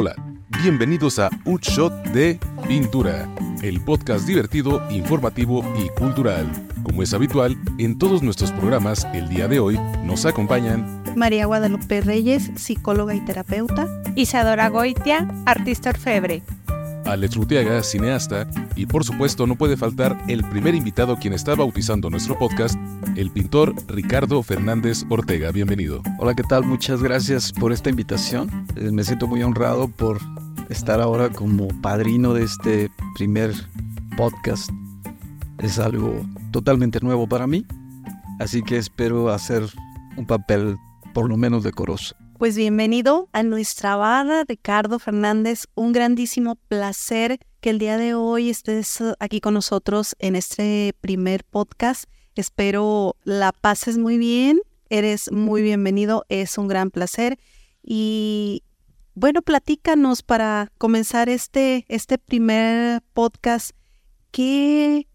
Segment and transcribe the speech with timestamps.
[0.00, 0.14] Hola,
[0.62, 3.28] bienvenidos a Un Shot de Pintura,
[3.62, 6.46] el podcast divertido, informativo y cultural.
[6.84, 12.00] Como es habitual, en todos nuestros programas, el día de hoy nos acompañan María Guadalupe
[12.00, 13.88] Reyes, psicóloga y terapeuta.
[14.14, 16.44] Isadora Goitia, artista orfebre.
[17.08, 18.46] Alex Rutiaga, cineasta,
[18.76, 22.78] y por supuesto no puede faltar el primer invitado quien está bautizando nuestro podcast,
[23.16, 25.50] el pintor Ricardo Fernández Ortega.
[25.50, 26.02] Bienvenido.
[26.18, 26.64] Hola, ¿qué tal?
[26.64, 28.66] Muchas gracias por esta invitación.
[28.76, 30.18] Eh, me siento muy honrado por
[30.68, 33.54] estar ahora como padrino de este primer
[34.18, 34.70] podcast.
[35.60, 37.64] Es algo totalmente nuevo para mí,
[38.38, 39.62] así que espero hacer
[40.18, 40.76] un papel
[41.14, 42.14] por lo menos decoroso.
[42.38, 45.64] Pues bienvenido a nuestra barra, Ricardo Fernández.
[45.74, 51.42] Un grandísimo placer que el día de hoy estés aquí con nosotros en este primer
[51.42, 52.04] podcast.
[52.36, 54.60] Espero la pases muy bien.
[54.88, 56.26] Eres muy bienvenido.
[56.28, 57.40] Es un gran placer.
[57.82, 58.62] Y
[59.14, 63.72] bueno, platícanos para comenzar este, este primer podcast.
[64.30, 65.08] ¿Qué,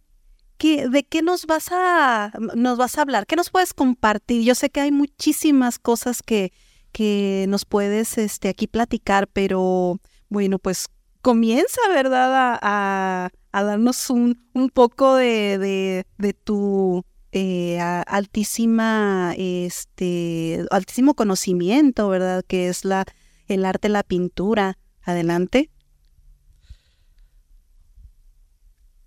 [0.57, 3.27] qué, ¿De qué nos vas, a, nos vas a hablar?
[3.27, 4.43] ¿Qué nos puedes compartir?
[4.43, 6.51] Yo sé que hay muchísimas cosas que,
[6.93, 9.99] que nos puedes este, aquí platicar, pero
[10.29, 10.87] bueno, pues
[11.21, 12.59] comienza, ¿verdad?
[12.61, 22.43] A, a, darnos un, un poco de, de, tu eh, altísima, este, altísimo conocimiento, ¿verdad?
[22.47, 23.05] Que es la,
[23.47, 24.77] el arte, la pintura.
[25.01, 25.69] Adelante.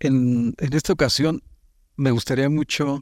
[0.00, 1.42] En, en esta ocasión
[1.96, 3.00] me gustaría mucho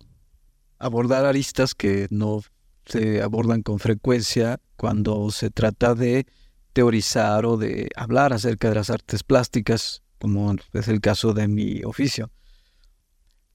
[0.78, 2.42] abordar aristas que no
[2.86, 6.26] se abordan con frecuencia cuando se trata de
[6.72, 11.82] teorizar o de hablar acerca de las artes plásticas, como es el caso de mi
[11.84, 12.30] oficio.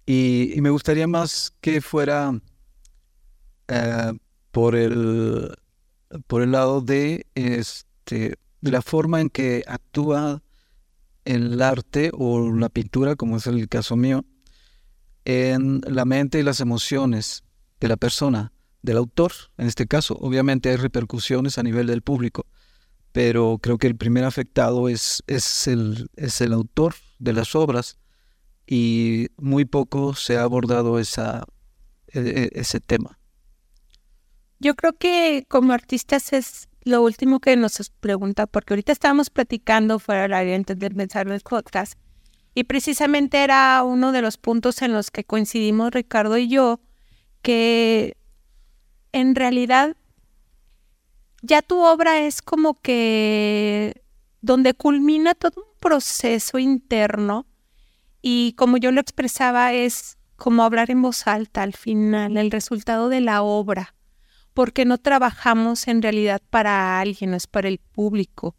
[0.06, 2.34] Y, me gustaría más que fuera
[3.68, 4.14] eh,
[4.52, 5.56] por, el,
[6.26, 10.42] por el lado de, este, de la forma en que actúa
[11.26, 14.26] el arte o la pintura, como es el caso mío,
[15.26, 17.44] en la mente y las emociones
[17.80, 20.16] de la persona del autor, en este caso.
[20.20, 22.46] Obviamente hay repercusiones a nivel del público,
[23.12, 27.98] pero creo que el primer afectado es, es, el, es el autor de las obras
[28.66, 31.46] y muy poco se ha abordado esa,
[32.08, 33.20] e, e, ese tema.
[34.60, 40.00] Yo creo que como artistas es lo último que nos pregunta, porque ahorita estábamos platicando
[40.00, 41.94] fuera del área antes de empezar el podcast,
[42.56, 46.82] y precisamente era uno de los puntos en los que coincidimos Ricardo y yo,
[47.42, 48.18] que
[49.12, 49.96] en realidad
[51.42, 54.04] ya tu obra es como que
[54.42, 57.46] donde culmina todo un proceso interno
[58.22, 63.10] y como yo lo expresaba es como hablar en voz alta al final, el resultado
[63.10, 63.96] de la obra,
[64.54, 68.56] porque no trabajamos en realidad para alguien, no es para el público.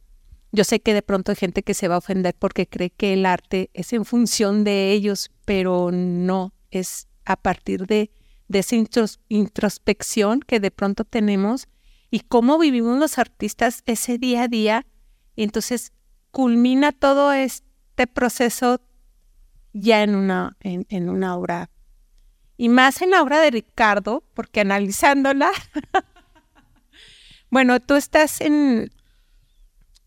[0.53, 3.15] Yo sé que de pronto hay gente que se va a ofender porque cree que
[3.15, 8.11] el arte es en función de ellos, pero no, es a partir de
[8.51, 8.75] de esa
[9.29, 11.69] introspección que de pronto tenemos
[12.11, 14.87] y cómo vivimos los artistas ese día a día.
[15.37, 15.93] Entonces
[16.33, 18.81] culmina todo este proceso
[19.73, 21.71] ya en una, en, una obra.
[22.57, 25.53] Y más en la obra de Ricardo, porque analizándola,
[27.51, 28.91] bueno, tú estás en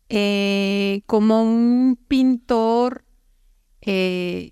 [0.10, 3.06] eh, como un pintor,
[3.80, 4.52] eh,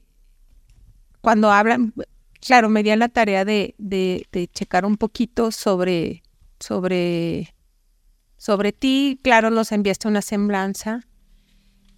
[1.19, 1.93] cuando hablan,
[2.41, 6.23] claro, me di la tarea de, de, checar un poquito sobre,
[6.59, 7.53] sobre,
[8.37, 9.19] sobre ti.
[9.23, 11.07] Claro, nos enviaste una semblanza,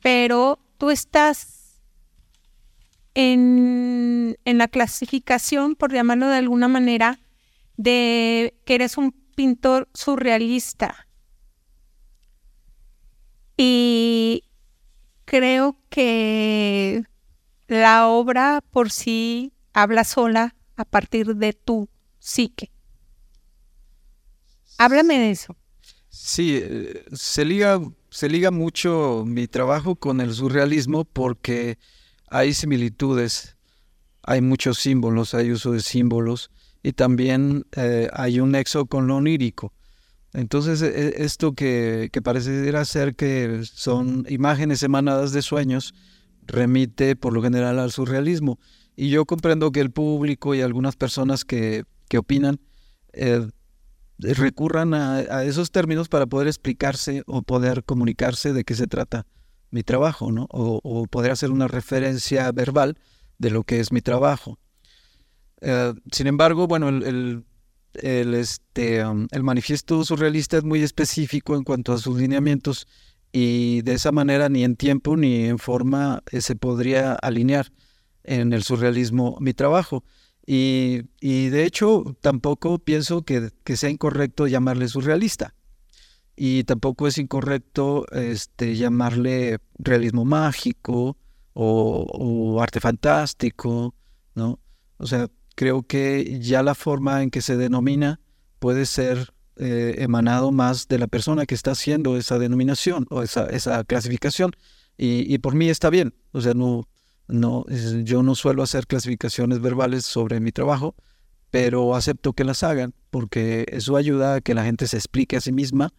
[0.02, 1.82] pero tú estás
[3.16, 7.20] en, en la clasificación, por llamarlo de alguna manera,
[7.78, 11.08] de que eres un pintor surrealista.
[13.56, 14.44] Y
[15.26, 17.04] creo que
[17.68, 21.90] la obra por sí habla sola a partir de tu
[22.20, 22.72] psique.
[24.78, 25.56] Háblame de eso.
[26.10, 27.80] Sí, eh, se liga,
[28.10, 31.78] se liga mucho mi trabajo con el surrealismo porque
[32.28, 33.58] hay similitudes,
[34.22, 36.52] hay muchos símbolos, hay uso de símbolos
[36.84, 39.74] y también eh, hay un nexo con lo onírico.
[40.34, 45.94] Entonces, e, esto que, que pareciera ser que son imágenes emanadas de sueños,
[46.46, 48.60] remite por lo general al surrealismo.
[48.96, 52.60] Y yo comprendo que el público y algunas personas que, que opinan
[53.14, 53.48] eh,
[54.20, 59.26] recurran a, esos términos para poder explicarse o poder comunicarse de qué se trata
[59.72, 60.48] mi trabajo, ¿no?
[60.52, 62.98] O, poder hacer una referencia verbal
[63.40, 64.60] de lo que es mi trabajo.
[65.62, 67.44] Eh, sin embargo, bueno, el,
[67.96, 72.88] el, este, um, el manifiesto surrealista es muy específico en cuanto a sus lineamientos
[73.32, 77.72] y de esa manera ni en tiempo ni en forma eh, se podría alinear
[78.24, 80.04] en el surrealismo mi trabajo.
[80.46, 85.56] Y, de hecho tampoco pienso que, sea incorrecto llamarle surrealista.
[86.36, 91.18] Y tampoco es incorrecto este, llamarle realismo mágico
[91.54, 93.94] o, arte fantástico,
[94.34, 94.60] ¿no?
[94.98, 98.20] O sea, creo que ya la forma en que se denomina
[98.60, 103.46] puede ser eh, emanado más de la persona que está haciendo esa denominación o esa,
[103.48, 104.52] esa clasificación.
[104.98, 106.14] Y, por mí está bien.
[106.32, 106.88] O sea, no,
[107.28, 107.66] no,
[108.04, 110.96] yo no suelo hacer clasificaciones verbales sobre mi trabajo,
[111.52, 115.42] pero acepto que las hagan porque eso ayuda a que la gente se explique a
[115.42, 115.94] sí misma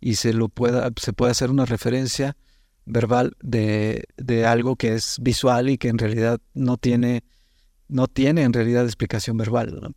[0.00, 2.36] y se, lo pueda, se pueda hacer una referencia
[2.84, 7.24] verbal de, de algo que es visual y que en realidad no tiene,
[7.88, 9.78] no tiene en realidad explicación verbal.
[9.80, 9.90] ¿no?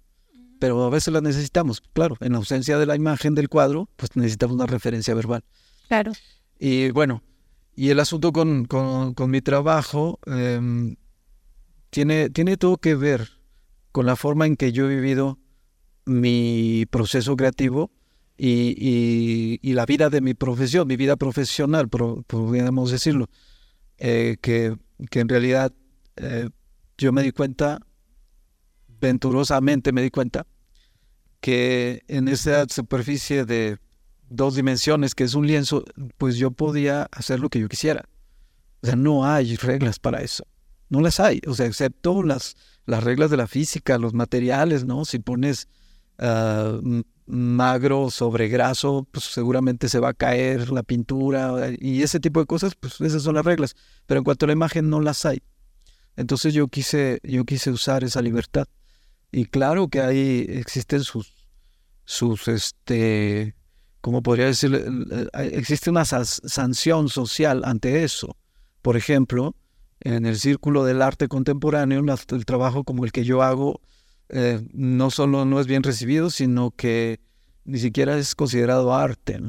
[0.60, 4.56] pero a veces la necesitamos, claro, en ausencia de la imagen del cuadro, pues necesitamos
[4.56, 5.44] una referencia verbal.
[5.88, 6.12] Claro.
[6.60, 7.24] Y bueno,
[7.80, 10.98] y el asunto con, con, mi trabajo em,
[11.90, 13.30] tiene, tiene todo que ver
[13.94, 15.40] con la forma en que yo he vivido
[16.04, 17.90] mi proceso creativo
[18.36, 23.30] y, y, la vida de mi profesión, mi vida profesional, podríamos decirlo,
[23.98, 24.76] eh, que,
[25.10, 25.72] que, en realidad
[26.18, 26.50] eh,
[26.98, 27.80] yo me di cuenta
[29.00, 30.46] venturosamente me di cuenta
[31.40, 33.78] que en esa superficie de
[34.30, 35.84] dos dimensiones, que es un lienzo,
[36.18, 38.06] pues yo podía hacer lo que yo quisiera.
[38.82, 40.46] O sea, no hay reglas para eso.
[40.90, 41.42] No las hay.
[41.48, 42.56] O sea, excepto las,
[42.86, 45.06] las reglas de la física, los materiales, ¿no?
[45.06, 45.68] Si pones
[46.18, 46.80] ah,
[47.26, 52.48] magro sobre graso, pues seguramente se va a caer la pintura y ese tipo de
[52.48, 53.76] cosas, pues esas son las reglas.
[54.08, 55.42] Pero en cuanto a la imagen, no las hay.
[56.16, 58.68] Entonces yo quise, yo quise usar esa libertad.
[59.32, 61.34] Y claro que ahí existen sus,
[62.06, 63.56] sus, este,
[64.02, 64.86] ¿cómo podría decir?
[65.34, 68.36] Existe una sanción social ante eso.
[68.82, 69.56] Por ejemplo,
[70.00, 73.82] en el círculo del arte contemporáneo, el trabajo como el que yo hago
[74.30, 77.20] eh, no solo no es bien recibido, sino que
[77.66, 79.40] ni siquiera es considerado arte.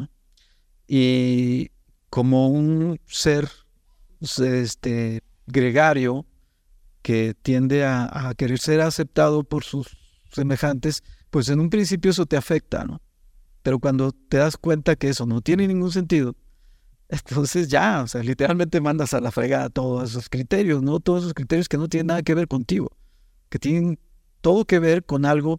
[0.88, 1.70] Y
[2.08, 3.48] como un ser
[4.20, 6.26] este, gregario,
[7.02, 9.96] que tiende a, querer ser aceptado por sus
[10.30, 13.00] semejantes, pues en un principio eso te afecta, ¿no?
[13.62, 16.34] Pero cuando te das cuenta que eso no tiene ningún sentido,
[17.08, 21.00] entonces ya, o sea, literalmente mandas a la fregada todos esos criterios, ¿no?
[21.00, 22.96] Todos esos criterios que no tienen nada que ver contigo,
[23.48, 23.98] que tienen
[24.40, 25.58] todo que ver con algo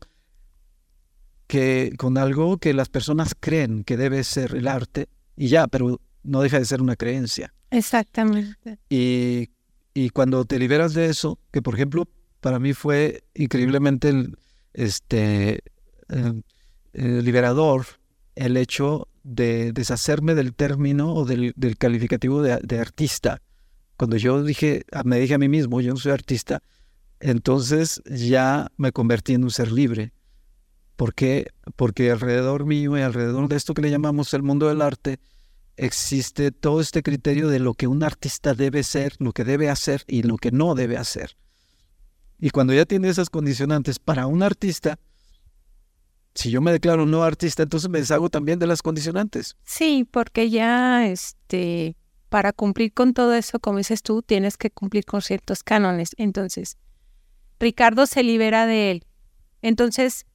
[1.48, 6.00] que, con algo que las personas creen que debe ser el arte y ya, pero
[6.24, 7.54] no deja de ser una creencia.
[7.70, 8.80] Exactamente.
[8.90, 9.50] Y
[9.94, 12.08] y cuando te liberas de eso, que por ejemplo
[12.40, 14.30] para mí fue increíblemente
[14.74, 15.62] este,
[16.94, 17.86] em, liberador
[18.36, 23.42] el hecho de deshacerme del término o del, calificativo de, artista.
[23.98, 26.64] Cuando yo dije, me dije a mí mismo, yo no soy artista,
[27.20, 30.14] entonces ya me convertí en un ser libre.
[30.96, 31.48] ¿Por qué?
[31.76, 35.20] Porque alrededor mío y alrededor de esto que le llamamos el mundo del arte,
[35.78, 40.04] existe todo este criterio de lo que un artista debe ser, lo que debe hacer
[40.08, 41.38] y lo que no debe hacer.
[42.40, 45.00] Y cuando ya tiene esas condicionantes para un artista,
[46.36, 49.56] si yo me declaro no artista, entonces me deshago también de las condicionantes.
[49.64, 51.96] Sí, porque ya este
[52.30, 56.12] para cumplir con todo eso, como dices tú, tienes que cumplir con ciertos cánones.
[56.16, 56.78] Entonces,
[57.60, 59.06] Ricardo se libera de él.
[59.62, 60.26] Entonces,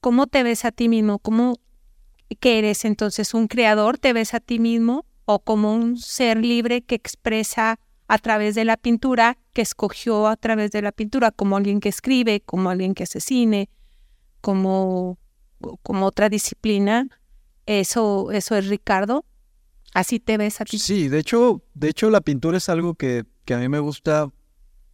[0.00, 1.18] ¿cómo te ves a ti mismo?
[1.18, 1.56] ¿Cómo
[2.38, 6.82] que eres entonces un creador, te ves a ti mismo o como un ser libre
[6.82, 11.56] que expresa a través de la pintura, que escogió a través de la pintura, como
[11.56, 13.68] alguien que escribe, como alguien que asesine,
[14.40, 15.18] como,
[15.82, 17.08] como otra disciplina.
[17.66, 19.24] Eso, eso es Ricardo.
[19.94, 20.78] Así te ves a ti.
[20.78, 24.30] Sí, de hecho, de hecho la pintura es algo que, que a mí me gusta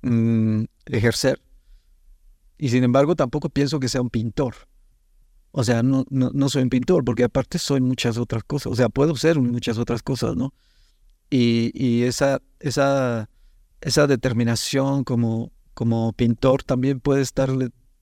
[0.03, 1.41] mm, ejercer.
[2.59, 4.55] Y sin embargo tampoco pienso que sea un pintor.
[5.59, 8.73] O sea, no, no, soy un pintor, porque aparte soy muchas otras cosas.
[8.73, 10.53] O sea, puedo ser muchas otras cosas, ¿no?
[11.31, 13.31] Y, y esa, esa,
[13.81, 17.49] esa determinación como, como pintor también puede estar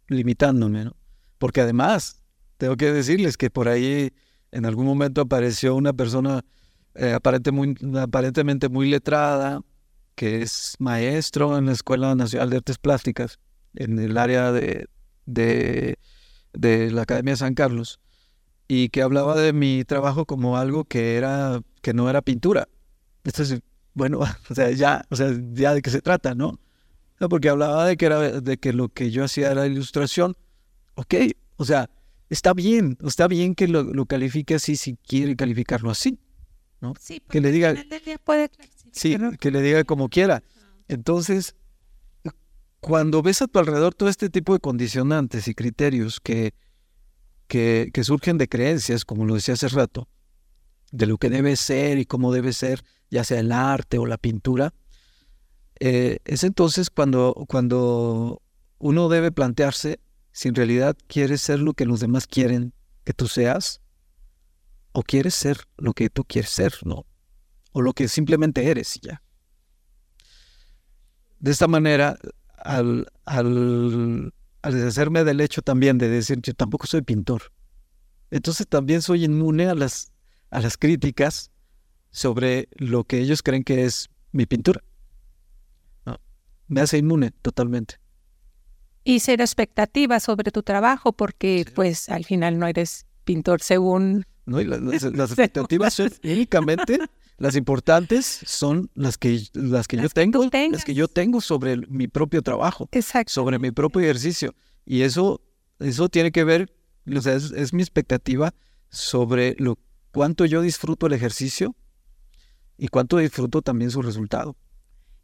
[0.09, 0.97] limitándome, ¿no?
[1.39, 2.24] Porque además,
[2.57, 4.13] tengo que decirles que por ahí
[4.53, 6.45] en algún momento apareció una persona
[6.95, 9.61] eh, aparente muy, aparentemente muy letrada,
[10.15, 13.39] que es maestro en la Escuela Nacional de Artes Plásticas,
[13.75, 14.87] en el área de,
[15.27, 15.99] de
[16.55, 18.01] de la Academia de San Carlos
[18.69, 22.69] y que hablaba de mi trabajo como algo que era que no era pintura.
[23.25, 23.61] Entonces,
[23.93, 24.21] bueno,
[24.51, 26.59] o sea, ya, o sea, ya de qué se trata, ¿no?
[27.31, 30.37] porque hablaba de que era de que lo que yo hacía era ilustración.
[30.95, 31.15] Ok,
[31.57, 31.89] o sea,
[32.35, 36.19] está bien, está bien que lo, lo califique así si quiere calificarlo así.
[36.81, 36.95] ¿no?
[37.01, 38.51] Sí, que le porque diga, puede
[38.93, 40.43] sí, que le diga como quiera.
[40.89, 41.55] Entonces,
[42.81, 46.53] cuando ves a tu alrededor todo este tipo de condicionantes y criterios que,
[47.47, 50.09] que, que surgen de creencias, como lo decía hace rato,
[50.93, 54.19] de lo que debe ser y cómo debe ser, ya sea el arte o la
[54.19, 54.75] pintura,
[55.81, 58.43] eh, es entonces cuando, cuando
[58.79, 60.01] uno debe plantearse
[60.35, 62.75] si en realidad quieres ser lo que los demás quieren
[63.05, 63.81] que tú seas
[64.91, 67.07] o quieres ser lo que tú quieres ser, ¿no?
[67.71, 69.23] O lo que simplemente eres ya.
[71.39, 72.19] De esta manera,
[72.57, 77.53] al, al, al deshacerme del hecho también de decir yo tampoco soy pintor,
[78.33, 80.11] entonces también soy inmune a las,
[80.51, 81.53] a las críticas
[82.11, 84.83] sobre lo que ellos creen que es mi pintura.
[86.67, 88.01] Me hace inmune totalmente.
[89.05, 94.25] Y ser expectativa sobre tu trabajo, porque pues al final no eres pintor según...
[94.47, 94.61] ¿no?
[94.61, 96.99] Y las, expectativas son únicamente
[97.37, 101.73] las importantes son las que, las que yo que tengo, las que yo tengo sobre
[101.73, 103.33] el- mi propio trabajo, Exacto.
[103.33, 104.55] sobre mi propio ejercicio.
[104.87, 105.41] Y eso,
[105.81, 106.73] eso tiene que ver,
[107.15, 108.55] o sea, es, es mi expectativa
[108.89, 109.79] sobre lo
[110.13, 111.75] cuánto yo disfruto el ejercicio
[112.79, 114.57] y cuánto disfruto también su resultado.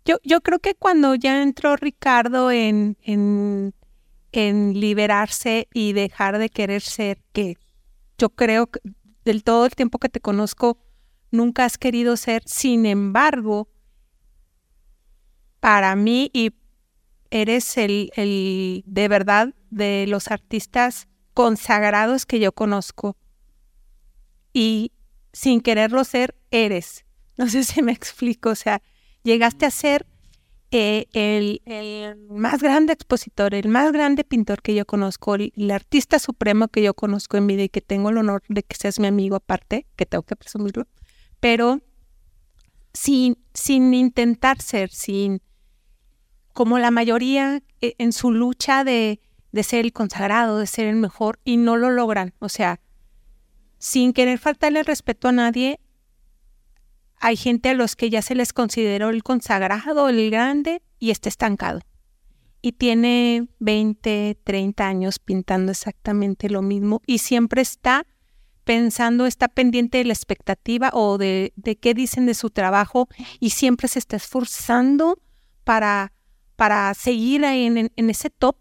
[0.04, 3.74] Yo, creo que cuando ya entró Ricardo en, en,
[4.32, 7.58] en liberarse y dejar de querer ser, que
[8.18, 8.80] yo creo que
[9.24, 10.78] del todo el tiempo que te conozco,
[11.30, 13.68] nunca has querido ser, sin embargo,
[15.60, 16.52] para mí y
[17.30, 23.16] eres el, el de verdad de los artistas consagrados que yo conozco
[24.52, 24.92] y
[25.32, 27.04] sin quererlo ser, eres.
[27.36, 28.82] No sé si me explico, o sea,
[29.22, 30.06] llegaste a ser
[30.72, 35.70] eh, el, el más grande expositor, el más grande pintor que yo conozco, el, el
[35.72, 39.00] artista supremo que yo conozco en vida y que tengo el honor de que seas
[39.00, 40.86] mi amigo aparte, que tengo que presumirlo,
[41.40, 41.80] pero
[42.92, 45.42] sin, sin intentar ser, sin,
[46.52, 50.96] como la mayoría eh, en su lucha de, de ser el consagrado, de ser el
[50.96, 52.80] mejor, y no lo logran, o sea,
[53.78, 55.80] sin querer faltarle respeto a nadie,
[57.20, 61.28] hay gente a los que ya se les consideró el consagrado, el grande, y está
[61.28, 61.80] estancado.
[62.62, 68.06] Y tiene 20, 30 años pintando exactamente lo mismo y siempre está
[68.64, 73.08] pensando, está pendiente de la expectativa o de, de qué dicen de su trabajo
[73.40, 75.20] y siempre se está esforzando
[75.64, 76.12] para,
[76.56, 78.56] para seguir ahí en, en- en ese top,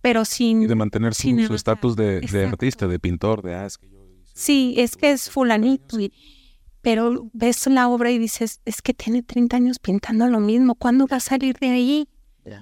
[0.00, 0.62] pero sin...
[0.62, 1.54] Y de mantener su sin su avanzar.
[1.56, 5.30] estatus de, artista, de pintor, de ah, es que yo hice Sí, es que es
[5.30, 6.10] fulanito, años".
[6.12, 6.37] y-
[6.82, 11.06] pero ves la obra y dices, es que tiene 30 años pintando lo mismo, ¿cuándo
[11.06, 12.08] va a salir de ahí?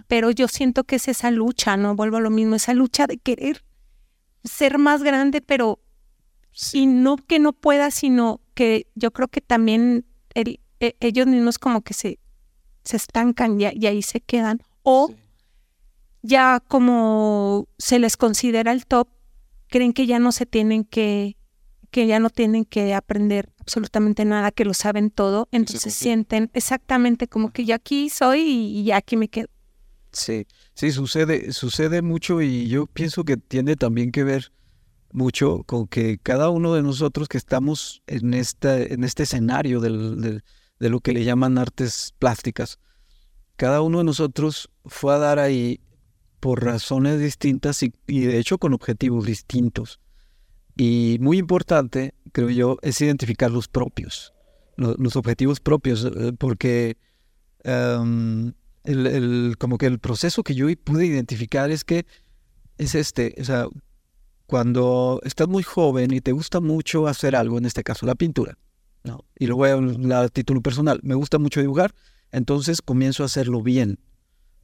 [0.08, 3.18] Pero yo siento que es esa lucha, no vuelvo a lo mismo, esa lucha de
[3.18, 3.64] querer
[4.42, 5.80] ser más grande, pero
[6.72, 11.58] y no que no pueda, sino que yo creo que también el- e- ellos mismos
[11.58, 12.18] como que se,
[12.82, 14.60] se estancan y, y ahí se quedan.
[14.82, 15.08] O
[16.22, 19.08] ya como se les considera el top,
[19.68, 21.36] creen que ya no se tienen que,
[21.86, 27.26] que ya no tienen que aprender absolutamente nada, que lo saben todo, entonces sienten exactamente
[27.28, 29.48] como que yo aquí soy y, aquí me quedo.
[30.12, 34.52] Sí, sí, sucede, sucede mucho y yo pienso que tiene también que ver
[35.12, 40.20] mucho con que cada uno de nosotros que estamos en, esta, en este escenario del-
[40.20, 40.44] del-
[40.78, 42.78] de lo que le llaman artes plásticas,
[43.56, 45.80] cada uno de nosotros fue a dar ahí
[46.40, 50.00] por razones distintas y, y de hecho con objetivos distintos.
[50.76, 54.34] Y muy importante, creo yo, es identificar los propios,
[54.76, 56.96] lo- los, objetivos propios, eh, porque
[57.64, 58.52] em,
[58.84, 62.06] el, el- como que el proceso que yo pude identificar es que
[62.78, 63.66] es este, o sea,
[64.46, 68.58] cuando estás muy joven y te gusta mucho hacer algo, en este caso la pintura,
[69.02, 69.24] ¿no?
[69.38, 71.94] y lo hablar a título personal, me gusta mucho dibujar,
[72.32, 73.98] entonces comienzo a hacerlo bien.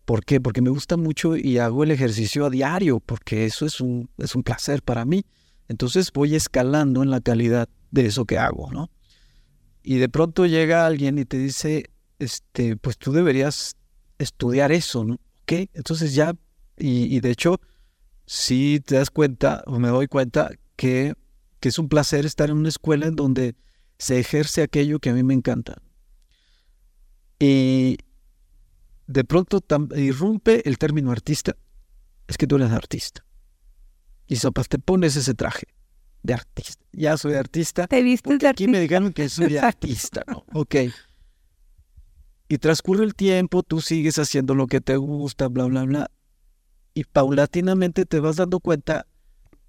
[0.05, 0.41] ¿Por qué?
[0.41, 4.35] Porque me gusta mucho y hago el ejercicio a diario, porque eso es un, es
[4.35, 5.25] un placer para mí.
[5.73, 8.91] Entonces voy escalando en la calidad de eso que hago, ¿no?
[9.83, 13.77] Y de pronto llega alguien y te dice, este, pues tú deberías
[14.19, 15.15] estudiar eso, ¿no?
[15.15, 15.71] ¿Ok?
[15.73, 16.35] Entonces ya,
[16.77, 17.59] y, de hecho,
[18.27, 21.15] sí te das cuenta, o me doy cuenta, que,
[21.59, 23.57] que es un placer estar en una escuela en donde
[23.97, 25.81] se ejerce aquello que a mí me encanta.
[27.39, 27.97] Y
[29.07, 29.65] de pronto
[29.97, 31.57] irrumpe el término artista.
[32.29, 33.25] Es que tú eres artista.
[34.33, 35.67] Y sopas, te pones ese traje
[36.23, 36.83] de artista.
[36.93, 37.87] Ya soy artista.
[37.87, 40.47] Te Porque de aquí me dijeron que soy artista, ¿no?
[40.55, 40.77] Ok.
[42.49, 46.11] Y transcurre el tiempo, tú sigues haciendo lo que te gusta, bla, bla, bla.
[46.95, 49.07] Y paulatinamente te vas dando cuenta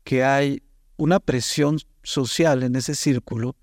[0.06, 0.64] que hay
[0.96, 3.58] una presión social en ese círculo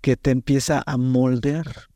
[0.00, 1.88] que te empieza a moldear,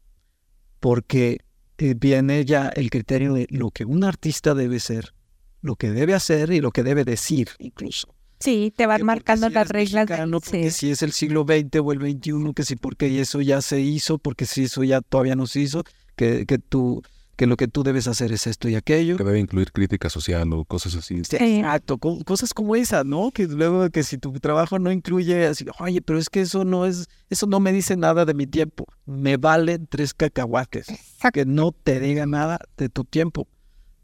[0.80, 1.38] porque
[1.78, 5.14] viene ya el criterio de lo que un artista debe ser,
[5.60, 8.12] lo que debe hacer y lo que debe decir incluso.
[8.42, 10.08] Sí, te van marcando las reglas.
[10.08, 13.62] Mexicano, porque si es el siglo XX o el XXI, que si porque eso ya
[13.62, 15.84] se hizo, porque si eso ya todavía no se hizo,
[16.16, 17.02] que, que tú
[17.36, 19.16] que lo que tú debes hacer es esto y aquello.
[19.16, 21.16] Que debe incluir crítica social o cosas así.
[21.16, 23.30] exacto, cosas como esa, ¿no?
[23.32, 26.86] Que luego que si tu trabajo no incluye así, oye, pero es que eso no
[26.86, 28.86] es, eso no me dice nada de mi tiempo.
[29.06, 30.86] Me valen tres cacahuates.
[31.32, 33.48] Que no te diga nada de tu tiempo.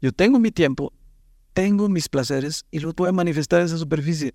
[0.01, 0.91] Yo tengo mi tiempo,
[1.53, 4.33] tengo mis placeres y los voy a manifestar en esa superficie.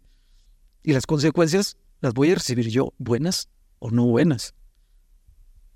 [0.82, 4.54] Y las consecuencias las voy a recibir yo, buenas o no buenas.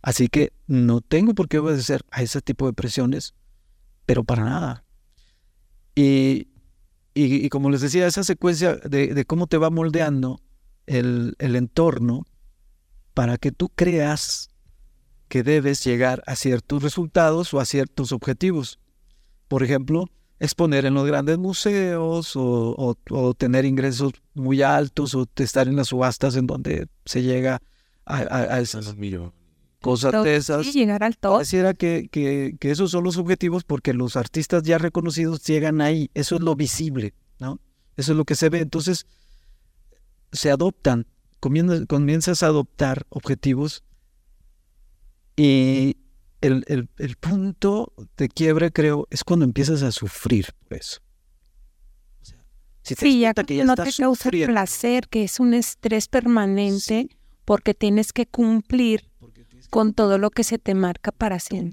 [0.03, 3.35] Así que no tengo por qué obedecer a ese tipo de presiones,
[4.07, 4.85] pero para nada.
[5.95, 6.49] Y,
[7.15, 10.41] y, como les decía, esa secuencia de, cómo te va moldeando
[10.87, 12.25] el, el entorno
[13.15, 14.51] para que tú creas
[15.29, 18.79] que debes llegar a ciertos resultados o a ciertos objetivos.
[19.49, 20.09] Por ejemplo,
[20.41, 25.89] exponer en los grandes museos o, o, tener ingresos muy altos o estar en las
[25.89, 27.61] subastas en donde se llega
[28.05, 28.95] a, a, a esos
[29.81, 30.73] cosas de esas.
[30.73, 31.35] llegar al top.
[31.35, 36.11] Pareciera que, que, que, esos son los objetivos porque los artistas ya reconocidos llegan ahí.
[36.15, 37.61] Eso es lo visible, ¿no?
[37.97, 38.61] Eso es lo que se ve.
[38.61, 39.07] Entonces,
[40.33, 41.07] se adoptan,
[41.41, 43.85] comienzas, a adoptar objetivos
[45.37, 45.97] y
[46.41, 51.01] el, el, el, punto de quiebre, creo, es cuando empiezas a sufrir por eso.
[52.83, 57.09] si te sí, ya, que ya no te causa placer, que es un estrés permanente
[57.45, 59.09] porque tienes que cumplir
[59.71, 61.69] con todo lo que se te marca para ser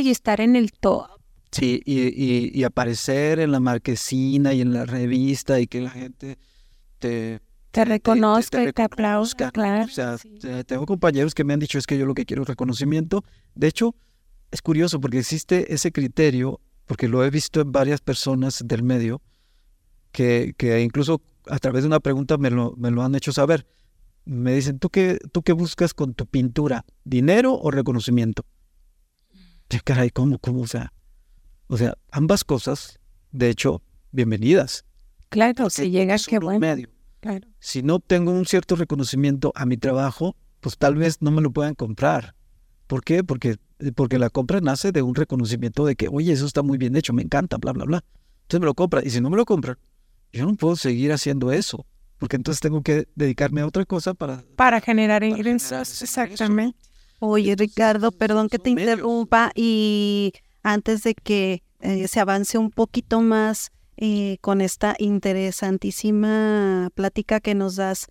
[0.00, 1.06] y estar en el top.
[1.50, 6.38] Sí, y, y, aparecer en la marquesina y en la revista y que la gente
[6.98, 7.40] te...
[7.72, 9.84] Te reconozca y te aplauda, claro.
[9.84, 10.16] O sea,
[10.64, 13.24] tengo compañeros que me han dicho es que yo lo que quiero es reconocimiento.
[13.54, 13.96] De hecho,
[14.50, 19.22] es curioso porque existe ese criterio, porque lo he visto en varias personas del medio,
[20.12, 23.66] que, que incluso a través de una pregunta me lo, me lo han hecho saber
[24.24, 26.84] me dicen, ¿tú qué, ¿tú qué buscas con tu pintura?
[27.04, 28.44] ¿Dinero o reconocimiento?
[29.68, 30.62] Ya, caray, ¿cómo, cómo?
[30.62, 30.92] O sea,
[31.66, 32.98] o sea, ambas cosas,
[33.30, 34.84] de hecho, bienvenidas.
[35.28, 36.60] Claro, si llegas, qué bueno.
[36.60, 36.91] Medio.
[37.22, 37.48] Claro.
[37.58, 41.50] Si no tengo un cierto reconocimiento a mi trabajo, pues tal vez no me lo
[41.50, 42.34] puedan comprar.
[42.86, 43.24] ¿Por qué?
[43.24, 43.56] Porque,
[43.94, 47.14] porque la compra nace de un reconocimiento de que, oye, eso está muy bien hecho,
[47.14, 48.04] me encanta, bla, bla, bla.
[48.42, 49.06] Entonces me lo compran.
[49.06, 49.78] Y si no me lo compran,
[50.34, 51.86] yo no puedo seguir haciendo eso
[52.22, 54.44] porque entonces tengo que dedicarme a otra cosa para...
[54.54, 56.78] Para generar ingresos, exactamente.
[57.18, 60.32] Oye, Ricardo, perdón que te interrumpa y
[60.62, 63.72] antes de que eh, se avance un poquito más
[64.04, 68.08] eh, con esta interesantísima plática que nos das,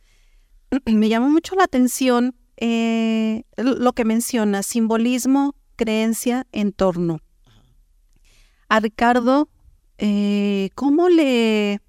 [0.86, 7.19] me llama mucho la atención eh, lo que menciona, simbolismo, creencia, entorno.
[8.69, 9.49] A Ricardo,
[10.75, 11.82] ¿cómo le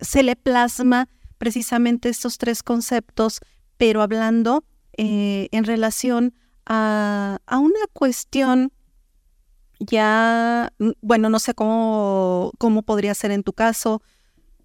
[0.00, 1.08] se le plasma
[1.38, 3.40] precisamente estos tres conceptos,
[3.76, 4.64] pero hablando
[4.96, 6.34] eh, en relación
[6.66, 8.72] a, una cuestión
[9.80, 14.02] ya, mm, bueno, no sé cómo, cómo podría ser en tu caso,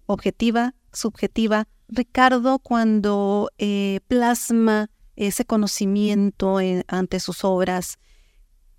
[0.06, 1.68] objetiva, subjetiva.
[1.88, 7.98] Ricardo, cuando eh, plasma ese conocimiento ante sus obras,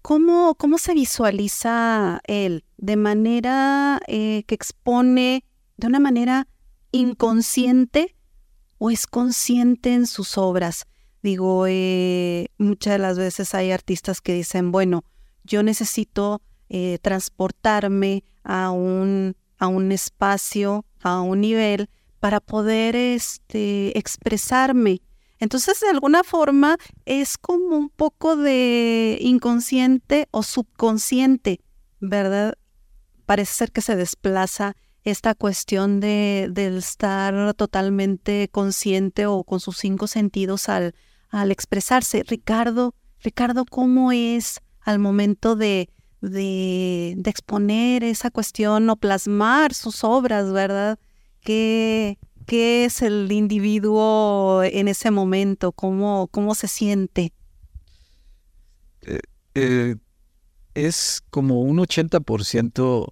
[0.02, 2.66] ¿cómo, ¿cómo, se visualiza él?
[2.78, 5.46] De manera eh, que expone
[5.78, 6.48] de una manera
[6.92, 8.16] inconsciente
[8.78, 10.86] o es consciente en sus obras.
[11.24, 15.04] Digo, eh, muchas de las veces hay artistas que dicen, bueno,
[15.46, 23.98] yo necesito eh, transportarme a un, a un espacio, a un nivel, para poder este,
[23.98, 25.02] expresarme.
[25.40, 31.62] Entonces, de alguna forma, es como un poco de inconsciente o subconsciente,
[32.00, 32.56] ¿verdad?
[33.26, 39.78] Parece ser que se desplaza esta cuestión de, del estar totalmente consciente o con sus
[39.78, 40.96] cinco sentidos al,
[41.30, 42.24] al expresarse.
[42.24, 45.90] Ricardo, Ricardo, ¿cómo es al momento de,
[46.22, 51.00] de, de, exponer esa cuestión o plasmar sus obras, verdad?
[51.42, 55.72] ¿Qué, qué es el individuo en ese momento?
[55.72, 57.34] ¿Cómo, cómo se siente?
[59.02, 59.20] Eh,
[59.56, 59.96] eh,
[60.76, 63.12] es como un 80%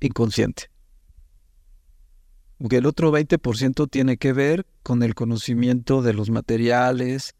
[0.00, 0.70] inconsciente.
[2.58, 7.34] Porque el otro 20% tiene que ver con el conocimiento de los materiales,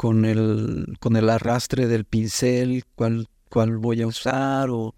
[0.00, 4.94] con el, con el arrastre del pincel, cuál, cuál voy a usar, o,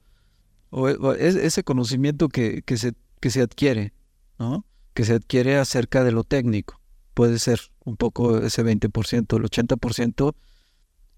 [0.71, 3.93] o, ese conocimiento que, que, se, que se adquiere,
[4.39, 4.65] ¿no?
[4.95, 6.81] que se adquiere acerca de lo técnico.
[7.15, 10.35] puede ser un poco ese 20%, el 80%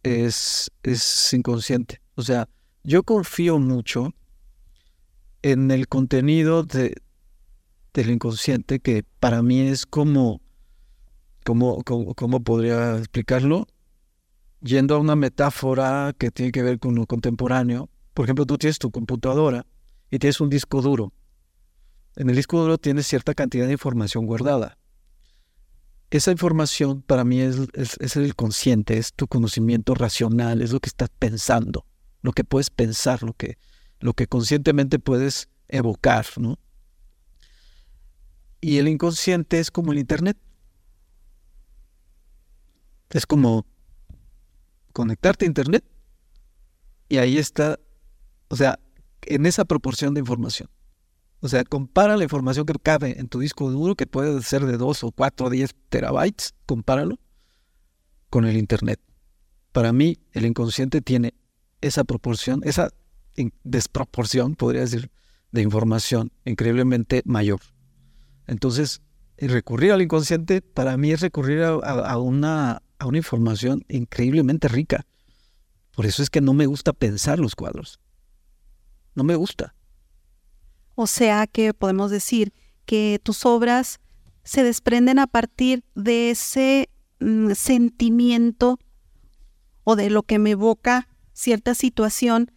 [0.02, 2.00] es, es inconsciente.
[2.14, 2.48] O sea,
[2.84, 4.14] yo confío mucho
[5.42, 6.94] en el contenido de,
[7.92, 10.40] del inconsciente, que para mí es como,
[11.44, 13.66] como, como, podría explicarlo,
[14.64, 17.90] yendo a una metáfora que tiene que ver con lo contemporáneo.
[18.14, 19.66] Por ejemplo, tú tienes tu computadora
[20.10, 21.12] y tienes un disco duro.
[22.16, 24.78] En el disco duro tienes cierta cantidad de información guardada.
[26.10, 30.88] Esa información para mí es, es, el consciente, es tu conocimiento racional, es lo que
[30.88, 31.86] estás pensando,
[32.22, 33.58] lo que puedes pensar, lo que,
[33.98, 36.58] lo que conscientemente puedes evocar, ¿no?
[38.60, 40.38] Y el inconsciente es como el Internet.
[43.10, 43.66] Es como
[44.94, 45.84] conectarte a Internet
[47.10, 47.78] y ahí está,
[48.48, 48.78] o sea,
[49.22, 50.70] en esa proporción de información.
[51.40, 54.78] O sea, compara la información que cabe en tu disco duro, que puede ser de
[54.78, 57.18] 2 o 4 o 10 terabytes, compáralo
[58.30, 58.98] con el Internet.
[59.72, 61.34] Para mí, el inconsciente tiene
[61.82, 62.88] esa proporción, esa
[63.62, 65.10] desproporción, podría decir,
[65.52, 67.60] de información increíblemente mayor.
[68.46, 69.02] Entonces,
[69.36, 75.06] recurrir al inconsciente para mí es recurrir a, una, a una información increíblemente rica.
[75.94, 78.00] Por eso es que no me gusta pensar los cuadros.
[79.14, 79.74] No me gusta.
[80.94, 82.52] O sea que podemos decir
[82.86, 84.00] que tus obras
[84.42, 88.78] se desprenden a partir de ese mm, sentimiento
[89.84, 92.50] o de lo que me evoca cierta situación,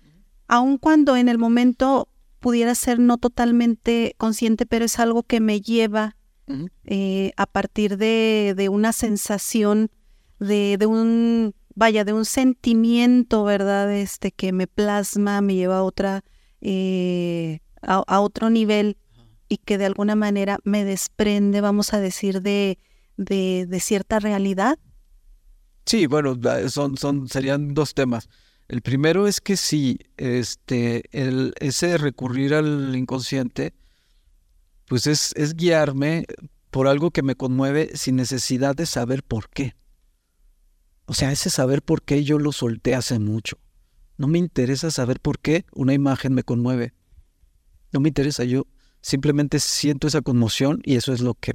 [0.48, 5.62] aun cuando en el momento pudiera ser no totalmente consciente, pero es algo que me
[5.62, 6.16] lleva
[6.86, 9.90] eh, a partir de, una sensación,
[10.40, 13.92] de, un, vaya, de un sentimiento, ¿verdad?
[13.92, 16.24] Este que me plasma, me lleva a otra,
[16.62, 18.98] eh, a, otro nivel
[19.50, 22.80] y que de alguna manera me desprende, vamos a decir, de,
[23.18, 24.78] de, cierta realidad?
[25.86, 26.38] Sí, bueno,
[26.70, 28.30] son, son, serían dos temas.
[28.68, 33.74] El primero es que si este, el, ese recurrir al inconsciente,
[34.88, 36.26] pues es, es guiarme
[36.70, 39.76] por algo que me conmueve sin necesidad de saber por qué.
[41.08, 43.58] O sea, ese saber por qué yo lo solté hace mucho.
[44.18, 46.94] No me interesa saber por qué una imagen me conmueve.
[47.94, 48.68] No me interesa, yo
[49.00, 51.54] simplemente siento esa conmoción y eso es lo que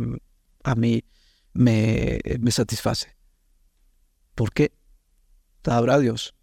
[0.64, 1.04] a mí
[1.52, 3.14] me, me satisface.
[4.34, 4.72] ¿Por qué?
[5.62, 6.34] Sabrá Dios.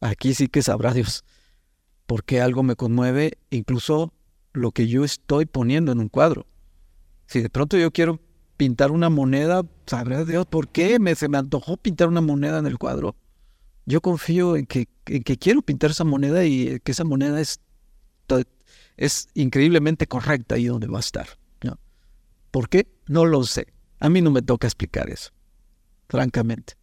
[0.00, 1.24] Aquí sí que sabrá Dios.
[2.06, 3.38] ¿Por qué algo me conmueve?
[3.48, 4.12] Incluso
[4.52, 6.46] lo que yo estoy poniendo en un cuadro.
[7.26, 8.20] Si de pronto yo quiero
[8.58, 12.66] pintar una moneda, sabrá Dios por qué me, se me antojó pintar una moneda en
[12.66, 13.16] el cuadro.
[13.86, 17.60] Yo confío en que, en que quiero pintar esa moneda y que esa moneda es
[18.98, 21.26] es increíblemente correcta ahí donde va a estar.
[21.62, 21.78] ¿no?
[22.50, 22.86] ¿Por qué?
[23.06, 23.68] No lo sé.
[24.00, 25.30] A mí no me toca explicar eso,
[26.08, 26.74] francamente.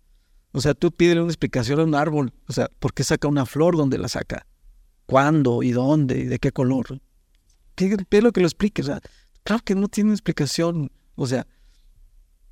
[0.53, 2.33] O sea, tú pídele una explicación a un árbol.
[2.47, 3.75] O sea, ¿por qué saca una flor?
[3.75, 4.47] ¿Dónde la saca?
[5.05, 5.61] ¿Cuándo?
[5.61, 6.19] ¿Y dónde?
[6.19, 7.01] ¿Y de qué color?
[7.77, 8.81] lo que lo explique.
[8.81, 8.99] O
[9.43, 10.91] claro que no tiene explicación.
[11.15, 11.45] O sea,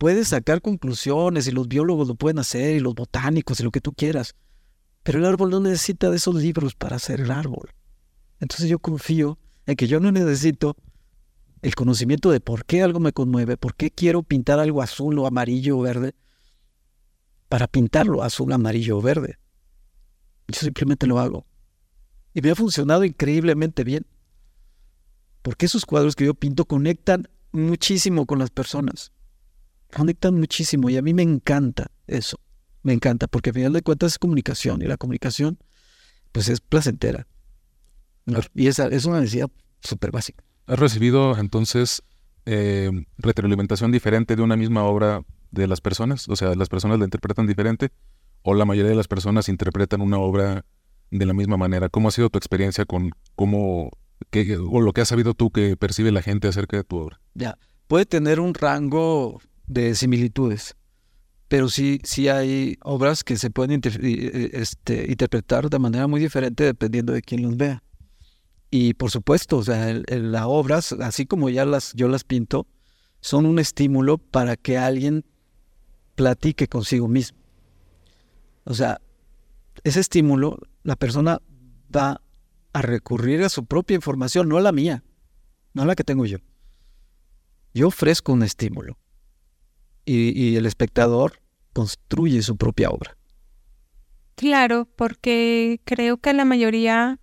[0.03, 3.79] puedes sacar conclusiones y los biólogos lo pueden hacer y los botánicos y lo que
[3.79, 4.35] tú quieras.
[5.01, 7.69] Pero el árbol no necesita de esos libros para ser el árbol.
[8.41, 10.75] Entonces yo confío en que yo no necesito
[11.61, 15.25] el conocimiento de por qué algo me conmueve, por qué quiero pintar algo azul o
[15.25, 16.13] amarillo o verde,
[17.47, 19.37] para pintarlo azul, amarillo o verde.
[20.49, 21.45] Yo simplemente lo hago.
[22.33, 24.05] Y me ha funcionado increíblemente bien.
[25.43, 29.12] Porque esos cuadros que yo pinto conectan muchísimo con las personas.
[29.95, 32.39] Conectan muchísimo y a mí me encanta eso.
[32.81, 35.57] Me encanta porque al final de cuentas es comunicación y la comunicación
[36.31, 37.27] pues es placentera.
[38.53, 39.49] Y esa es una necesidad
[39.81, 40.43] súper básica.
[40.65, 42.03] ¿Has recibido entonces
[42.45, 46.27] eh, retroalimentación diferente de una misma obra de las personas?
[46.29, 47.91] O sea, ¿las personas la interpretan diferente?
[48.41, 50.65] ¿O la mayoría de las personas interpretan una obra
[51.11, 51.89] de la misma manera?
[51.89, 53.91] ¿Cómo ha sido tu experiencia con cómo,
[54.29, 57.21] qué, o lo que has sabido tú que percibe la gente acerca de tu obra?
[57.33, 60.75] Ya, puede tener un rango de similitudes,
[61.47, 66.63] pero sí, sí hay obras que se pueden eh, este, interpretar de manera muy diferente
[66.63, 67.83] dependiendo de quién los vea.
[68.71, 72.65] Y por supuesto, o sea, las obras, así como ya las, yo las pinto,
[73.21, 75.25] son un estímulo para que alguien
[76.15, 77.37] platique consigo mismo.
[78.63, 78.99] O sea,
[79.83, 81.39] ese estímulo, la persona
[81.95, 82.19] va
[82.73, 85.03] a recurrir a su propia información, no a la mía,
[85.73, 86.39] no a la que tengo yo.
[87.75, 88.97] Yo ofrezco un estímulo
[90.05, 91.39] y, el espectador
[91.73, 93.17] construye su propia obra.
[94.35, 97.19] Claro, porque creo que la mayoría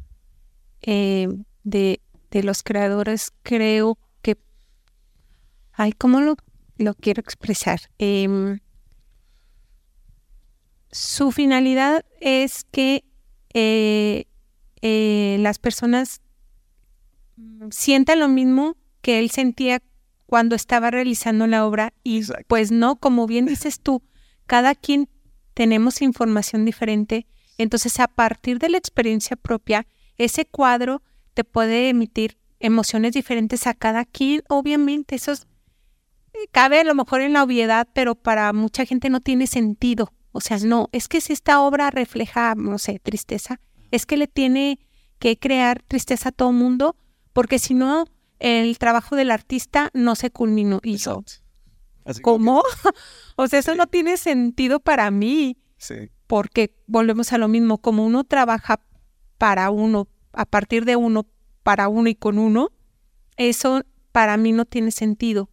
[0.83, 1.29] eh,
[1.64, 4.38] de, de, los creadores creo que...
[5.73, 6.37] Ay, ¿cómo lo
[6.81, 7.81] lo quiero expresar.
[7.99, 8.59] Em,
[10.90, 13.05] su finalidad es que
[13.53, 14.25] eh,
[14.81, 16.23] eh, las personas
[17.71, 19.81] sientan lo mismo que él sentía
[20.31, 24.01] cuando estaba realizando la obra y pues no, como bien dices tú,
[24.47, 25.09] cada quien
[25.55, 27.27] tenemos información diferente,
[27.59, 29.88] entonces a partir de la experiencia propia,
[30.19, 31.03] ese cuadro
[31.35, 37.23] te puede emitir emociones diferentes a cada quien, obviamente, eso eh, cabe a lo mejor
[37.23, 40.12] en la obviedad, pero para mucha gente no tiene sentido.
[40.31, 43.59] O sea, no, es que si esta obra refleja, no sé, tristeza,
[43.90, 44.79] es que le tiene
[45.19, 46.95] que crear tristeza a todo mundo,
[47.33, 48.05] porque si no,
[48.40, 50.81] el trabajo del artista no se culminó.
[50.83, 50.98] Y
[52.22, 52.62] ¿cómo?
[53.37, 55.59] o sea, eso no tiene sentido para mí.
[55.76, 56.11] Sí.
[56.26, 58.81] Porque volvemos a lo mismo, como uno trabaja
[59.38, 61.26] para uno, a partir de uno,
[61.62, 62.72] para uno y con uno,
[63.37, 65.50] eso para mí no tiene sentido.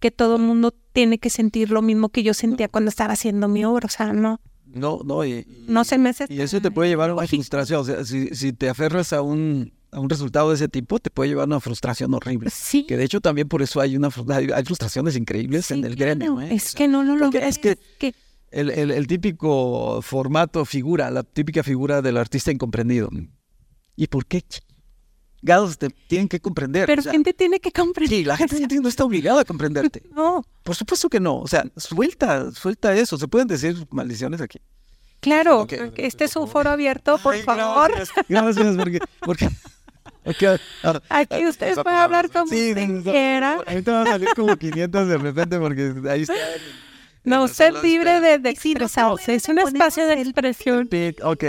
[0.00, 3.48] Que todo el mundo tiene que sentir lo mismo que yo sentía cuando estaba haciendo
[3.48, 4.40] mi obra, o sea, no.
[4.66, 7.80] No, no, y, no se me hace Y eso te puede llevar a una frustración,
[7.80, 11.10] o sea, si, si te aferras a un, a un resultado de ese tipo, te
[11.10, 12.50] puede llevar a una frustración horrible.
[12.50, 12.84] Sí.
[12.84, 16.40] Que de hecho también por eso hay una hay, frustraciones increíbles en el gremio.
[16.40, 16.54] ¿eh?
[16.54, 17.78] Es que no, no lo Es que,
[18.50, 23.10] El, el, el, típico formato, figura, la típica figura del artista incomprendido.
[23.96, 24.44] ¿Y por qué?
[25.42, 26.86] Gados te tienen que comprender.
[26.86, 28.18] Pero gente tiene que comprender.
[28.18, 30.02] Sí, la gente no está obligada a comprenderte.
[30.14, 30.44] no.
[30.62, 31.38] Por supuesto que no.
[31.38, 33.16] O sea, suelta, suelta eso.
[33.16, 34.58] Se pueden decir maldiciones aquí.
[35.20, 37.92] Claro, este es un foro abierto, por favor.
[38.28, 39.48] Gracias, porque, porque
[41.08, 43.62] Aquí ustedes pueden hablar como sí, quiera.
[43.66, 46.34] Ahorita van a salir como 500 de repente porque ahí está.
[47.24, 49.34] No, usted libre de, de expresarse.
[49.34, 50.88] Es un espacio de expresión.
[51.22, 51.44] Ok.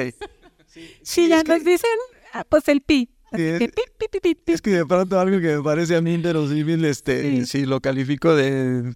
[1.02, 1.90] Sí, ya nos dicen,
[2.34, 3.10] ah, pues el pi.
[3.32, 7.66] Es que de pronto algo que me parece a mí inverosímil, este, sí.
[7.66, 8.96] lo califico de,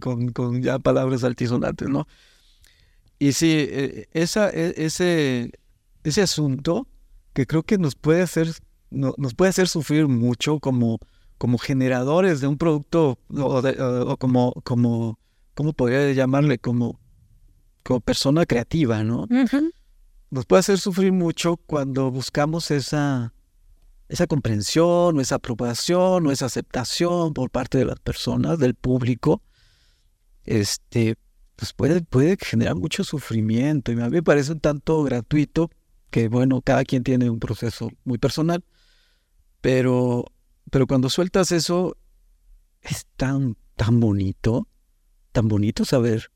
[0.00, 2.06] con, con, ya palabras altisonantes, ¿no?
[3.18, 5.50] Y sí, e, esa, e, ese,
[6.04, 6.86] ese asunto
[7.32, 8.48] que creo que nos puede hacer,
[8.90, 10.98] nos puede hacer sufrir mucho como,
[11.38, 15.18] como generadores de un producto o, como, como,
[15.54, 16.58] ¿cómo podría llamarle?
[16.58, 16.98] Como,
[17.82, 19.26] como persona creativa, ¿no?
[20.30, 23.32] Nos puede hacer sufrir mucho cuando buscamos esa,
[24.08, 29.42] esa comprensión o esa aprobación o esa aceptación por parte de las personas, del público,
[30.44, 31.16] este,
[31.56, 33.92] pues puede, puede generar mucho sufrimiento.
[33.92, 35.70] Y a mí me parece un tanto gratuito
[36.10, 38.64] que bueno, cada quien tiene un proceso muy personal,
[39.60, 40.26] pero,
[40.70, 41.96] pero cuando sueltas eso,
[42.82, 44.68] es tan, tan bonito,
[45.32, 46.30] tan bonito saber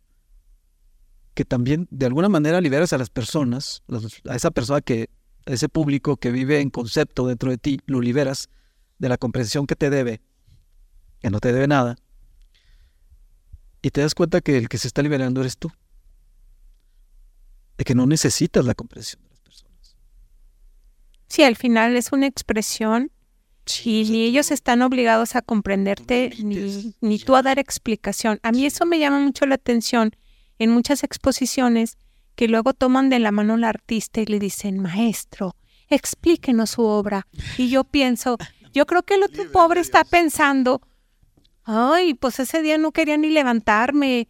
[1.35, 3.83] que también de alguna manera liberas a las personas,
[4.29, 5.11] a esa persona que,
[5.47, 8.49] a ese público que vive en concepto dentro de ti, lo liberas
[8.99, 10.21] de la comprensión que te debe,
[11.21, 11.97] que no te debe nada,
[13.83, 15.71] y te das cuenta que el que se está liberando eres tú,
[17.79, 19.23] de que no necesitas la comprensión.
[21.31, 23.13] Sí, al final es una expresión
[23.85, 28.41] y ni ellos están obligados a comprenderte ni, ni tú a dar explicación.
[28.43, 30.11] A mí eso me llama mucho la atención
[30.59, 31.97] en muchas exposiciones
[32.35, 35.55] que luego toman de la mano al artista y le dicen, maestro,
[35.89, 37.29] explíquenos su obra.
[37.57, 38.37] Y yo pienso,
[38.73, 40.81] yo creo que el otro pobre está pensando,
[41.63, 44.27] ay, pues ese día no quería ni levantarme,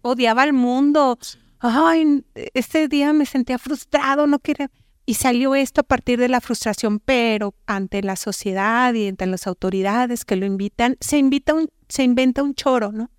[0.00, 1.18] odiaba al mundo,
[1.58, 4.70] ay, este día me sentía frustrado, no quería...
[5.08, 9.46] Y salió esto a partir de la frustración, pero ante la sociedad y ante las
[9.46, 13.10] autoridades que lo invitan, se, invita un, se inventa un choro, ¿no?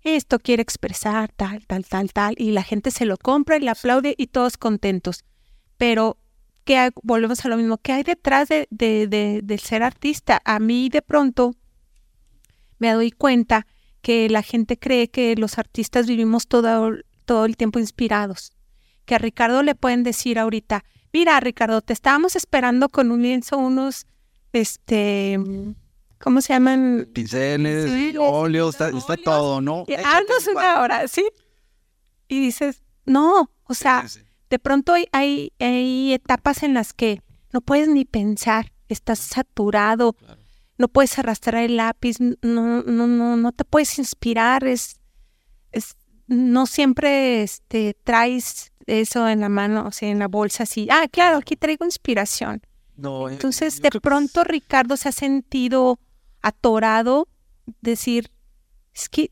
[0.00, 3.68] Esto quiere expresar tal, tal, tal, tal, y la gente se lo compra y le
[3.68, 5.26] aplaude y todos contentos.
[5.76, 6.16] Pero,
[6.64, 10.40] ¿qué volvemos a lo mismo, ¿qué hay detrás de, de, ser artista?
[10.46, 11.54] A mí de pronto
[12.78, 13.66] me doy cuenta
[14.00, 16.94] que la gente cree que los artistas vivimos todo,
[17.26, 18.52] todo el tiempo inspirados.
[19.04, 23.58] Que a Ricardo le pueden decir ahorita, mira, Ricardo, te estábamos esperando con un lienzo,
[23.58, 24.06] unos,
[24.52, 25.38] este,
[26.18, 27.08] ¿cómo se llaman?
[27.12, 29.84] Pinceles, óleos, está, todo, ¿no?
[30.04, 31.24] Haznos una hora, ¿sí?
[32.28, 34.06] Y dices, no, o sea,
[34.48, 37.20] de pronto hay, hay, etapas en las que
[37.52, 40.16] no puedes ni pensar, estás saturado,
[40.78, 45.01] no puedes arrastrar el lápiz, no, no, no, no te puedes inspirar, es
[46.32, 51.06] no siempre este, traes eso en la mano, o sea, en la bolsa, así, ah,
[51.10, 52.62] claro, aquí traigo inspiración.
[52.96, 55.98] No, eh, Entonces, de pronto Ricardo se ha sentido
[56.40, 57.28] atorado,
[57.80, 58.30] decir,
[58.94, 59.30] es que,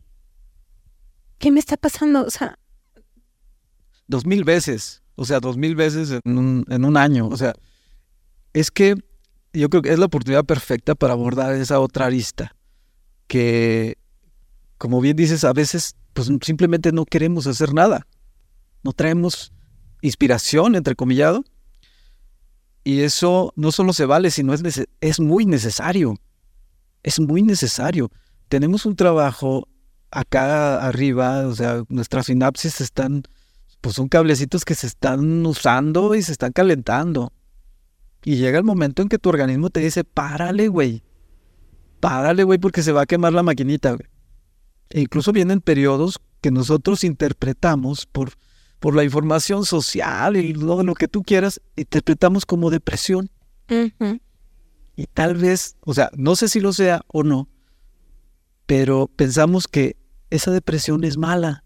[1.38, 2.24] ¿qué me está pasando?
[2.24, 2.58] O sea...
[4.06, 7.54] Dos mil veces, o sea, dos mil veces en un, en un año, o sea,
[8.52, 8.94] es que
[9.52, 12.54] yo creo que es la oportunidad perfecta para abordar esa otra arista,
[13.26, 13.96] que,
[14.80, 18.06] como bien dices, a veces pues simplemente no queremos hacer nada.
[18.82, 19.52] No traemos
[20.00, 21.44] inspiración, entrecomillado.
[22.82, 24.62] Y eso no solo se vale, sino es,
[25.02, 26.14] es muy necesario.
[27.02, 28.10] Es muy necesario.
[28.48, 29.68] Tenemos un trabajo
[30.10, 33.24] acá arriba, o sea, nuestras sinapsis están,
[33.82, 37.34] pues son cablecitos que se están usando y se están calentando.
[38.24, 41.02] Y llega el momento en que tu organismo te dice, párale, güey.
[42.00, 44.09] Párale, güey, porque se va a quemar la maquinita, güey.
[44.90, 48.32] E incluso vienen periodos que nosotros interpretamos por,
[48.78, 53.30] por la información social y lo, lo que tú quieras, interpretamos como depresión.
[54.96, 57.48] Y tal vez, o sea, no sé si lo sea o no,
[58.66, 59.96] pero pensamos que
[60.30, 61.64] esa depresión es mala.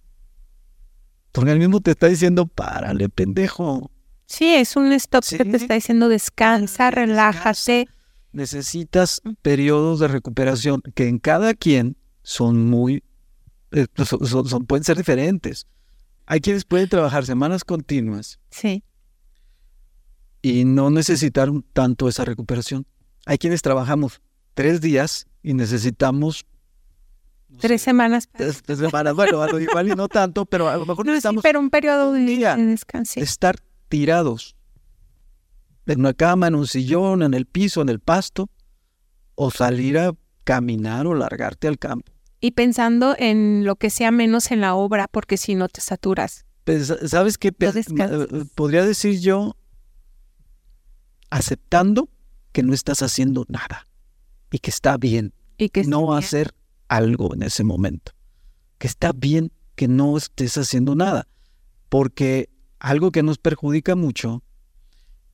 [1.32, 3.90] Tu organismo te está diciendo, párale, pendejo.
[4.26, 7.88] Sí, es un stop que te está diciendo descansa, relájate.
[8.32, 13.02] Necesitas periodos de recuperación que en cada quien son muy,
[13.74, 15.66] eh, pues, son, pueden ser diferentes.
[16.26, 18.38] Hay quienes pueden trabajar semanas continuas.
[18.50, 18.84] Sí.
[20.42, 22.86] Y no necesitar tanto esa recuperación.
[23.26, 24.22] Hay quienes trabajamos
[24.54, 26.46] tres días y necesitamos
[27.60, 28.28] Tres semanas.
[28.32, 31.42] Tres, semanas, bueno, igual y no tanto, pero a lo mejor necesitamos.
[31.42, 33.20] pero un periodo de, de descanso.
[33.20, 33.56] Estar
[33.88, 34.56] tirados
[35.86, 38.48] en una cama, en un sillón, en el piso, en el pasto,
[39.36, 42.13] o salir a caminar o largarte al campo.
[42.44, 46.44] Y pensando en lo que sea menos en la obra, porque si no te saturas.
[46.64, 47.48] Pues, ¿Sabes qué?
[47.48, 49.56] Eh, podría decir yo,
[51.30, 52.10] aceptando
[52.52, 53.86] que no estás haciendo nada
[54.50, 55.32] y que está bien.
[55.56, 56.54] Y que no hacer
[56.88, 58.12] algo en ese momento.
[58.76, 61.26] Que está bien que no estés haciendo nada.
[61.88, 64.42] Porque algo que nos perjudica mucho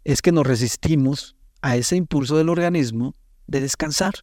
[0.04, 3.16] es que nos resistimos a ese impulso del organismo
[3.48, 4.14] de descansar.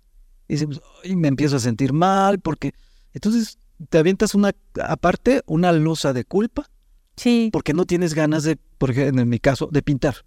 [0.48, 2.74] Y decimos, me empiezo a sentir mal porque...
[3.14, 3.58] Entonces
[3.90, 4.52] te avientas una,
[4.84, 6.70] aparte, una losa de culpa.
[7.16, 7.50] Sí.
[7.52, 10.26] Porque no tienes ganas de, por ejemplo, en mi caso, de pintar.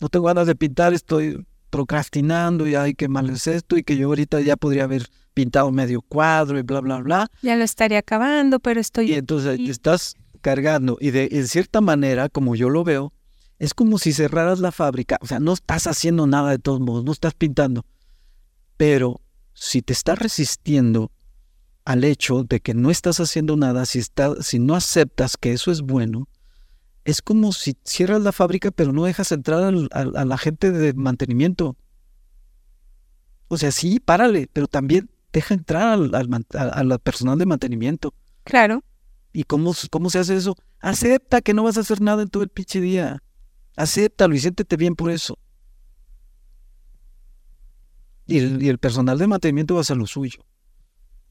[0.00, 3.96] No tengo ganas de pintar, estoy procrastinando y ay, qué mal es esto y que
[3.96, 7.30] yo ahorita ya podría haber pintado medio cuadro y bla, bla, bla.
[7.42, 9.10] Ya lo estaría acabando, pero estoy...
[9.10, 13.12] Y entonces estás cargando y de en cierta manera, como yo lo veo,
[13.58, 17.04] es como si cerraras la fábrica, o sea, no estás haciendo nada de todos modos,
[17.04, 17.84] no estás pintando,
[18.76, 19.20] pero
[19.52, 21.10] si te estás resistiendo
[21.84, 25.70] al hecho de que no estás haciendo nada, si, está, si no aceptas que eso
[25.70, 26.28] es bueno,
[27.04, 31.76] es como si cierras la fábrica pero no dejas entrar a la gente de mantenimiento.
[33.48, 38.12] O sea, sí, párale, pero también deja entrar al, al, personal de mantenimiento.
[38.42, 38.82] Claro.
[39.32, 40.56] ¿Y cómo, cómo se hace eso?
[40.80, 43.22] Acepta que no vas a hacer nada en todo el pinche día.
[43.76, 45.38] Acéptalo y siéntete bien por eso.
[48.26, 50.40] Y el, y el personal de mantenimiento va a hacer lo suyo.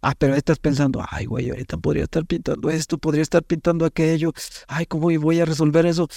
[0.01, 4.33] Ah, pero estás pensando, ay, güey, ahorita podría estar pintando esto, podría estar pintando aquello.
[4.67, 6.07] Ay, ¿cómo voy a resolver eso?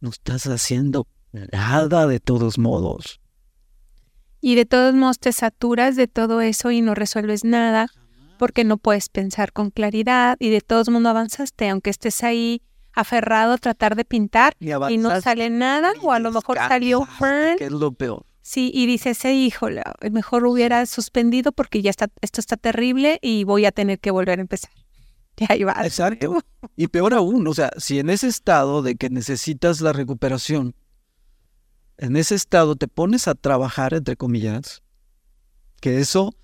[0.00, 3.20] No estás haciendo nada de todos modos.
[4.40, 7.88] Y de todos modos te saturas de todo eso y no resuelves nada
[8.38, 12.62] porque no puedes pensar con claridad y de todos modos avanzaste, aunque estés ahí
[12.94, 17.06] aferrado a tratar de pintar y, no sale nada o a lo mejor salió
[17.58, 18.24] Que es lo peor.
[18.48, 19.66] Sí, y dice ese hijo,
[20.10, 24.38] mejor hubiera suspendido porque ya está, esto está terrible y voy a tener que volver
[24.38, 24.70] a empezar.
[25.36, 25.74] Y ahí va.
[25.84, 26.42] Exacto.
[26.74, 30.74] Y peor aún, o sea, si en ese estado de que necesitas la recuperación,
[31.98, 34.82] en ese estado te pones a trabajar, entre comillas,
[35.82, 36.34] que eso,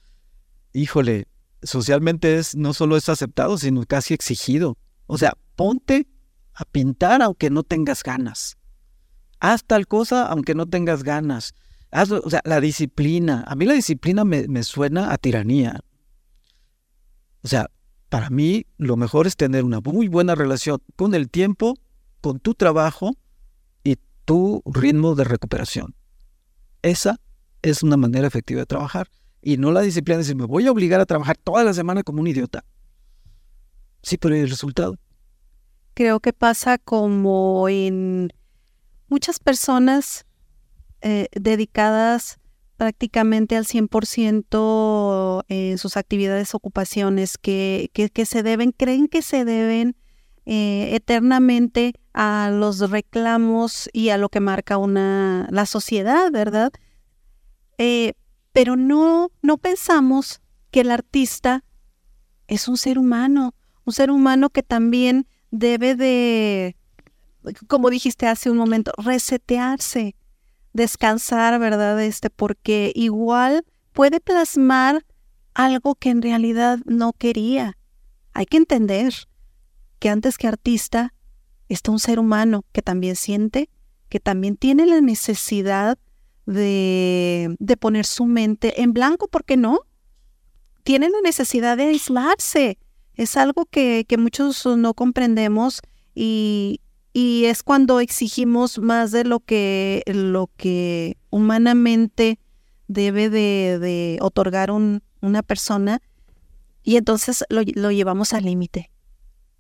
[0.75, 1.27] híjole,
[1.63, 4.77] socialmente es no solo es aceptado, sino casi exigido.
[5.07, 6.07] O sea, ponte
[6.53, 8.59] a pintar aunque no tengas ganas.
[9.41, 11.55] Haz tal cosa aunque no tengas ganas.
[11.95, 13.45] O sea, la disciplina.
[13.47, 15.81] A mí la disciplina me, me suena a tiranía.
[17.43, 17.71] O sea,
[18.09, 21.75] para mí lo mejor es tener una muy buena relación con el tiempo,
[22.21, 23.17] con tu trabajo
[24.25, 25.95] tu ritmo de recuperación.
[26.83, 27.21] Esa
[27.63, 29.09] es una manera efectiva de trabajar.
[29.43, 32.03] Y no la disciplina de decir, me voy a obligar a trabajar toda la semana
[32.03, 32.65] como un idiota.
[34.03, 34.97] Sí, pero ¿y el resultado?
[35.95, 38.33] Creo que pasa como en
[39.09, 40.25] muchas personas
[41.05, 42.41] eh, dedicadas
[42.79, 49.97] prácticamente al 100% en sus actividades, ocupaciones, que, que, se deben, creen que se deben
[50.47, 56.73] eh, eternamente a los reclamos y a lo que marca una la sociedad, ¿verdad?
[57.79, 58.15] Eh,
[58.53, 60.41] pero no, no pensamos
[60.71, 61.65] que el artista
[62.49, 66.77] es un ser humano, un ser humano que también debe de,
[67.67, 70.17] como dijiste hace un momento, resetearse,
[70.75, 72.03] descansar, ¿verdad?
[72.03, 75.07] Este, porque igual puede plasmar
[75.55, 77.79] algo que en realidad no quería.
[78.35, 79.15] Hay que entender
[80.01, 81.15] que antes que artista
[81.69, 83.71] está un ser humano que también siente,
[84.11, 85.97] que también tiene la necesidad
[86.45, 89.79] de, de poner su mente en blanco, ¿por qué no?
[90.83, 92.79] Tiene la necesidad de aislarse.
[93.15, 95.81] Es algo que, que muchos no comprendemos
[96.15, 96.81] y,
[97.17, 102.41] y es cuando exigimos más de lo que, lo que humanamente
[102.89, 106.03] debe de, de otorgar un, una persona
[106.83, 108.91] y entonces lo, lo llevamos al límite.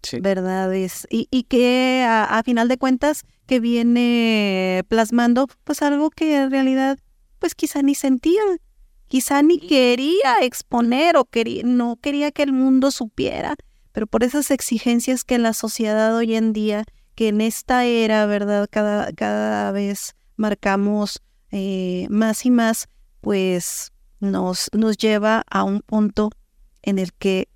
[0.02, 0.18] Sí.
[0.20, 0.74] ¿Verdad?
[0.74, 6.36] Es, y, y que a, a, final de cuentas que viene plasmando pues algo que
[6.36, 6.98] en realidad
[7.38, 8.42] pues quizá ni sentía,
[9.06, 13.54] quizá ni quería exponer o quería, no quería que el mundo supiera,
[13.92, 16.84] pero por esas exigencias que la sociedad hoy en día
[17.14, 18.68] que en esta era, ¿verdad?
[18.70, 22.88] Cada, cada vez marcamos eh, más y más,
[23.20, 26.30] pues nos, nos lleva a un punto
[26.82, 27.48] en el que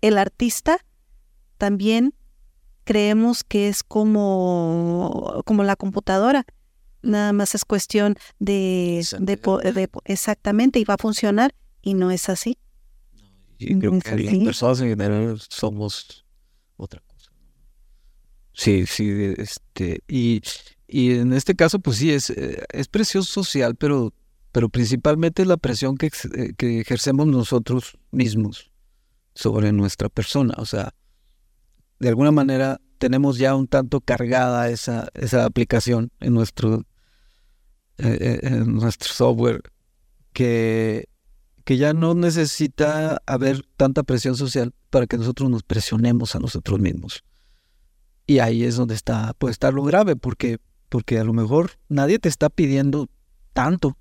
[0.00, 0.84] el artista
[1.56, 2.14] también
[2.84, 6.46] creemos que es como, como la computadora.
[7.02, 12.28] Nada más es cuestión de, de, de, exactamente y va a funcionar y no es
[12.28, 12.58] así.
[13.58, 16.24] Yo creo que las personas en general somos
[16.76, 17.02] otra
[18.58, 20.42] Sí, sí, este, y,
[20.88, 24.12] y en este caso, pues sí, es, eh, es presión social, pero,
[24.50, 28.72] pero principalmente la presión que, eh, que ejercemos nosotros mismos
[29.32, 30.54] sobre nuestra persona.
[30.58, 30.92] O sea,
[32.00, 36.84] de alguna manera tenemos ya un tanto cargada esa, esa aplicación en nuestro,
[37.98, 39.62] eh, en nuestro software
[40.32, 41.08] que,
[41.64, 46.80] que ya no necesita haber tanta presión social para que nosotros nos presionemos a nosotros
[46.80, 47.22] mismos.
[48.28, 50.58] Y ahí es donde está, puede estar lo grave, porque,
[50.90, 53.08] porque a lo mejor nadie te está pidiendo
[53.54, 53.96] tanto,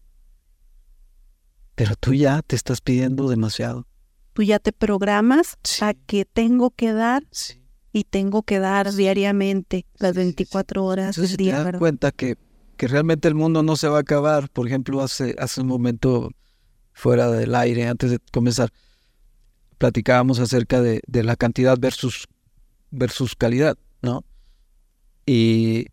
[1.76, 3.88] pero tú ya te estás pidiendo demasiado.
[4.34, 5.86] Tú ya te programas sí.
[5.86, 7.64] a que tengo que dar sí.
[7.94, 11.52] y tengo que dar diariamente las 24 horas Entonces, del día.
[11.54, 11.80] Te das ¿verdad?
[11.80, 12.36] cuenta que,
[12.76, 14.50] que realmente el mundo no se va a acabar.
[14.50, 16.32] Por ejemplo, hace, hace un momento
[16.92, 18.74] fuera del aire, antes de comenzar,
[19.78, 22.28] platicábamos acerca de, de la cantidad versus,
[22.92, 23.78] versus calidad.
[24.02, 24.24] ¿No?
[25.26, 25.88] Y,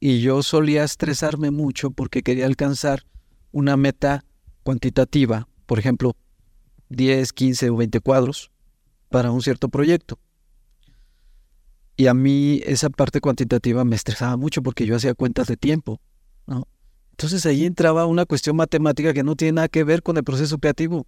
[0.00, 3.04] y, yo solía estresarme mucho porque quería alcanzar
[3.50, 4.24] una meta
[4.62, 6.16] cuantitativa, por ejemplo,
[6.90, 8.50] 10, 15 o 20 cuadros
[9.08, 10.18] para un cierto proyecto.
[11.96, 16.00] Y a mí esa parte cuantitativa me estresaba mucho porque yo hacía cuentas de tiempo,
[16.46, 16.68] ¿no?
[17.12, 20.58] Entonces ahí entraba una cuestión matemática que no tiene nada que ver con el proceso
[20.58, 21.06] creativo.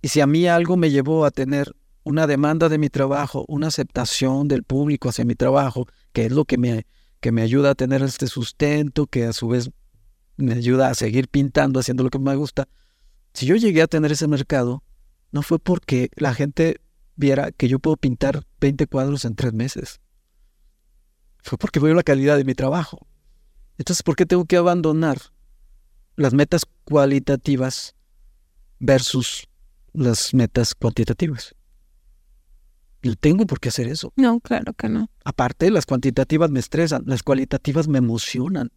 [0.00, 1.74] Y si a mí algo me llevó a tener
[2.06, 6.44] una demanda de mi trabajo, una aceptación del público hacia mi trabajo, que es lo
[6.44, 6.86] que me,
[7.18, 9.72] que me ayuda a tener este sustento, que a su vez
[10.36, 12.68] me ayuda a seguir pintando, haciendo lo que me gusta.
[13.34, 14.84] Si yo llegué a tener ese mercado,
[15.32, 16.80] no fue porque la gente
[17.16, 20.00] viera que yo puedo pintar 20 cuadros en tres meses.
[21.42, 23.08] Fue porque veo la calidad de mi trabajo.
[23.78, 25.18] Entonces, ¿por qué tengo que abandonar
[26.14, 27.96] las metas cualitativas
[28.78, 29.48] versus
[29.92, 31.55] las metas cuantitativas?
[33.02, 34.12] No tengo por qué hacer eso.
[34.16, 35.10] No, claro que no.
[35.24, 38.70] Aparte, las cuantitativas me estresan, las cualitativas me emocionan.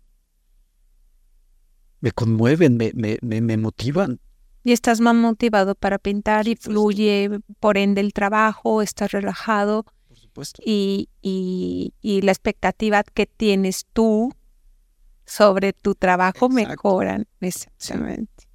[2.02, 4.20] Me conmueven, me, me, me, me motivan.
[4.64, 9.86] Y estás más motivado para pintar y fluye, por ende, el trabajo, estás relajado.
[10.08, 10.62] Por supuesto.
[10.66, 14.34] Y, y, y la expectativa que tienes tú
[15.26, 16.70] sobre tu trabajo Exacto.
[16.70, 17.28] mejoran.
[17.40, 18.48] Exactamente.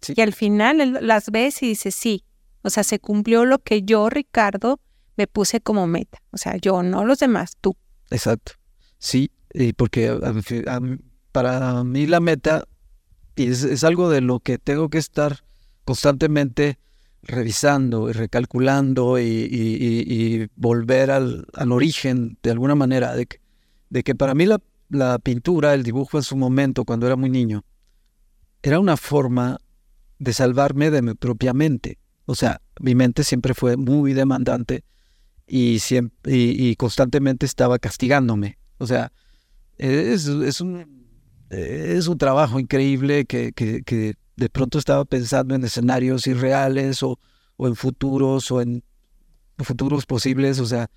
[0.00, 0.14] Sí.
[0.16, 2.24] Y al final las ves y dices, sí,
[2.62, 4.80] o sea, se cumplió lo que yo, Ricardo,
[5.16, 6.22] me puse como meta.
[6.30, 7.76] O sea, yo, no los demás, tú.
[8.10, 8.52] Exacto.
[8.98, 10.18] Sí, y porque
[11.32, 12.64] para mí la meta
[13.36, 15.44] es, algo de lo que tengo que estar
[15.84, 16.78] constantemente
[17.22, 23.40] revisando y recalculando y, volver al, origen de alguna manera, de que,
[23.90, 24.60] de que para mí la,
[24.90, 27.64] la, pintura, el dibujo en su momento, cuando era muy niño,
[28.62, 29.58] era una forma
[30.18, 31.98] de salvarme de mi propia mente.
[32.26, 34.84] O sea, mi mente siempre fue muy demandante
[35.46, 38.58] y, siempre, y, constantemente estaba castigándome.
[38.78, 39.12] O sea,
[39.76, 41.04] es, es un
[41.50, 47.20] es un trabajo increíble que, que, que, de pronto estaba pensando en escenarios irreales o,
[47.56, 48.82] o, en futuros o en
[49.58, 50.58] futuros posibles.
[50.58, 50.90] O sea,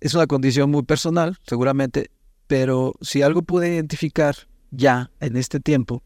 [0.00, 2.10] es una condición muy personal, seguramente,
[2.46, 4.36] pero si algo pude identificar
[4.70, 6.02] ya en este tiempo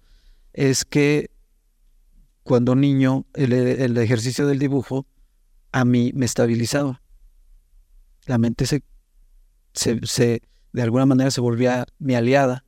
[0.53, 1.31] es que
[2.43, 5.07] cuando niño el, el ejercicio del dibujo
[5.73, 7.03] a mí me estabilizaba.
[8.27, 8.83] La mente se,
[9.73, 12.65] se, se de alguna manera se volvía mi aliada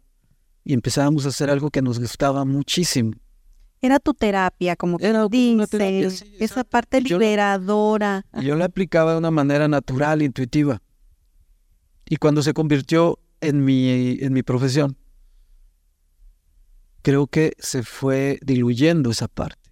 [0.65, 3.13] y empezábamos a hacer algo que nos gustaba muchísimo.
[3.81, 8.25] Era tu terapia, como Era como una terapia, dices, sí, esa parte Yo- liberadora.
[8.41, 10.83] Y yo la aplicaba de una manera natural, intuitiva.
[12.09, 14.97] Y cuando se convirtió en mi, en mi profesión,
[17.03, 19.71] creo que se fue diluyendo esa parte.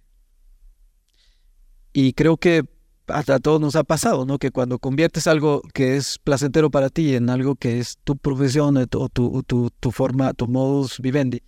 [1.93, 2.63] Y creo que
[3.07, 4.37] hasta a todos nos ha pasado, ¿no?
[4.37, 8.77] Que cuando conviertes algo que es placentero para ti en algo que es tu profesión
[8.77, 11.41] o tu, o tu, tu, tu forma, tu modus vivendi,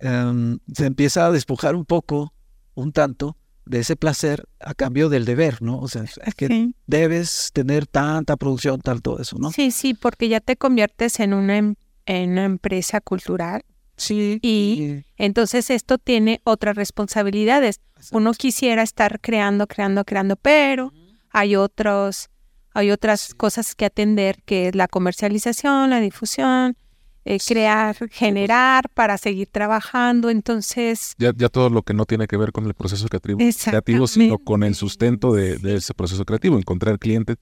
[0.00, 2.32] em, se empieza a despojar un poco,
[2.74, 3.36] un tanto,
[3.66, 5.78] de ese placer a cambio del deber, ¿no?
[5.78, 6.74] O sea, es que Sí.
[6.86, 9.50] debes tener tanta producción, tal, todo eso, ¿no?
[9.52, 11.74] Sí, sí, porque ya te conviertes en una, em-
[12.06, 13.62] en una empresa cultural.
[13.98, 14.38] Sí.
[14.42, 17.80] Y- Entonces esto tiene otras responsabilidades.
[18.12, 20.92] Uno quisiera estar creando, creando, creando, pero
[21.30, 22.30] hay otros,
[22.74, 23.32] hay otras Sí.
[23.36, 26.76] cosas que atender, que es la comercialización, la difusión,
[27.24, 27.52] eh, Sí.
[27.54, 30.30] crear, generar para seguir trabajando.
[30.30, 34.06] Entonces, Ya, ya todo lo que no tiene que ver con el proceso creativo, creativo
[34.06, 37.36] sino con el sustento de, de ese proceso creativo, encontrar clientes.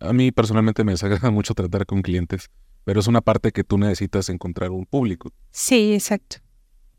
[0.00, 2.48] A mí personalmente me desagrada mucho tratar con clientes,
[2.84, 5.32] pero es una parte que tú necesitas encontrar un público.
[5.50, 6.36] sí, exacto.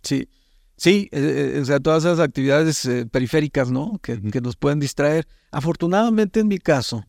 [0.04, 0.28] Sí,
[0.78, 4.00] sí, eh, eh, o sea, todas esas actividades eh, periféricas, ¿no?
[4.02, 5.28] Que, que nos pueden distraer.
[5.52, 7.06] Afortunadamente en mi caso,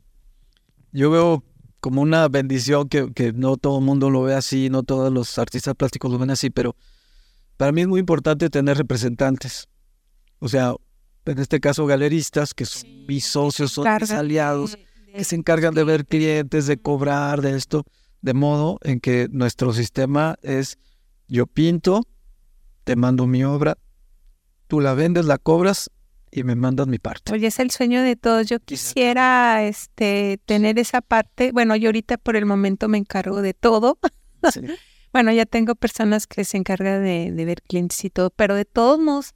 [0.93, 1.43] yo veo
[1.81, 5.39] como una bendición que, que no todo el mundo lo ve así, no todos los
[5.39, 6.77] artistas plásticos lo ven así, pero
[7.57, 9.69] para mí es muy importante tener representantes.
[10.39, 10.75] O sea,
[11.25, 15.35] en este caso galeristas, que son mis socios, son mis aliados, de- de- que se
[15.37, 17.85] encargan de ver clientes, de cobrar, de esto,
[18.23, 20.79] de modo en que nuestro sistema es
[21.29, 22.07] yo pinto,
[22.85, 23.77] te mando mi obra,
[24.69, 25.91] tú la vendes, la cobras
[26.31, 27.33] y me mandas mi parte.
[27.33, 28.47] Oye, es el sueño de todos.
[28.47, 31.53] Yo quisiera este, tener esa parte.
[31.53, 33.99] Bueno, yo ahorita por el momento me encargo de todo.
[34.53, 34.61] Sí.
[35.13, 38.65] Bueno, ya tengo personas que se encargan de, de ver clientes y todo, pero de
[38.65, 39.35] todos modos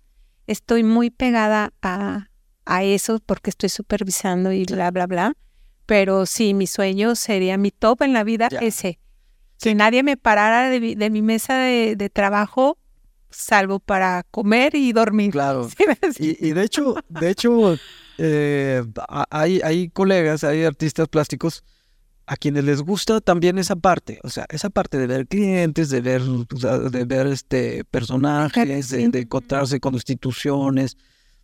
[0.49, 2.27] estoy muy pegada a,
[2.65, 5.37] a eso porque estoy supervisando y bla, bla, bla.
[5.87, 8.59] Pero sí, mi sueño sería mi top en la vida Ya.
[8.59, 8.99] ese.
[9.57, 12.77] Si nadie me parara de, mi- de mi mesa de, de trabajo,
[13.31, 15.31] salvo para comer y dormir.
[15.31, 15.69] Claro.
[16.15, 16.37] ¿Sí?
[16.41, 17.79] Y, y de hecho, de hecho,
[18.19, 18.83] eh,
[19.31, 21.65] hay, hay colegas, hay artistas plásticos
[22.27, 26.01] a quienes les gusta también esa parte, o sea, esa parte de ver clientes, de
[26.01, 30.97] ver, de ver este personajes, de, de encontrarse con instituciones,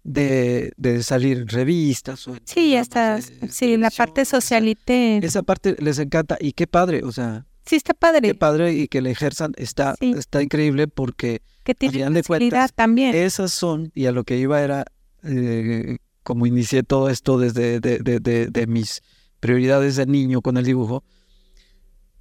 [0.04, 2.26] de, de salir en revistas.
[2.28, 5.18] o en Sí, hasta de sí, la parte socialite.
[5.24, 8.34] Esa parte les encanta y qué padre, o sea, Sí, está qué padre.
[8.34, 10.12] padre y que le ejerzan está, Sí.
[10.18, 13.14] está increíble porque Que tiene final de facilidad cuentas, también.
[13.14, 14.84] esas son, y a lo que iba era,
[15.22, 19.00] eh, como inicié todo esto desde de, de- mis
[19.38, 21.04] prioridades de niño con el dibujo,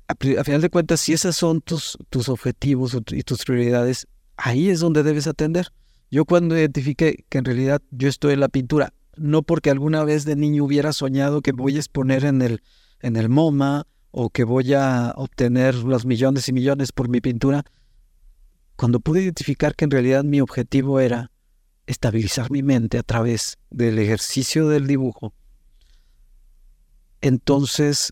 [0.07, 4.07] a, a final de cuentas, si esas son tus, tus objetivos y tus prioridades,
[4.37, 5.71] ahí es donde debes atender.
[6.11, 10.25] Yo cuando identifiqué que en realidad yo estoy en la pintura, no porque alguna vez
[10.25, 12.61] de niño hubiera soñado que voy a exponer en el,
[12.99, 17.63] en el MoMA o que voy a obtener los millones y millones por mi pintura,
[18.75, 21.31] cuando pude identificar que en realidad mi objetivo era
[21.87, 25.33] estabilizar mi mente a través del ejercicio del dibujo,
[27.21, 28.11] entonces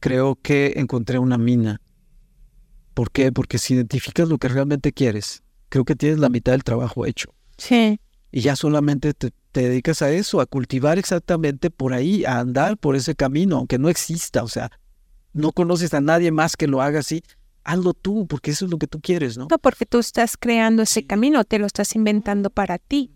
[0.00, 1.82] creo que encontré una mina.
[2.94, 3.32] ¿Por qué?
[3.32, 5.43] Porque si identificas lo que realmente quieres,
[5.74, 7.34] creo que tienes la mitad del trabajo hecho.
[7.58, 7.98] Sí.
[8.30, 12.78] Y ya solamente te, te dedicas a eso, a cultivar exactamente por ahí, a andar
[12.78, 14.44] por ese camino, aunque no exista.
[14.44, 14.70] O sea,
[15.32, 17.22] no conoces a nadie más que lo haga así.
[17.64, 19.48] Hazlo tú, porque eso es lo que tú quieres, ¿no?
[19.50, 23.10] No, porque tú estás creando ese camino, te lo estás inventando para ti.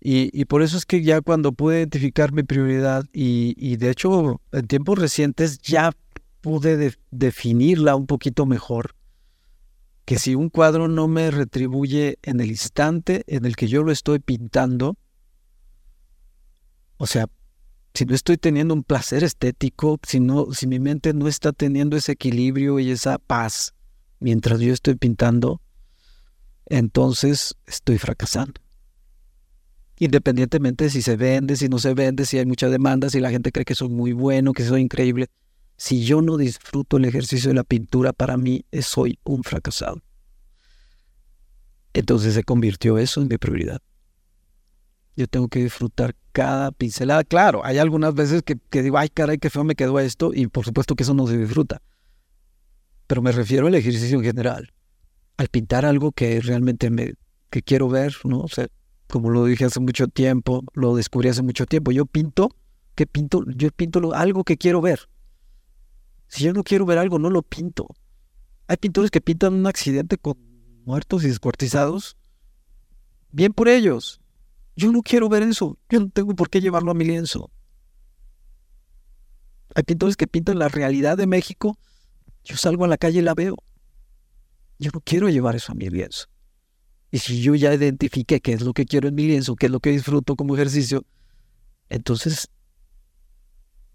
[0.00, 3.90] Y, y por eso es que ya cuando pude identificar mi prioridad y, y de
[3.90, 5.92] hecho en tiempos recientes ya
[6.40, 8.94] pude de- definirla un poquito mejor,
[10.08, 13.92] que si un cuadro no me retribuye en el instante en el que yo lo
[13.92, 14.96] estoy pintando,
[16.96, 17.26] o sea,
[17.92, 21.94] si no estoy teniendo un placer estético, si, no, si mi mente no está teniendo
[21.94, 23.74] ese equilibrio y esa paz
[24.18, 25.60] mientras yo estoy pintando,
[26.64, 28.62] entonces estoy fracasando
[29.98, 33.30] independientemente de si se vende, si no se vende, si hay mucha demanda, si la
[33.30, 35.28] gente cree que soy muy bueno, que soy increíble.
[35.78, 40.02] Si yo no disfruto el ejercicio de la pintura, para mí eh, soy un fracasado.
[41.94, 43.80] Entonces se convirtió eso en mi prioridad.
[45.16, 47.22] Yo tengo que disfrutar cada pincelada.
[47.22, 50.48] Claro, hay algunas veces que, que digo, ay, caray, qué feo me quedó esto, y
[50.48, 51.80] por supuesto que eso no se disfruta.
[53.06, 54.72] Pero me refiero al ejercicio en general,
[55.36, 57.14] al pintar algo que realmente me,
[57.50, 58.40] que quiero ver, ¿no?
[58.40, 58.66] O sea,
[59.06, 61.92] como lo dije hace mucho tiempo, lo descubrí hace mucho tiempo.
[61.92, 62.50] Yo pinto,
[62.96, 63.44] ¿qué pinto?
[63.54, 65.08] Yo pinto algo que quiero ver.
[66.28, 67.88] Si yo no quiero ver algo, no lo pinto.
[68.66, 70.36] Hay pintores que pintan un accidente con
[70.84, 72.16] muertos y descuartizados
[73.30, 74.20] Bien por ellos.
[74.76, 75.78] Yo no quiero ver eso.
[75.88, 77.50] Yo no tengo por qué llevarlo a mi lienzo.
[79.74, 81.78] Hay pintores que pintan la realidad de México.
[82.44, 83.56] Yo salgo a la calle y la veo.
[84.78, 86.26] Yo no quiero llevar eso a mi lienzo.
[87.10, 89.72] Y si yo ya identifiqué qué es lo que quiero en mi lienzo, qué es
[89.72, 91.04] lo que disfruto como ejercicio,
[91.88, 92.50] entonces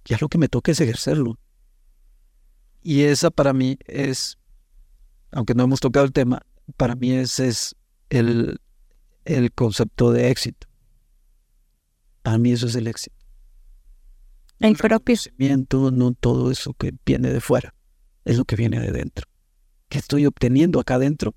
[0.05, 1.39] ya lo que me toca es ejercerlo.
[2.83, 4.37] Y esa para mí es,
[5.31, 6.41] aunque no hemos tocado el tema,
[6.75, 7.75] para mí ese es
[8.09, 8.59] el,
[9.25, 10.67] el concepto de éxito.
[12.21, 13.15] Para mí eso es el éxito.
[14.59, 15.17] El propio.
[15.91, 17.73] no todo eso que viene de fuera,
[18.25, 19.27] es lo que viene de dentro.
[19.89, 21.35] ¿Qué estoy obteniendo acá adentro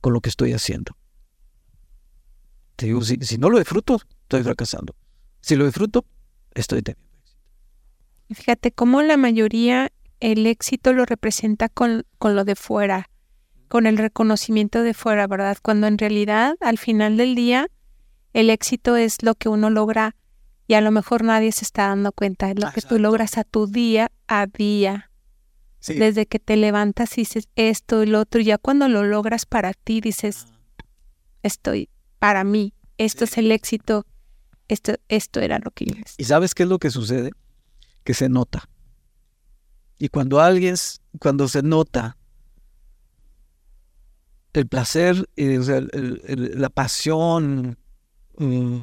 [0.00, 0.96] con lo que estoy haciendo?
[2.76, 4.96] Te digo, si, si no lo disfruto, estoy fracasando.
[5.40, 6.04] Si lo disfruto,
[6.54, 7.40] estoy teniendo éxito.
[8.32, 13.10] Fíjate cómo la mayoría el éxito lo representa con, con lo de fuera,
[13.68, 15.58] con el reconocimiento de fuera, ¿verdad?
[15.62, 17.68] Cuando en realidad, al final del día,
[18.32, 20.16] el éxito es lo que uno logra
[20.66, 23.44] y a lo mejor nadie se está dando cuenta, es lo que tú logras a
[23.44, 25.10] tu día a día.
[25.86, 29.44] Desde que te levantas y dices esto y lo otro, y ya cuando lo logras
[29.44, 30.46] para ti dices,
[31.42, 34.06] estoy para mí, esto es el éxito,
[34.68, 36.14] esto, esto era lo que es.
[36.16, 37.32] ¿Y sabes qué es lo que sucede?
[38.02, 38.66] Que se nota.
[39.98, 40.74] Y cuando alguien,
[41.20, 42.16] cuando se nota
[44.52, 45.58] el placer, eh,
[46.54, 47.76] la pasión
[48.38, 48.78] mm,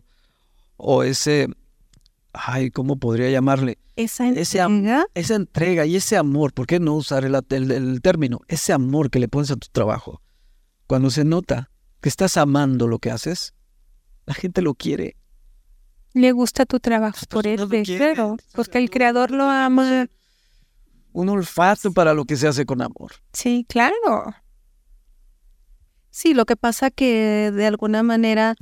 [0.78, 1.48] o ese,
[2.34, 3.78] ay, ¿cómo podría llamarle?
[3.96, 5.06] Esa entrega.
[5.14, 8.42] esa entrega y ese amor, ¿por qué no usar el, el, término?
[8.48, 10.22] Ese amor que le pones a tu trabajo.
[10.88, 11.70] Cuando se nota,
[12.02, 13.54] que estás amando lo que haces,
[14.26, 15.16] la gente lo quiere.
[16.14, 20.08] Le gusta tu trabajo por él, claro, porque el creador lo ama.
[21.14, 23.12] Un olfato para lo que se hace con amor.
[23.34, 24.34] Sí, claro.
[26.10, 28.56] Sí, lo que pasa que de alguna manera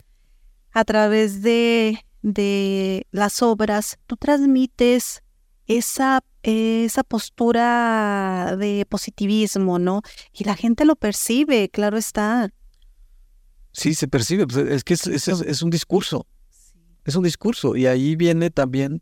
[0.72, 5.24] a través de, de las obras tú transmites
[5.66, 10.02] esa, esa postura de positivismo, ¿no?
[10.34, 12.50] Y la gente lo percibe, claro está.
[13.72, 16.26] Sí, se percibe, pues, es que es, un discurso,
[17.06, 19.02] es un discurso y ahí viene también,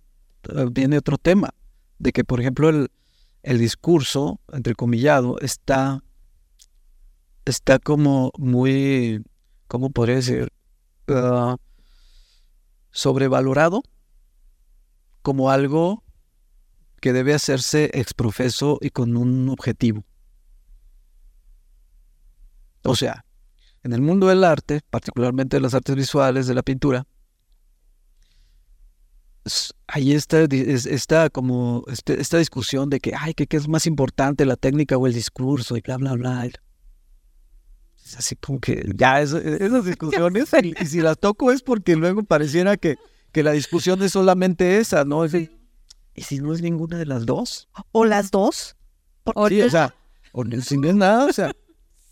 [0.50, 1.50] eh, viene otro tema,
[2.00, 2.92] de que por ejemplo el,
[3.44, 6.04] el discurso, entrecomillado, está,
[7.46, 9.24] está como muy,
[9.68, 10.52] ¿cómo podría decir?
[11.08, 11.58] Ah,
[12.92, 13.84] sobrevalorado
[15.22, 16.04] como algo
[17.00, 20.04] que debe hacerse exprofeso y con un objetivo.
[22.84, 23.26] O sea,
[23.84, 27.06] en el mundo del arte, particularmente de las artes visuales, de la pintura,
[29.88, 34.56] ahí está, está como este, esta discusión de que, ay, ¿qué, es más importante, la
[34.56, 35.78] técnica o el discurso?
[35.78, 36.46] Y bla, bla, bla.
[36.46, 42.78] Es así como que ya esas discusiones, y, si las toco es porque luego pareciera
[42.78, 42.98] que,
[43.32, 45.26] que la discusión es solamente esa, ¿no?
[45.26, 47.70] ¿Y si no es ninguna de las dos?
[47.92, 48.76] ¿O las dos?
[49.50, 49.94] Sí, o sea,
[50.32, 51.52] o si no es nada, o sea,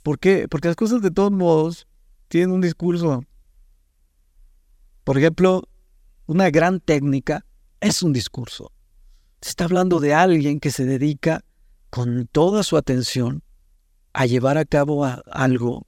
[0.05, 0.47] ¿Por qué?
[0.47, 1.87] Porque las cosas de todos modos
[2.27, 3.23] tienen un discurso.
[5.03, 5.67] Por ejemplo,
[6.25, 7.45] una gran técnica
[7.79, 8.71] es un discurso.
[9.41, 11.43] Se está hablando de alguien que se dedica
[11.89, 13.43] con toda su atención
[14.13, 15.85] a llevar a cabo algo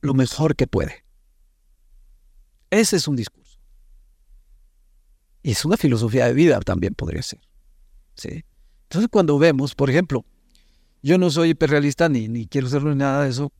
[0.00, 1.04] lo mejor que puede.
[2.70, 3.58] Ese es un discurso.
[5.42, 7.40] Y es una filosofía de vida también podría ser.
[8.14, 8.44] ¿sí?
[8.84, 10.24] Entonces cuando vemos, por ejemplo,
[11.02, 13.52] yo no soy hiperrealista ni, ni quiero ni nada de eso,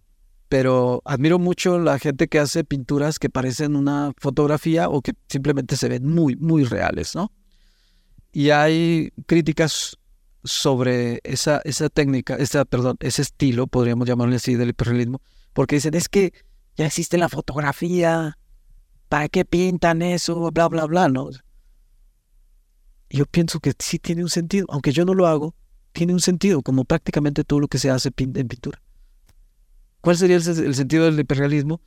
[0.50, 5.76] pero admiro mucho la gente que hace pinturas que parecen una fotografía o que simplemente
[5.76, 7.30] se ven muy, muy reales, ¿no?
[8.32, 9.96] Y hay críticas
[10.42, 15.22] sobre esa, esa técnica, esa, perdón, ese estilo, podríamos llamarle así, del hiperrealismo,
[15.52, 16.32] porque dicen, es que
[16.74, 18.36] ya existe la fotografía,
[19.08, 20.50] ¿para qué pintan eso?
[20.50, 21.30] Bla, bla, bla, ¿no?
[23.08, 25.54] Yo pienso que sí tiene un sentido, aunque yo no lo hago,
[25.92, 28.82] tiene un sentido, como prácticamente todo lo que se hace en pintura.
[30.00, 31.80] ¿Cuál sería el, sentido del hiperrealismo?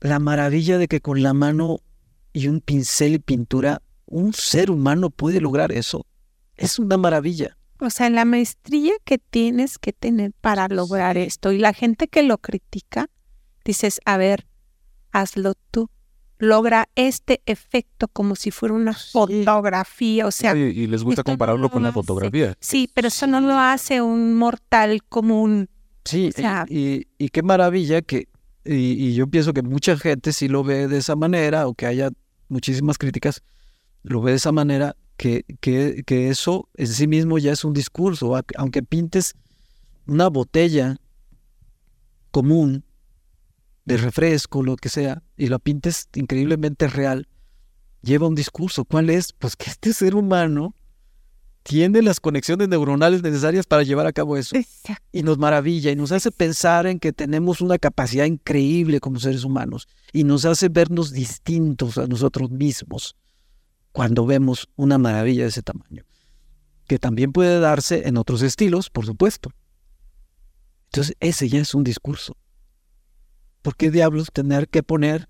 [0.00, 1.80] La maravilla de que con la mano
[2.32, 6.06] y un pincel y pintura, un ser humano puede lograr eso.
[6.56, 7.56] Es una maravilla.
[7.78, 11.52] O sea, la maestría que tienes que tener para lograr esto.
[11.52, 13.08] Y la gente que lo critica,
[13.64, 14.46] dices, a ver,
[15.12, 15.90] hazlo tú
[16.42, 20.56] logra este efecto como si fuera una fotografía, o sea...
[20.56, 22.56] y les gusta compararlo con la fotografía.
[22.58, 25.70] Sí, pero eso no lo hace un mortal común.
[26.04, 26.30] Sí,
[26.68, 28.28] y, qué maravilla que,
[28.64, 32.10] y, yo pienso que mucha gente sí lo ve de esa manera, o que haya
[32.48, 33.42] muchísimas críticas,
[34.02, 37.72] lo ve de esa manera, que, que, que eso en sí mismo ya es un
[37.72, 39.34] discurso, aunque pintes
[40.06, 40.96] una botella
[42.32, 42.84] común,
[43.84, 47.28] de refresco, lo que sea, y la pintes increíblemente real,
[48.02, 48.84] lleva un discurso.
[48.84, 49.32] ¿Cuál es?
[49.32, 50.74] Pues que este ser humano
[51.62, 54.56] tiene las conexiones neuronales necesarias para llevar a cabo eso.
[55.12, 59.44] Y nos maravilla y nos hace pensar en que tenemos una capacidad increíble como seres
[59.44, 63.16] humanos y nos hace vernos distintos a nosotros mismos
[63.92, 66.04] cuando vemos una maravilla de ese tamaño,
[66.86, 69.52] que también puede darse en otros estilos, por supuesto.
[70.86, 72.36] Entonces, ese ya es un discurso.
[73.60, 75.28] ¿Por qué diablos tener que poner,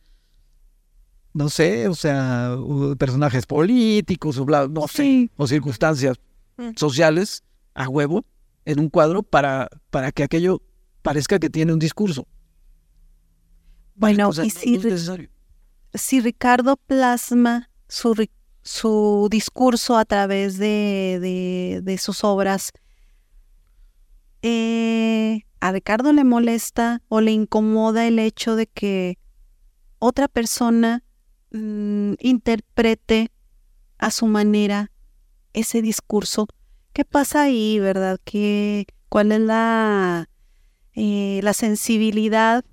[1.35, 2.57] no sé, o sea,
[2.99, 6.19] personajes políticos o bla, no sé, o circunstancias
[6.57, 6.71] mm.
[6.77, 7.43] sociales
[7.75, 8.25] a huevo
[8.65, 10.63] en un cuadro para, para que aquello
[11.03, 12.27] parezca que tiene un discurso?
[13.95, 14.81] Bueno, y si,
[15.95, 18.27] si Ricardo plasma su,
[18.63, 22.73] su discurso a través de, de, sus obras,
[24.43, 29.19] eh, ¿a Ricardo le molesta o le incomoda el hecho de que
[29.99, 31.05] otra persona
[31.53, 33.31] mm, interprete
[33.99, 34.91] a su manera
[35.53, 36.47] ese discurso?
[36.93, 38.19] ¿Qué pasa ahí, verdad?
[38.25, 40.29] ¿Qué, ¿Cuál es la,
[40.95, 42.65] eh, la sensibilidad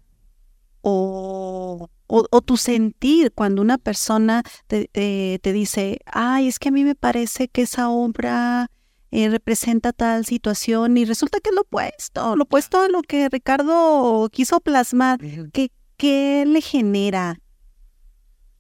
[0.82, 6.96] o o, tu sentir cuando una persona te, dice, ay, es que a mí me
[6.96, 8.72] parece que esa obra
[9.12, 13.30] eh, representa tal situación y resulta que es lo opuesto, lo opuesto a lo que
[13.30, 15.20] Ricardo quiso plasmar.
[15.54, 17.40] ¿Qué, qué le genera?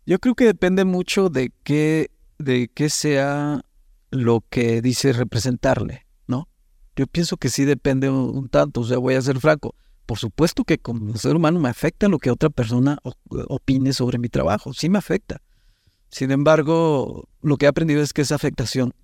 [0.10, 3.62] Yo creo que depende mucho de qué, de qué sea
[4.10, 6.50] lo que dice representarle, ¿no?
[6.96, 9.76] Yo pienso que sí depende un tanto, o sea, voy a ser franco
[10.10, 12.98] por supuesto que como ser humano me afecta lo que otra persona
[13.30, 15.40] opine sobre mi trabajo, sí me afecta.
[16.10, 18.96] Sin embargo, lo que he aprendido es que esa afectación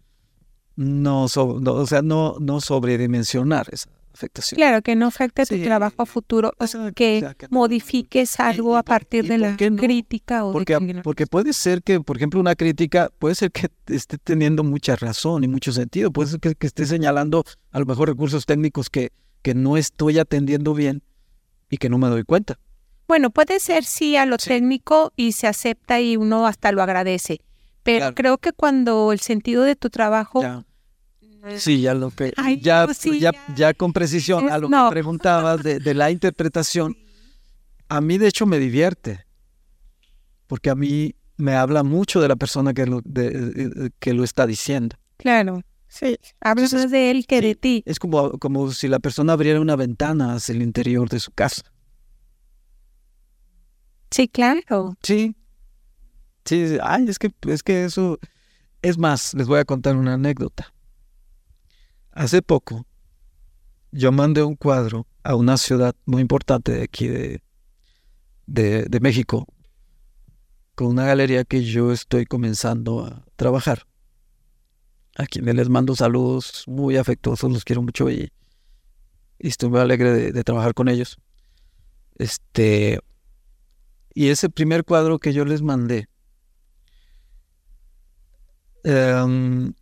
[0.76, 4.58] no, o sea, no, no sobredimensionar esa afectación.
[4.58, 6.52] Claro, que no afecte tu trabajo a futuro,
[6.96, 12.18] que, modifiques algo a partir de la crítica o porque, porque puede ser que, por
[12.18, 16.40] ejemplo, una crítica puede ser que esté teniendo mucha razón y mucho sentido, puede ser
[16.40, 19.12] que esté señalando a lo mejor recursos técnicos que
[19.46, 21.04] que no estoy atendiendo bien
[21.70, 22.58] y que no me doy cuenta.
[23.08, 27.42] Bueno, puede ser sí a lo técnico y se acepta y uno hasta lo agradece,
[27.84, 30.42] pero creo que cuando el sentido de tu trabajo...
[31.58, 32.34] Sí, ya lo que...
[32.62, 32.88] ya,
[33.20, 36.98] ya, ya, con precisión a lo que preguntabas de, la interpretación,
[37.90, 39.26] a mí de hecho me divierte,
[40.48, 43.02] porque a mí me habla mucho de la persona que lo,
[44.00, 44.98] que lo está diciendo.
[45.18, 45.62] Claro.
[45.88, 47.84] Sí, hablas más de él que de ti.
[47.86, 51.62] Es como, como si la persona abriera una ventana hacia el interior de su casa.
[54.12, 54.98] Sí, claro.
[55.02, 55.36] Sí.
[56.44, 58.20] Sí, ay, es que, es que eso...
[58.82, 60.75] Es más, les voy a contar una anécdota.
[62.16, 62.88] Hace poco,
[63.92, 67.42] yo mandé un cuadro a una ciudad muy importante de aquí de,
[68.48, 69.46] de, México,
[70.76, 73.86] con una galería que yo estoy comenzando a trabajar
[75.18, 78.32] a quienes les mando saludos muy afectuosos, los quiero mucho y,
[79.38, 81.18] estoy muy alegre de, trabajar con ellos.
[82.18, 83.02] Este,
[84.14, 86.08] y ese primer cuadro que yo les mandé,
[88.86, 89.74] em,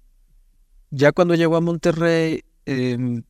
[0.96, 3.24] ya cuando llegó a Monterrey, em,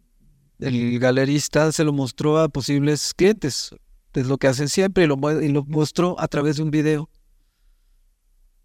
[0.59, 3.73] el galerista se lo mostró a posibles clientes,
[4.13, 7.09] es lo que hacen siempre, y lo, mostró a través de un video.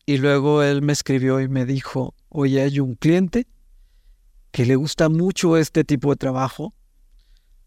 [0.04, 3.46] Y luego él me escribió y me dijo, oye, hay un cliente
[4.50, 6.74] que le gusta mucho este tipo de trabajo,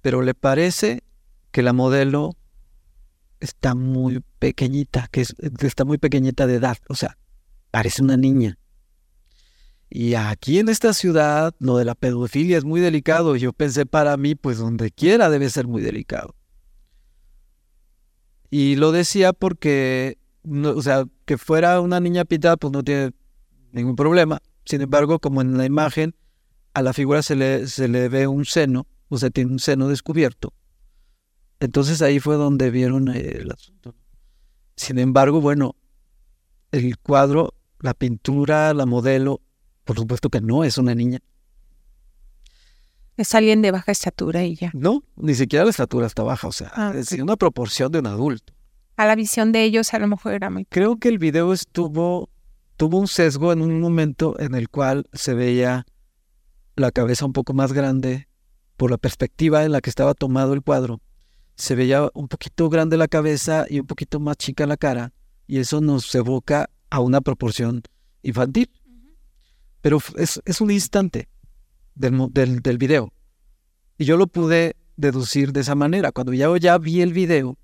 [0.01, 1.01] pero le parece
[1.51, 2.35] que la modelo
[3.39, 5.25] está muy pequeñita, que
[5.61, 7.17] está muy pequeñita de edad, o sea,
[7.71, 8.57] parece una niña.
[9.93, 13.35] Y aquí en esta ciudad lo de la pedofilia es muy delicado.
[13.35, 16.33] Yo pensé para mí, pues donde quiera debe ser muy delicado.
[18.49, 23.11] Y lo decía porque o sea, que fuera una niña pintada, pues no tiene
[23.71, 24.41] ningún problema.
[24.65, 26.15] Sin embargo, como en la imagen,
[26.73, 29.87] a la figura se le, se le ve un seno, o sea, tiene un seno
[29.87, 30.53] descubierto.
[31.59, 33.93] Entonces ahí fue donde vieron el asunto.
[34.75, 35.75] Sin embargo, bueno,
[36.71, 39.41] el cuadro, la pintura, la modelo,
[39.91, 41.19] por supuesto que no es una niña.
[43.17, 44.71] Es alguien de baja estatura ella.
[44.73, 48.07] No, ni siquiera la estatura está baja, o sea, ah, es una proporción de un
[48.07, 48.53] adulto
[49.01, 50.65] a la visión de ellos a lo mejor era muy...
[50.65, 52.29] Creo que el video estuvo,
[52.77, 55.87] tuvo un sesgo en un momento en el cual se veía
[56.75, 58.27] la cabeza un poco más grande
[58.77, 61.01] por la perspectiva en la que estaba tomado el cuadro.
[61.55, 65.13] Se veía un poquito grande la cabeza y un poquito más chica la cara
[65.47, 67.81] y eso nos evoca a una proporción
[68.21, 68.69] infantil.
[69.81, 71.27] Pero es, un instante
[71.95, 73.13] del, del, del video.
[73.97, 76.11] Y yo lo pude deducir de esa manera.
[76.11, 77.57] Cuando ya, ya vi el video,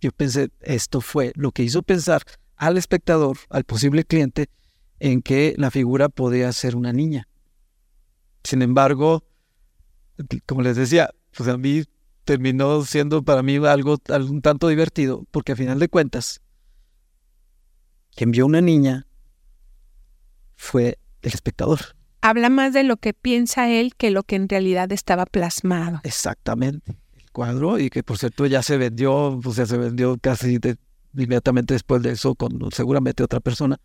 [0.00, 2.22] yo pensé, esto fue lo que hizo pensar
[2.56, 4.50] al espectador, al posible cliente,
[4.98, 7.28] en que la figura podía ser una niña.
[8.42, 9.24] Sin embargo,
[10.46, 11.84] como les decía, pues a mí
[12.24, 16.40] terminó siendo para mí algo, un tanto divertido, porque a final de cuentas,
[18.14, 19.06] quien vio una niña
[20.56, 21.80] fue el espectador.
[22.20, 26.00] Habla más de lo que piensa él que lo que en realidad estaba plasmado.
[26.04, 26.96] Exactamente.
[27.14, 30.58] El cuadro, y que por cierto ya se vendió, pues ya se vendió casi
[31.14, 33.78] inmediatamente después de eso con seguramente otra persona.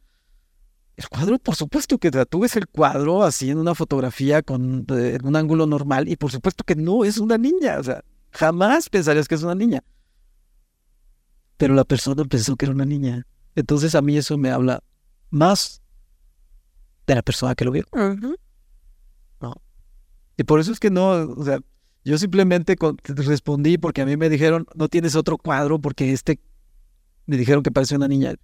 [0.96, 5.18] El cuadro, por supuesto que tú ves el cuadro así en una fotografía con eh,
[5.20, 8.90] en un ángulo normal y por supuesto que no es una niña, o sea, jamás
[8.90, 9.82] pensarías que es una niña.
[11.58, 13.26] Pero la persona pensó que era una niña.
[13.56, 14.82] Entonces a mí eso me habla
[15.30, 15.82] más
[17.14, 17.86] de la persona que lo vio.
[19.42, 19.56] ¿No?
[20.38, 21.60] Y por eso es que no, o sea,
[22.06, 26.40] yo simplemente respondí porque a mí me dijeron, no tienes otro cuadro porque este,
[27.26, 28.36] me dijeron que parece una niña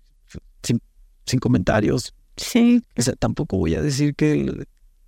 [0.62, 0.82] sin,
[1.26, 2.84] sin comentarios, Sí.
[2.98, 4.68] O sea, tampoco voy a decir que,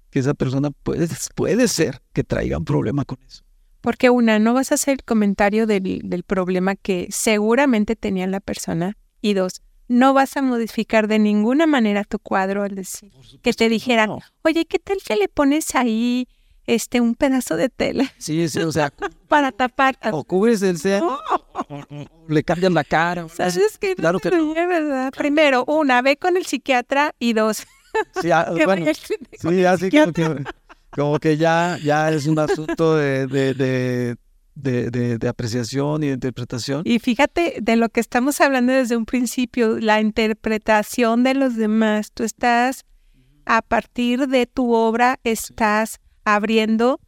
[0.10, 3.44] que esa persona puede, puede ser que traiga un problema con eso.
[3.82, 8.40] Porque una, no vas a hacer el comentario del, del problema que seguramente tenía la
[8.40, 8.98] persona.
[9.22, 13.12] Y dos, no vas a modificar de ninguna manera tu cuadro al decir
[13.42, 14.12] que te dijeran,
[14.44, 16.28] oye, ¿qué tal que le pones ahí
[16.66, 18.12] este un pedazo de tela?
[18.18, 18.92] Sí, sí, o sea,
[19.28, 19.98] para tapar.
[20.12, 21.20] O cubres el seno,
[22.28, 23.26] le cambian la cara.
[23.26, 24.54] O sea, es que claro que no.
[24.54, 25.12] ¿verdad?
[25.18, 27.66] Primero, una, ve con el psiquiatra y dos.
[28.22, 30.44] Sí, ah, bueno, sí así como que,
[30.92, 34.18] como que, ya, ya es un asunto de, de, de,
[34.62, 36.82] de, apreciación y de interpretación.
[36.86, 42.12] Y fíjate de lo que estamos hablando desde un principio, la interpretación de los demás.
[42.12, 42.86] Tú estás,
[43.46, 47.00] a partir de tu obra, estás abriendo,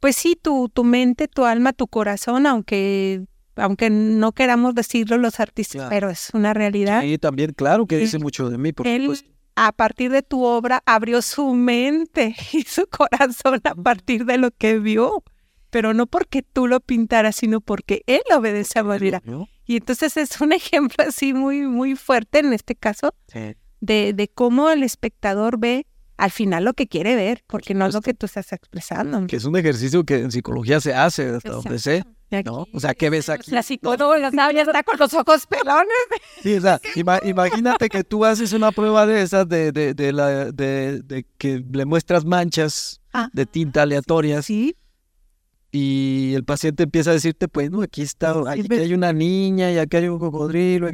[0.00, 3.26] pues sí, tu, tu mente, tu alma, tu corazón, aunque
[3.56, 7.02] aunque no queramos decirlo los artistas, pero es una realidad.
[7.02, 9.10] Sí, también, claro que dice mucho de mí, por él,
[9.54, 14.50] A partir de tu obra abrió su mente y su corazón a partir de lo
[14.50, 15.24] que vio,
[15.70, 19.22] pero no porque tú lo pintaras, sino porque él obedece a manera.
[19.64, 23.14] Y entonces es un ejemplo así muy, muy fuerte en este caso
[23.80, 25.86] de, de cómo el espectador ve
[26.16, 29.26] al final lo que quiere ver, porque no es lo que tú estás expresando.
[29.26, 32.04] Que es un ejercicio que en psicología se hace, hasta donde sé.
[32.44, 32.66] ¿no?
[32.72, 33.50] O sea, ¿qué ves aquí?
[33.50, 34.50] La psicóloga no.
[34.50, 35.88] ya está con los ojos pelones.
[36.42, 36.80] Sí, o sea,
[37.24, 41.84] imagínate que tú haces una prueba de esas de, de, de, la, de, que le
[41.84, 43.00] muestras manchas
[43.32, 44.46] de tinta aleatorias.
[44.46, 44.76] Sí.
[45.78, 49.76] Y el paciente empieza a decirte, pues, no, aquí está, aquí hay una niña y
[49.76, 50.88] aquí hay un cocodrilo.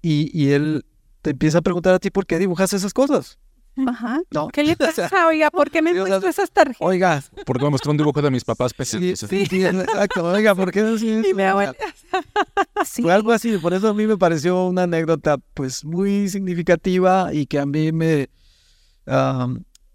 [0.00, 0.86] Y, y él
[1.20, 3.38] te empieza a preguntar a ti por qué dibujas esas cosas.
[3.86, 4.22] Ajá.
[4.30, 4.48] No.
[4.48, 5.10] ¿Qué le pasa?
[5.26, 6.80] Oiga, ¿por qué me muestras esas tarjetas?
[6.80, 7.22] Oiga.
[7.44, 10.24] Porque me mostró un dibujo de mis papás Sí, sí, sí, exacto.
[10.24, 11.22] Oiga, ¿por qué no sí,
[12.86, 13.02] sí.
[13.02, 13.58] Fue algo así.
[13.58, 17.92] Por eso a mí me pareció una anécdota pues muy significativa y que a mí
[17.92, 18.30] me...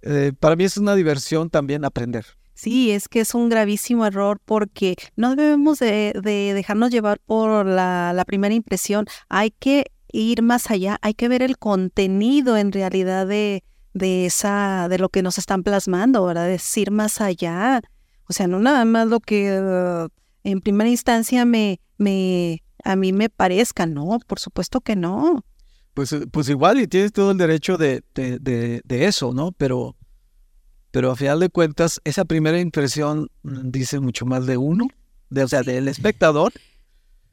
[0.05, 2.23] Eh, para mí es una diversión también aprender.
[2.53, 7.65] Sí, es que es un gravísimo error porque no debemos de, de dejarnos llevar por
[7.65, 9.05] la, la primera impresión.
[9.29, 14.87] Hay que ir más allá, hay que ver el contenido en realidad de, de esa,
[14.89, 16.47] de lo que nos están plasmando, ¿verdad?
[16.47, 17.81] Decir más allá.
[18.29, 20.09] O sea, no nada más lo que
[20.43, 25.43] en primera instancia me, me, a mí me parezca, no, por supuesto que no.
[25.93, 28.39] Pues, pues igual y tienes todo el derecho de, de,
[28.83, 29.51] de, eso, ¿no?
[29.51, 29.95] Pero,
[30.93, 34.85] pero a final de cuentas, esa primera impresión dice mucho más de uno,
[35.31, 36.53] de, o sea, del espectador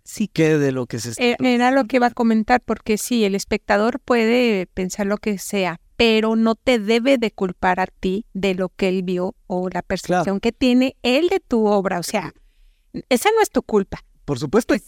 [0.02, 0.28] sí.
[0.28, 1.22] que de lo que se está...
[1.22, 5.36] Eh, era lo que iba a comentar, porque sí, el espectador puede pensar lo que
[5.36, 9.68] sea, pero no te debe de culpar a ti de lo que él vio o
[9.68, 11.98] la percepción que tiene él de tu obra.
[11.98, 12.32] O sea,
[13.11, 14.02] esa no es tu culpa.
[14.24, 14.80] Por supuesto, hay,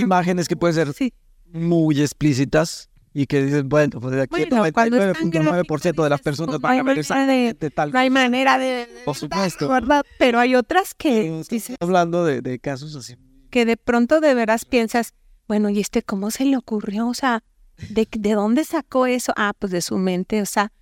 [0.00, 1.12] imágenes que pueden ser
[1.52, 6.78] muy explícitas y que dicen, bueno, pues de aquí bueno, 99.9% de las personas van
[6.78, 7.92] a ver esa de, tal.
[7.92, 8.88] No hay manera de...
[9.04, 9.68] Por supuesto.
[9.68, 10.04] ¿verdad?
[10.18, 11.42] Pero hay otras que...
[11.80, 13.16] hablando de, de casos así
[13.52, 15.12] que de pronto de veras piensas,
[15.46, 17.06] bueno, ¿y este cómo se le ocurrió?
[17.06, 17.44] O sea,
[17.90, 19.34] ¿de, de dónde sacó eso?
[19.36, 20.72] Ah, pues de su mente, o sea,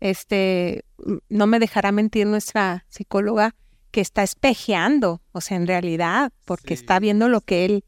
[0.00, 0.84] este,
[1.30, 3.56] no me dejará mentir nuestra psicóloga
[3.90, 7.84] que está espejeando, o sea, en realidad, porque está viendo lo que él,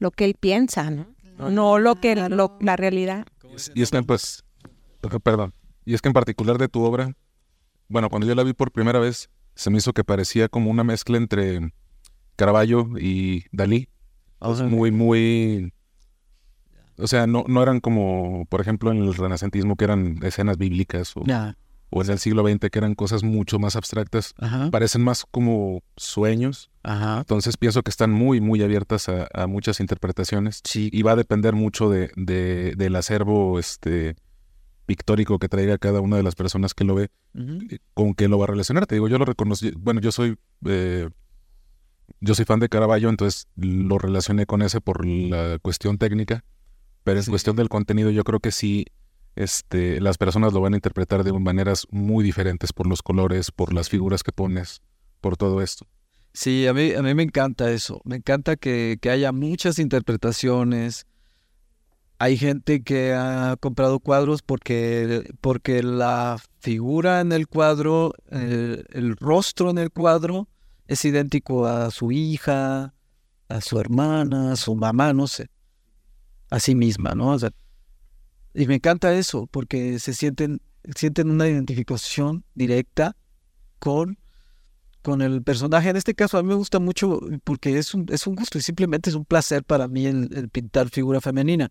[0.00, 1.06] lo que él piensa, ¿no?
[1.38, 3.24] No, lo que lo, la realidad.
[3.74, 4.44] Y es que, pues,
[5.22, 5.54] perdón,
[5.84, 7.16] y es que en particular de tu obra,
[7.88, 10.84] bueno, cuando yo la vi por primera vez, se me hizo que parecía como una
[10.84, 11.72] mezcla entre
[12.36, 13.88] Caravaggio y Dalí.
[14.68, 15.72] muy, muy...
[16.98, 21.16] O sea, no, no eran como, por ejemplo, en el renacentismo que eran escenas bíblicas.
[21.16, 21.24] O,
[21.90, 24.70] o en el siglo XX, que eran cosas mucho más abstractas, Ajá.
[24.70, 26.70] parecen más como sueños.
[26.82, 27.18] Ajá.
[27.20, 30.60] Entonces pienso que están muy, muy abiertas a, a muchas interpretaciones.
[30.64, 30.90] Sí.
[30.92, 34.16] Y va a depender mucho de, de- del acervo este,
[34.86, 38.38] pictórico que traiga cada una de las personas que lo ve, eh, con qué lo
[38.38, 38.86] va a relacionar.
[38.86, 41.08] Te digo, yo lo reconocí, bueno, yo soy, eh,
[42.20, 46.44] yo soy fan de Caravaggio, entonces lo relacioné con ese por la cuestión técnica,
[47.04, 47.30] pero en Sí.
[47.30, 48.86] cuestión del contenido yo creo que sí,
[49.36, 53.72] este, las personas lo van a interpretar de maneras muy diferentes por los colores, por
[53.72, 54.82] las figuras que pones,
[55.20, 55.86] por todo esto.
[56.32, 58.00] Sí, a mí, a mí me encanta eso.
[58.04, 61.06] Me encanta que, que haya muchas interpretaciones.
[62.18, 69.16] Hay gente que ha comprado cuadros porque, porque la figura en el cuadro, el, el
[69.16, 70.48] rostro en el cuadro
[70.86, 72.94] es idéntico a su hija,
[73.48, 75.48] a su hermana, a su mamá, no sé.
[76.48, 77.32] A sí misma, ¿no?
[77.32, 77.50] O sea,
[78.56, 80.60] y me encanta eso porque se sienten,
[80.94, 83.16] sienten una identificación directa
[83.78, 84.18] con
[85.06, 85.88] con el personaje.
[85.88, 88.60] En este caso, a mí me gusta mucho porque es un, es un gusto y
[88.60, 91.70] simplemente es un placer para mí el, el pintar figura femenina.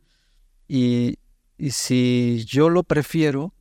[0.70, 1.18] Y,
[1.58, 3.54] y si yo lo prefiero,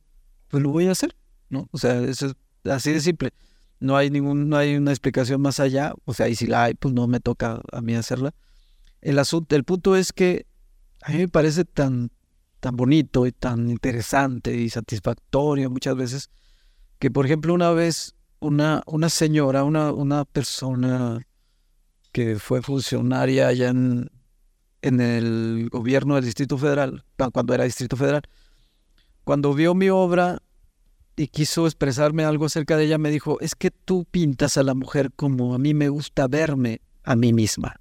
[0.47, 1.17] pues lo voy a hacer,
[1.49, 1.67] ¿no?
[1.71, 3.33] O sea, eso es así de simple.
[3.81, 5.93] No hay ningún, no hay una explicación más allá.
[6.05, 8.33] O sea, y si la hay, pues no me toca a mí hacerla.
[9.01, 10.47] El asunto, el punto es que
[11.01, 12.11] a mí me parece tan,
[12.65, 16.29] tan bonito y tan interesante y satisfactorio muchas veces
[16.97, 21.21] que, por ejemplo, una vez una, una señora, una, una persona
[22.11, 24.09] que fue funcionaria allá en,
[24.81, 28.23] en el gobierno del Distrito Federal, cu- cuando era Distrito Federal,
[29.23, 30.41] cuando vio mi obra
[31.15, 34.73] y quiso expresarme algo acerca de ella, me dijo, es que tú pintas a la
[34.73, 37.75] mujer como a mí me gusta verme a mí misma.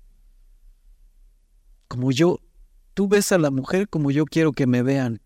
[1.89, 2.41] Como yo,
[2.95, 5.20] tú ves a la mujer como yo quiero que me vean.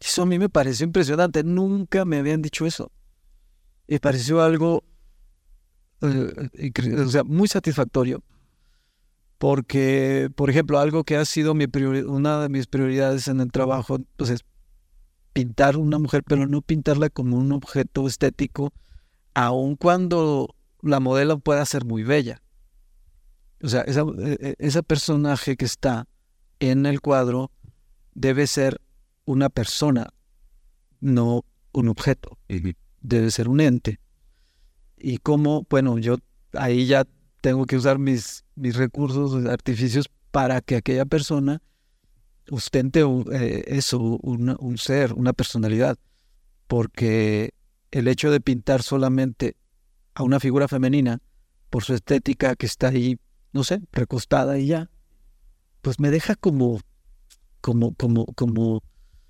[0.00, 2.90] Eso a mí me pareció impresionante, nunca me habían dicho eso
[3.88, 4.84] me pareció algo
[6.02, 8.22] eh, incre- o sea, muy satisfactorio.
[9.38, 14.30] Porque, por ejemplo, algo que ha sido una de mis prioridades en el trabajo, pues
[14.30, 14.40] es
[15.34, 18.72] pintar una mujer, pero no pintarla como un objeto estético,
[19.34, 22.40] aun cuando la modelo pueda ser muy bella.
[23.66, 26.06] O sea, esa, eh, eh, ese personaje que está
[26.60, 27.50] en el cuadro
[28.14, 28.80] debe ser
[29.24, 30.06] una persona,
[31.00, 32.38] no un objeto
[33.00, 33.98] debe ser un ente.
[34.96, 36.16] Y como, bueno, yo
[36.52, 37.04] ahí ya
[37.40, 41.60] tengo que usar mis, mis recursos, artificios para que aquella persona
[42.48, 43.00] ostente
[43.32, 45.98] eh, eso, una- un ser, una personalidad.
[46.68, 47.52] Porque
[47.90, 49.56] el hecho de pintar solamente
[50.14, 51.18] a una figura femenina
[51.68, 53.18] por su estética que está ahí,
[53.52, 54.90] no sé, recostada y ya,
[55.86, 56.80] pues me deja como,
[57.60, 58.82] como, como, como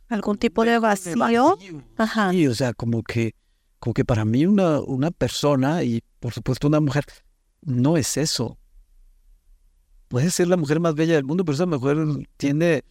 [0.09, 1.59] ¿Algún tipo de vacío?
[1.97, 2.31] Ajá.
[2.31, 3.35] Sí, o sea, como que,
[3.79, 7.05] como que para mí una, una persona y por supuesto una mujer
[7.61, 8.59] no es eso.
[10.09, 11.99] Puede ser la mujer más bella del mundo, pero esa mujer
[12.37, 12.85] tiene,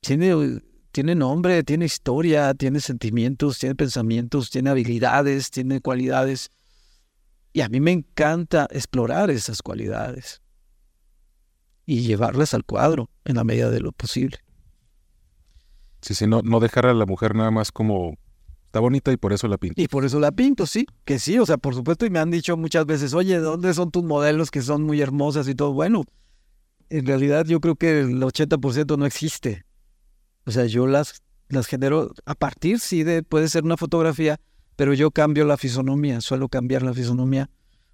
[0.00, 0.60] tiene,
[0.90, 6.50] tiene nombre, tiene historia, tiene sentimientos, tiene pensamientos, tiene habilidades, tiene cualidades.
[7.52, 10.42] Y a mí me encanta explorar esas cualidades
[11.88, 14.36] y llevarlas al cuadro en la medida de lo posible.
[16.02, 18.18] Sí, sí, no, no dejar a la mujer nada más como
[18.66, 19.80] está bonita y por eso la pinto.
[19.80, 22.30] Y por eso la pinto, sí, que sí, o sea, por supuesto, y me han
[22.30, 25.72] dicho muchas veces, oye, ¿dónde son tus modelos que son muy hermosas y todo?
[25.72, 26.04] Bueno,
[26.90, 29.64] en realidad yo creo que el 80% no existe.
[30.44, 34.38] O sea, yo las, las genero a partir, sí, de, puede ser una fotografía,
[34.76, 37.48] pero yo cambio la fisonomía, suelo cambiar la fisonomía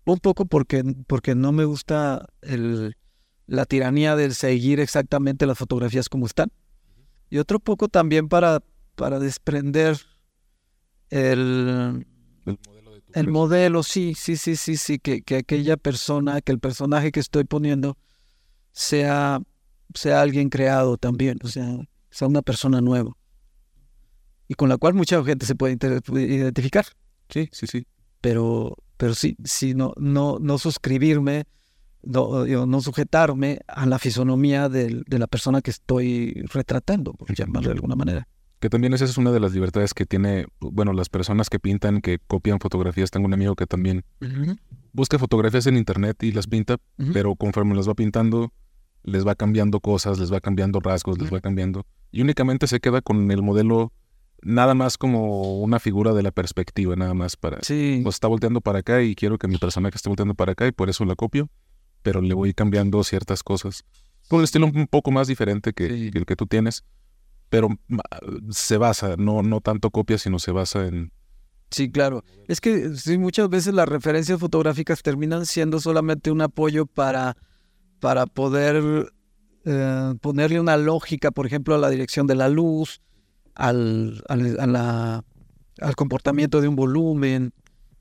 [0.05, 2.97] un poco porque, porque no me gusta el,
[3.47, 6.51] la tiranía del seguir exactamente las fotografías como están.
[7.31, 8.63] Y otro poco también para,
[8.95, 9.99] para desprender
[11.11, 12.07] el,
[12.47, 16.41] El modelo de tu el modelo, sí, sí, sí, sí, sí, que, que aquella persona,
[16.41, 17.97] que el personaje que estoy poniendo
[18.73, 19.41] sea,
[19.95, 21.79] sea alguien creado también, o sea,
[22.11, 23.13] sea una persona nueva.
[24.49, 25.77] Y con la cual mucha gente se puede
[26.15, 26.85] identificar,
[27.31, 27.87] Sí, sí, sí.
[28.21, 31.45] pero, pero sí, sí, no, no, no suscribirme,
[32.07, 37.69] no, no sujetarme a la fisonomía del- de la persona que estoy retratando, por llamarlo
[37.69, 38.29] de alguna manera.
[38.61, 42.01] Que también esa es una de las libertades que tiene, bueno, las personas que pintan,
[42.01, 43.11] que copian fotografías.
[43.11, 44.05] Tengo un amigo que también
[44.93, 46.77] busca fotografías en internet y las pinta,
[47.13, 48.53] pero conforme las va pintando,
[49.03, 51.85] les va cambiando cosas, les va cambiando rasgos, les va cambiando.
[52.11, 53.93] Y únicamente se queda con el modelo
[54.43, 57.59] nada más como una figura de la perspectiva, nada más para...
[57.63, 60.67] Sí, Pues está volteando para acá y quiero que mi personaje esté volteando para acá
[60.67, 61.49] y por eso la copio,
[62.05, 63.83] pero le voy cambiando ciertas cosas.
[64.29, 66.11] Con un estilo un poco más diferente que, Sí.
[66.13, 66.85] que el que tú tienes.
[67.51, 67.69] pero
[68.51, 71.13] se basa, no, no tanto copia, sino se basa en...
[71.71, 72.25] Sí, claro.
[72.49, 77.37] Es que sí, muchas veces las referencias fotográficas terminan siendo solamente un apoyo para,
[78.01, 79.13] para poder
[79.67, 83.01] eh, ponerle una lógica, por ejemplo, a la dirección de la luz,
[83.55, 85.25] al, al, a la-
[85.81, 87.53] al comportamiento de un volumen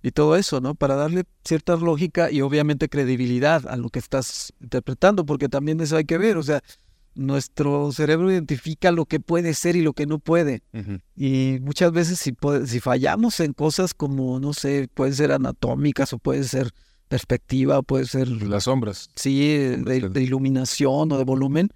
[0.04, 0.76] y todo eso, ¿no?
[0.76, 5.96] Para darle cierta lógica y obviamente credibilidad a lo que estás interpretando, porque también eso
[5.98, 6.62] hay que ver, o sea,
[7.16, 10.62] nuestro cerebro identifica lo que puede ser y lo que no puede.
[11.16, 12.34] Y muchas veces si,
[12.66, 16.72] si fallamos en cosas como, no sé, pueden ser anatómicas o puede ser
[17.08, 19.10] perspectiva, o puede ser, Las sombras.
[19.16, 21.70] sí, de, de iluminación o de volumen,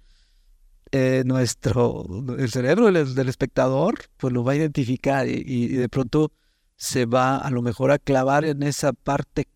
[0.90, 2.04] eh, nuestro,
[2.38, 6.32] el cerebro del, del espectador pues lo va a identificar y- y de pronto
[6.78, 9.48] se va a lo mejor a clavar en esa parte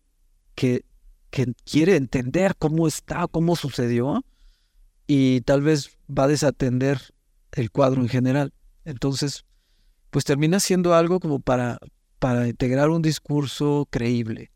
[0.55, 0.85] que,
[1.31, 4.23] que quiere entender cómo está, cómo sucedió
[5.07, 6.99] y tal vez va a desatender
[7.53, 8.53] el cuadro en general.
[8.83, 9.45] Entonces,
[10.09, 11.79] pues termina siendo algo como para,
[12.19, 14.51] para integrar un discurso creíble.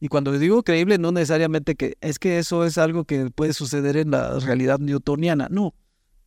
[0.00, 3.96] Y cuando digo creíble, no necesariamente que es que eso es algo que puede suceder
[3.96, 5.48] en la realidad newtoniana.
[5.52, 5.72] No,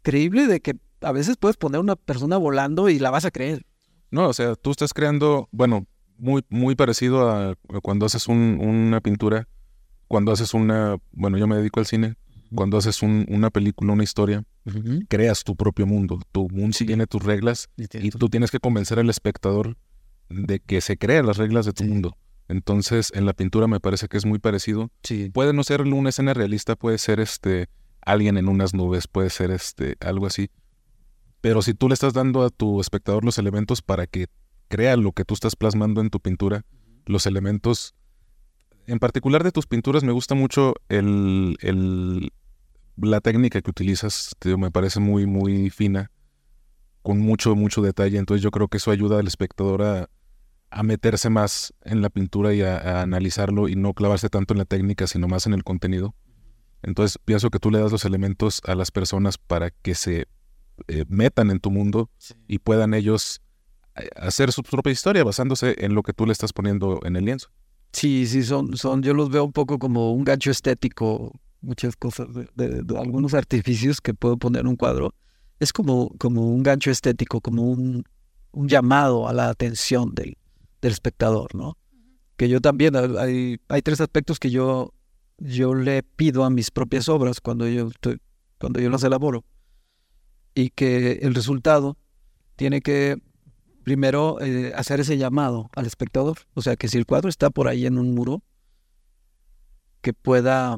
[0.04, 3.66] creíble de que a veces puedes poner una persona volando y la vas a creer.
[4.12, 5.86] No, o sea, tú estás creando, bueno,
[6.18, 9.48] muy, muy parecido a cuando haces un- una pintura,
[10.08, 12.16] cuando haces una, bueno, yo me dedico al cine,
[12.54, 14.44] cuando haces un- una película, una historia,
[15.08, 19.10] creas tu propio mundo, tu mundo tiene tus reglas y tú tienes que convencer al
[19.10, 19.78] espectador
[20.30, 21.90] de que se crean las reglas de tu Sí.
[21.90, 22.18] mundo.
[22.48, 24.90] Entonces, en la pintura me parece que es muy parecido.
[25.04, 27.68] Sí, Puede no ser una escena realista, puede ser este
[28.02, 30.50] alguien en unas nubes, puede ser este algo así.
[31.42, 34.28] Pero si tú le estás dando a tu espectador los elementos para que
[34.68, 36.66] crea lo que tú estás plasmando en tu pintura,
[37.06, 37.96] los elementos,
[38.88, 42.32] en particular de tus pinturas, me gusta mucho el, el-
[42.98, 46.12] la técnica que utilizas, me parece muy, muy fina,
[47.02, 48.18] con mucho, mucho detalle.
[48.18, 50.10] Entonces yo creo que eso ayuda al espectador a,
[50.70, 54.58] a meterse más en la pintura y a, a analizarlo y no clavarse tanto en
[54.58, 56.14] la técnica, sino más en el contenido.
[56.82, 60.28] Entonces pienso que tú le das los elementos a las personas para que se
[60.88, 62.10] eh, metan en tu mundo
[62.48, 63.42] y puedan ellos
[63.96, 67.26] eh, hacer su propia historia basándose en lo que tú le estás poniendo en el
[67.26, 67.50] lienzo.
[67.92, 72.28] sí, sí, son, son, yo los veo un poco como un gancho estético, muchas cosas,
[72.34, 75.14] de, de- de algunos artificios que puedo poner en un cuadro.
[75.60, 78.04] Es como, como un gancho estético, como un,
[78.52, 80.38] un llamado a la atención del,
[80.82, 81.78] del espectador, ¿no?
[82.38, 84.94] Que yo también, hay, hay tres aspectos que yo,
[85.38, 88.22] yo le pido a mis propias obras cuando yo, estoy-
[88.58, 89.44] cuando yo las elaboro.
[90.54, 91.98] Y que el resultado
[92.56, 93.18] tiene que
[93.84, 96.40] primero eh, hacer ese llamado al espectador.
[96.54, 98.44] O sea, que si el cuadro está por ahí en un muro,
[100.02, 100.78] que pueda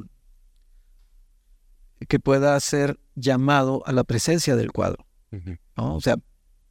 [2.07, 5.05] que pueda ser llamado a la presencia del cuadro.
[5.77, 5.95] ¿no?
[5.95, 6.15] O sea,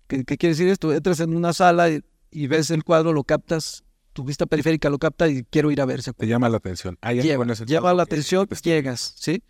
[0.09, 0.93] ¿qué, qué quiere decir esto?
[0.93, 4.99] Entras en una sala y, y ves el cuadro, lo captas, tu vista periférica lo
[4.99, 6.99] capta y quiero ir a ver ese Te llama la atención.
[7.13, 7.45] Lleva,
[7.81, 9.43] cuadro la atención, llegas, ¿sí?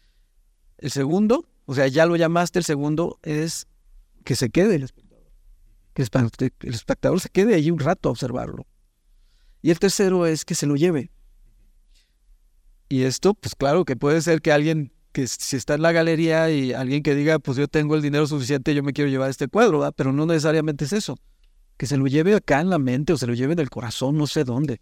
[0.78, 3.66] El segundo, o sea, ya lo llamaste, el segundo es
[4.24, 5.30] que se quede el espectador.
[5.94, 8.66] Que el espe- el espectador se quede allí un rato a observarlo.
[9.62, 11.10] Y el tercero es que se lo lleve.
[12.88, 16.50] Y esto, pues claro, que puede ser que alguien que si está en la galería
[16.50, 19.48] y alguien que diga, pues yo tengo el dinero suficiente, yo me quiero llevar este
[19.48, 19.94] cuadro, ¿verdad?
[19.96, 21.18] pero no necesariamente es eso.
[21.76, 24.16] Que se lo lleve acá en la mente o se lo lleve en el corazón,
[24.16, 24.80] no sé dónde.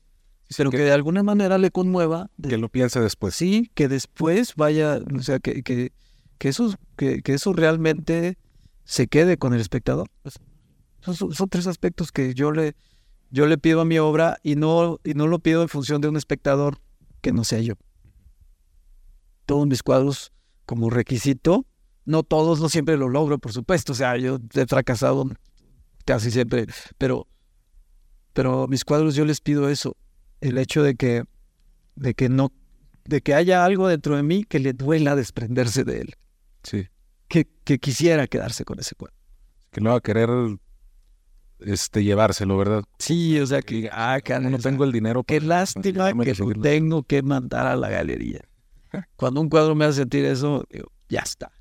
[0.57, 3.35] Pero que de alguna manera le conmueva, de- que lo piense después.
[3.35, 5.93] sí, que después vaya, o sea, que, que,
[6.39, 8.39] que eso, que, que eso realmente
[8.85, 10.09] se quede con el espectador.
[10.23, 10.36] Pues,
[11.01, 12.74] Son, son- tres aspectos que yo le,
[13.31, 16.09] yo le pido a mi obra y no, y no lo pido en función de
[16.09, 16.78] un espectador
[17.20, 17.74] que no sea yo.
[19.47, 20.32] Todos mis cuadros
[20.66, 21.65] como requisito,
[22.05, 23.93] no todos, no siempre lo logro, por supuesto.
[23.93, 25.24] O sea, yo he fracasado
[26.05, 26.66] casi siempre,
[26.98, 27.27] pero,
[28.32, 29.97] pero mis cuadros yo les pido eso,
[30.40, 31.24] el hecho de que,
[31.97, 32.52] de que no,
[33.05, 36.15] de que haya algo dentro de mí que le duela desprenderse de él,
[36.70, 36.86] Sí.
[37.28, 39.16] que, que quisiera quedarse con ese cuadro.
[39.70, 40.31] Que no va a querer
[41.61, 42.85] este, llevárselo, ¿verdad?
[42.99, 45.24] Sí, o sea que, ah, no tengo el dinero.
[45.24, 48.40] Qué para- lástima que lo tengo que mandar a la galería.
[49.16, 51.53] Cuando un cuadro me hace sentir eso, digo, ya está.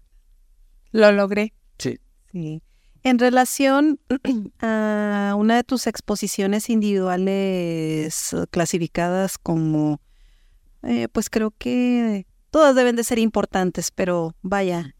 [0.91, 1.53] Lo logré.
[1.77, 1.99] Sí.
[2.31, 2.61] Sí.
[3.03, 3.99] En relación
[4.61, 10.01] a una de tus exposiciones individuales eh, clasificadas como,
[10.83, 14.95] eh, pues creo que todas deben de ser importantes, pero vaya,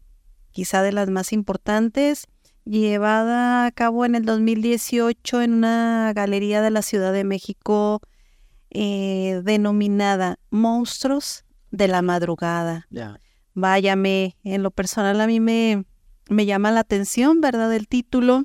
[0.50, 2.26] quizá de las más importantes,
[2.64, 8.00] llevada a cabo en el 2018 en una galería de la Ciudad de México
[8.70, 12.86] eh, denominada Monstruos de la Madrugada.
[12.90, 13.20] Ya.
[13.54, 15.84] Váyame, en lo personal a mí me,
[16.28, 17.72] me llama la atención, ¿verdad?
[17.74, 18.44] El título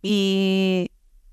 [0.00, 0.90] y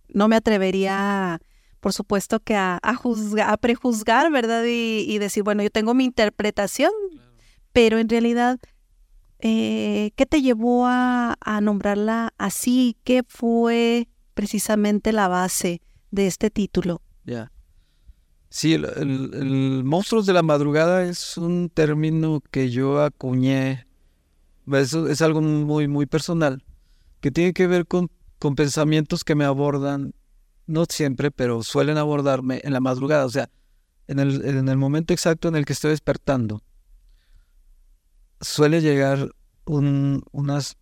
[0.09, 1.39] no me atrevería,
[1.79, 4.63] por supuesto, que a, juzgar, a prejuzgar, ¿verdad?
[4.65, 6.91] Y, decir, bueno, yo tengo mi interpretación,
[7.73, 8.59] pero en realidad,
[9.39, 12.97] eh, ¿qué te llevó a, nombrarla así?
[13.03, 17.01] ¿Qué fue precisamente la base de este título?
[17.25, 17.51] Ya.
[18.49, 23.87] Sí, el, Monstruos de la Madrugada es un término que yo acuñé,
[24.73, 26.63] eso es algo muy, muy personal,
[27.21, 28.09] que tiene que ver con,
[28.55, 30.13] pensamientos que me abordan,
[30.65, 33.49] no siempre, pero suelen abordarme en la madrugada, o sea,
[34.07, 36.63] el, en el momento exacto en el que estoy despertando.
[38.41, 39.31] Suele llegar
[39.65, 40.77] un, unos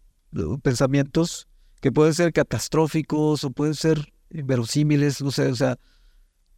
[0.61, 1.47] pensamientos
[1.81, 5.77] que pueden ser catastróficos o pueden ser verosímiles, no sé, o sea,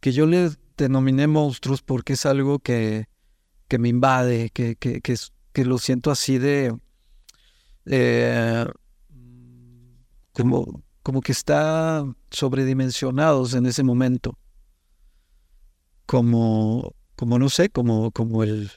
[0.00, 3.06] que yo les denominé monstruos porque es algo que,
[3.68, 6.74] que me invade, que, que, que, lo siento así de...
[7.86, 8.66] Eh,
[10.32, 14.38] como, como que está sobredimensionados en ese momento.
[16.06, 18.70] Como, como no sé, como, como el,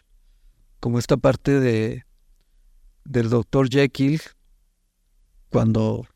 [0.79, 2.05] como esta parte de
[3.05, 4.21] del doctor Jekyll
[5.49, 6.07] cuando,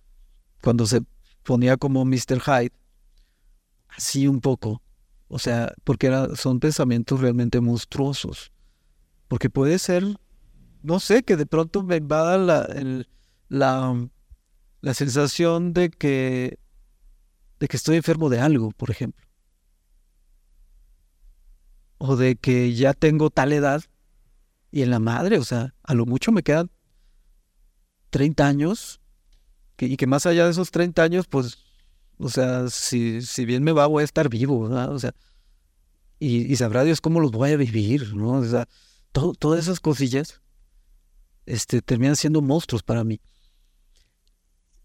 [0.61, 1.01] cuando se
[1.43, 2.41] ponía como Mr.
[2.41, 2.73] Hyde,
[3.89, 4.81] así un poco.
[5.27, 8.51] O sea, porque son pensamientos realmente monstruosos.
[9.27, 10.03] Porque puede ser,
[10.83, 12.67] no sé, que de pronto me invada la,
[13.49, 14.09] la,
[14.81, 16.59] la sensación de que,
[17.59, 19.25] de que estoy enfermo de algo, por ejemplo.
[21.97, 23.83] O de que ya tengo tal edad
[24.71, 26.69] y en la madre, o sea, a lo mucho me quedan
[28.09, 28.99] 30 años
[29.79, 31.57] y que más allá de esos 30 años, pues
[32.19, 34.61] o sea, si, si bien me va, voy a estar vivo.
[34.61, 35.13] O sea,
[36.19, 38.33] y, sabrá Dios cómo los voy a vivir, ¿no?
[38.33, 38.67] O sea,
[39.11, 40.41] todas esas cosillas
[41.45, 43.21] este, terminan siendo monstruos para mí.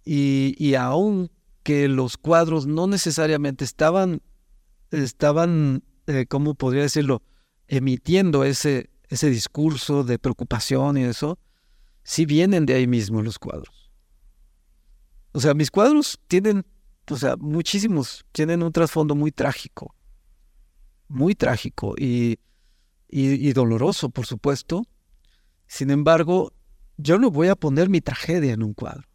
[0.05, 0.75] Y, y
[1.63, 4.21] que los cuadros no necesariamente estaban,
[4.91, 7.23] estaban, eh, ¿cómo podría decirlo?,
[7.69, 11.39] emitiendo ese, ese discurso de preocupación y eso,
[12.03, 13.91] sí vienen de ahí mismo los cuadros.
[15.33, 16.65] O sea, mis cuadros tienen
[17.11, 19.95] o sea, muchísimos tienen un trasfondo muy trágico,
[21.09, 22.39] muy trágico y,
[23.09, 24.87] y, doloroso, por supuesto.
[25.67, 26.53] Sin embargo,
[26.97, 29.09] yo no voy a poner mi tragedia en un cuadro.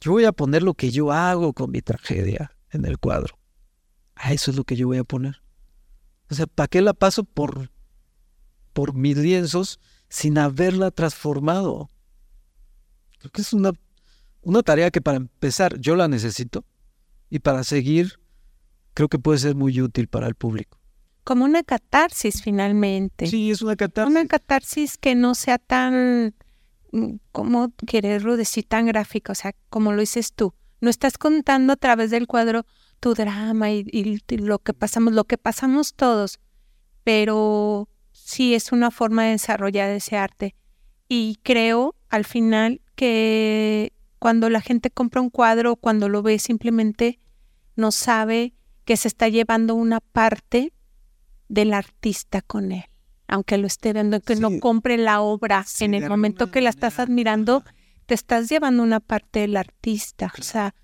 [0.00, 3.38] Yo voy a poner lo que yo hago con mi tragedia en el cuadro.
[4.28, 5.42] Eso es lo que yo voy a poner.
[6.30, 7.70] O sea, ¿para qué la paso por,
[8.72, 9.78] por mis lienzos
[10.10, 11.88] sin haberla transformado?
[13.18, 13.72] Creo que es una,
[14.42, 16.64] una tarea que para empezar yo la necesito
[17.30, 18.20] y para seguir
[18.92, 20.78] creo que puede ser muy útil para el público.
[21.24, 23.26] Como una catarsis finalmente.
[23.26, 24.10] Sí, es una catarsis.
[24.10, 26.34] Una catarsis que no sea tan,
[26.92, 30.54] mm, como quererlo decir, tan gráfica, o sea, como lo dices tú.
[30.80, 32.66] No estás contando a través del cuadro
[33.00, 36.40] tu drama y, y lo que pasamos, lo que pasamos todos,
[37.04, 37.88] pero
[38.30, 40.54] sí es una forma de desarrollar ese arte.
[41.08, 47.18] Y creo al final que cuando la gente compra un cuadro, cuando lo ve, simplemente
[47.74, 48.54] no sabe
[48.84, 50.72] que se está llevando una parte
[51.48, 52.84] del artista con él.
[53.26, 56.98] Aunque lo esté viendo, que no compre la obra, en el momento que la estás
[56.98, 57.64] admirando,
[58.06, 60.32] te estás llevando una parte del artista.
[60.38, 60.74] O sea,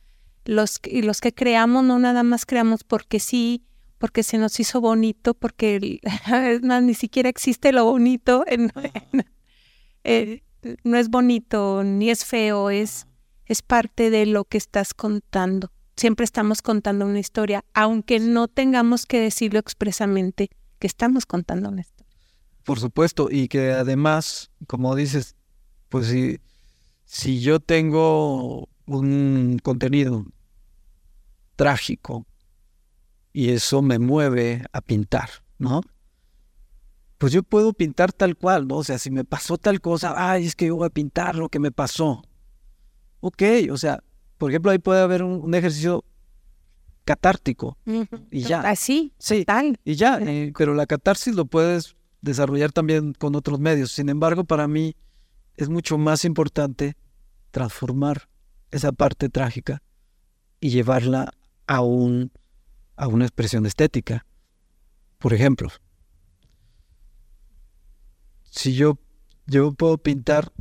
[0.45, 3.66] los, y los que creamos no nada más creamos porque sí,
[3.99, 6.01] porque se nos hizo bonito, porque
[6.33, 8.45] es más, ni siquiera existe lo bonito.
[10.09, 10.45] Eh,
[10.85, 13.09] no es bonito ni es feo, es
[13.47, 15.73] es parte de lo que estás contando.
[15.97, 21.81] Siempre estamos contando una historia, aunque no tengamos que decirlo expresamente que estamos contando una
[21.81, 22.15] historia.
[22.65, 25.37] Por supuesto, y que además, como dices,
[25.89, 26.41] pues si,
[27.05, 30.27] si yo tengo un contenido
[31.55, 32.27] trágico
[33.37, 35.83] y eso me mueve a pintar, ¿no?
[37.19, 38.77] Pues yo puedo pintar tal cual, ¿no?
[38.77, 41.51] O sea, si me pasó tal cosa, ay, es que yo voy a pintar lo
[41.51, 42.23] que me pasó.
[43.21, 44.03] Ok, o sea,
[44.39, 46.03] por ejemplo, ahí puede haber un, ejercicio
[47.05, 47.77] catártico
[48.31, 48.63] y ya.
[48.63, 49.79] Así, sí, tal.
[49.85, 53.93] Y ya, eh, pero la catarsis lo puedes desarrollar también con otros medios.
[53.93, 54.97] Sin embargo, para mí
[55.59, 56.97] es mucho más importante
[57.51, 58.31] transformar
[58.71, 59.83] esa parte trágica
[60.59, 61.35] y llevarla
[61.67, 62.33] a un
[62.97, 64.27] a una expresión estética.
[65.19, 65.69] Por ejemplo,
[68.45, 68.99] si yo
[69.47, 70.53] yo puedo pintar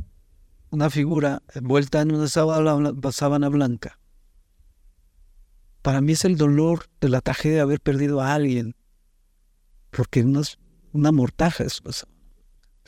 [0.70, 3.98] una figura envuelta en una sábana, blanca.
[5.82, 8.76] Para mí es el dolor de la tragedia de haber perdido a alguien,
[9.90, 10.58] porque es
[10.92, 11.64] una mortaja.
[11.64, 11.82] Es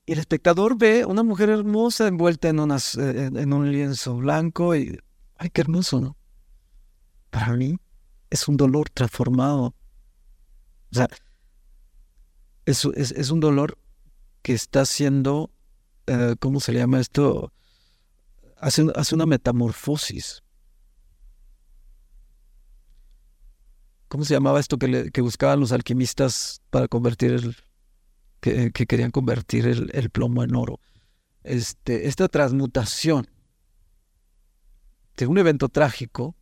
[0.06, 4.98] Y el espectador ve una mujer hermosa envuelta en, unas, en un lienzo blanco y,
[5.38, 6.18] ay, qué hermoso, ¿no?
[7.30, 7.78] Para mí
[8.30, 9.76] es un dolor transformado.
[10.92, 11.08] O sea,
[12.66, 13.78] es, es, es un dolor
[14.42, 15.52] que está haciendo,
[16.08, 17.52] eh, ¿cómo se le llama esto?
[18.58, 20.44] Hace, hace una metamorfosis.
[24.08, 27.56] ¿Cómo se llamaba esto que, le- que buscaban los alquimistas para convertir el,
[28.40, 30.80] que, que querían convertir el, el plomo en oro?
[31.44, 33.28] Este, esta transmutación
[35.16, 36.36] de un evento trágico,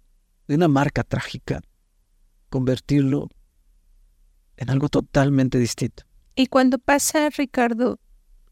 [0.48, 1.62] de una marca trágica,
[2.50, 3.30] convertirlo
[4.58, 6.04] en algo totalmente distinto.
[6.36, 8.00] Y cuando pasa, Ricardo,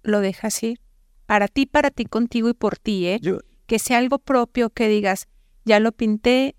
[0.04, 0.80] lo dejas ir.
[1.26, 3.20] Para ti, para ti, contigo y por ti, ¿eh?
[3.22, 5.28] Yo, Que sea algo propio, que digas,
[5.64, 6.56] ya lo pinté,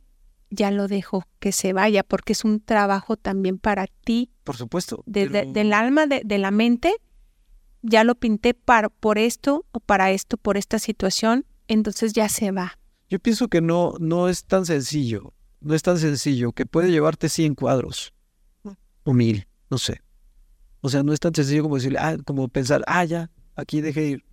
[0.51, 5.05] ya lo dejo, que se vaya, porque es un trabajo también para ti, por supuesto.
[5.07, 6.95] desde pero- del alma, de, de la mente.
[7.83, 12.51] Ya lo pinté para, por esto o para esto, por esta situación, entonces ya se
[12.51, 12.79] va.
[13.09, 15.33] Yo pienso que no, no es tan sencillo.
[15.61, 18.13] No es tan sencillo que puede llevarte 100 cuadros
[19.05, 20.03] o mil, no sé.
[20.81, 24.05] O sea, no es tan sencillo como decirle, ah, como pensar, ah, ya, aquí dejé
[24.07, 24.25] ir.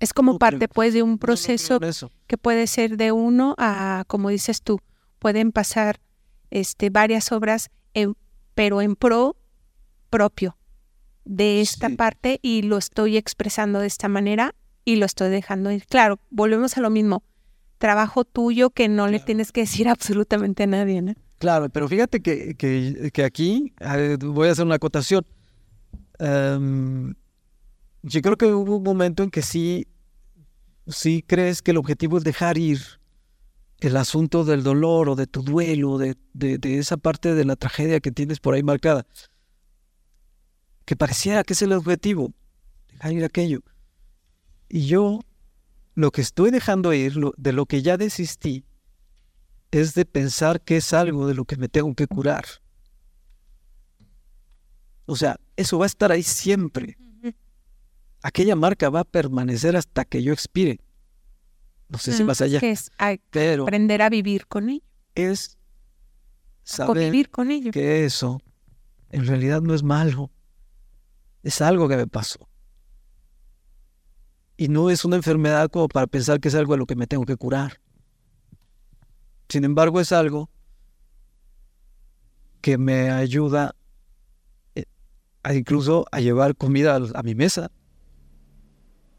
[0.00, 1.78] Es como No parte, pues, de un No, no creo proceso
[2.26, 4.80] que puede ser de uno a, como dices tú,
[5.18, 6.00] pueden pasar
[6.50, 8.16] este, varias obras, en-
[8.54, 9.36] pero en pro
[10.10, 10.58] propio
[11.24, 11.94] de esta Sí.
[11.96, 14.54] parte y lo estoy expresando de esta manera
[14.84, 15.86] y lo estoy dejando ir.
[15.86, 17.22] Claro, volvemos a lo mismo.
[17.82, 21.14] Trabajo tuyo que no le tienes que decir absolutamente a nadie, ¿no?
[21.38, 25.26] Claro, pero fíjate que, que, que aquí eh, voy a hacer una acotación.
[26.20, 27.12] Em,
[28.04, 29.88] yo creo que hubo un momento en que sí,
[30.86, 32.78] sí crees que el objetivo es dejar ir
[33.80, 37.56] el asunto del dolor o de tu duelo, de, de, de esa parte de la
[37.56, 39.04] tragedia que tienes por ahí marcada.
[40.84, 42.32] Que pareciera que es el objetivo,
[42.92, 43.58] dejar ir aquello.
[44.68, 45.18] Y yo
[45.94, 48.64] lo que estoy dejando ir, lo- de lo que ya desistí,
[49.70, 52.44] es de pensar que es algo de lo que me tengo que curar.
[55.06, 56.96] O sea, eso va a estar ahí siempre.
[58.22, 60.78] Aquella marca va a permanecer hasta que yo expire.
[61.88, 62.90] No sé si Mm, más allá, Que es
[63.30, 65.58] pero aprender a vivir con ello, es
[66.62, 67.72] saber con ello.
[67.72, 68.40] que eso
[69.10, 70.30] en realidad no es malo.
[71.42, 72.48] Es algo que me pasó.
[74.62, 77.08] Y no es una enfermedad como para pensar que es algo de lo que me
[77.08, 77.80] tengo que curar.
[79.48, 80.50] Sin embargo, es algo
[82.60, 83.74] que me ayuda
[84.76, 84.84] eh,
[85.42, 87.72] a incluso a llevar comida a mi mesa.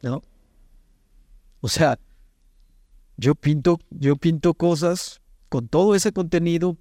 [0.01, 0.21] ¿No?
[1.59, 1.99] O sea,
[3.17, 6.77] yo pinto, yo pinto cosas con todo ese contenido,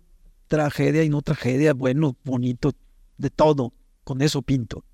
[0.46, 2.70] tragedia y no tragedia, bueno, bonito,
[3.18, 3.72] de todo,
[4.04, 4.84] con eso pinto.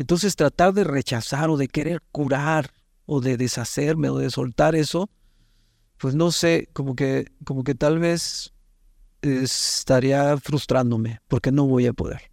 [0.00, 2.70] Entonces tratar de rechazar o de querer curar
[3.04, 5.10] o de deshacerme o de soltar eso,
[5.98, 8.54] pues no sé, como que, como que tal vez
[9.20, 12.30] estaría frustrándome porque no voy a poder.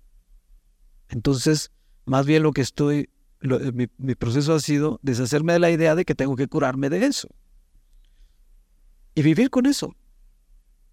[1.10, 1.72] Entonces,
[2.06, 3.10] más bien lo que estoy,
[3.42, 6.48] lo- eh, mi, mi proceso ha sido deshacerme de la idea de que tengo que
[6.48, 7.28] curarme de eso
[9.14, 9.94] y vivir con eso.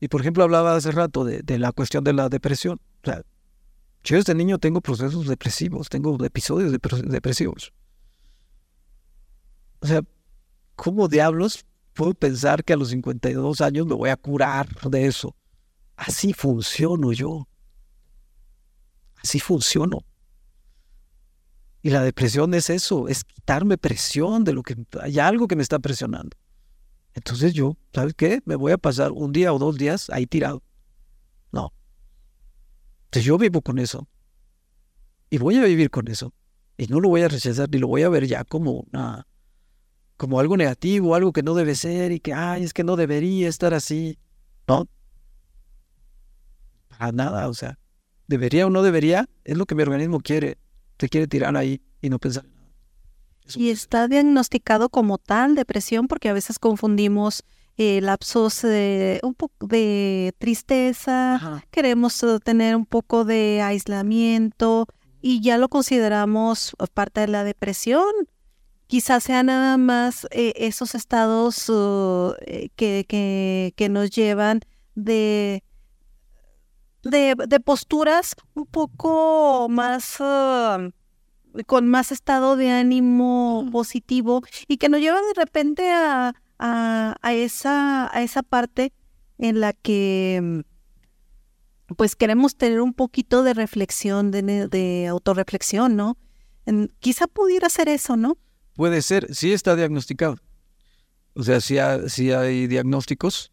[0.00, 2.80] Y por ejemplo, hablaba hace rato de, de la cuestión de la depresión.
[3.04, 3.22] O sea,
[4.04, 7.72] yo desde niño tengo procesos depresivos, tengo episodios depre- depresivos.
[9.80, 10.02] O sea,
[10.76, 11.64] ¿cómo diablos
[11.94, 15.34] puedo pensar que a los 52 años me voy a curar de eso?
[15.96, 17.48] Así funciono yo.
[19.22, 19.98] Así funciono.
[21.82, 25.62] Y la depresión es eso, es quitarme presión de lo que hay algo que me
[25.62, 26.36] está presionando.
[27.12, 28.40] Entonces yo, ¿sabes qué?
[28.44, 30.62] Me voy a pasar un día o dos días ahí tirado.
[31.52, 31.72] No.
[33.14, 34.08] Entonces yo vivo con eso.
[35.30, 36.34] Y voy a vivir con eso.
[36.76, 39.28] Y no lo voy a rechazar ni lo voy a ver ya como una,
[40.16, 43.48] como algo negativo, algo que no debe ser y que, ay, es que no debería
[43.48, 44.18] estar así.
[44.66, 44.88] No.
[46.88, 47.78] Para nada, o sea,
[48.26, 50.58] debería o no debería, es lo que mi organismo quiere.
[50.96, 52.72] Te quiere tirar ahí y no pensar en nada.
[53.46, 57.44] Eso Y pues, está diagnosticado como tal depresión porque a veces confundimos
[57.76, 61.64] eh, lapsos de un poco de tristeza, ajá.
[61.70, 64.86] queremos eh, tener un poco de aislamiento
[65.20, 68.06] y ya lo consideramos eh, parte de la depresión.
[68.86, 72.34] Quizás sea nada más eh, esos estados uh,
[72.76, 74.60] que, que, que nos llevan
[74.94, 75.64] de,
[77.02, 80.92] de, de posturas un poco más, uh,
[81.66, 87.32] con más estado de ánimo positivo y que nos llevan de repente a, a, a
[87.32, 88.92] esa, a esa parte
[89.38, 96.16] en la que mm, pues queremos tener un poquito de reflexión, de, de autorreflexión, ¿no?
[97.00, 98.38] quizá pudiera ser eso, ¿no?
[98.74, 100.36] Puede ser, sí está diagnosticado.
[101.34, 103.52] O sea, sí, hay diagnósticos,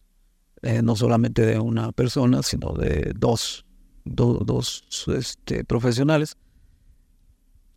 [0.61, 3.65] eh, no solamente de una persona, sino de dos,
[4.05, 6.37] dos este, profesionales.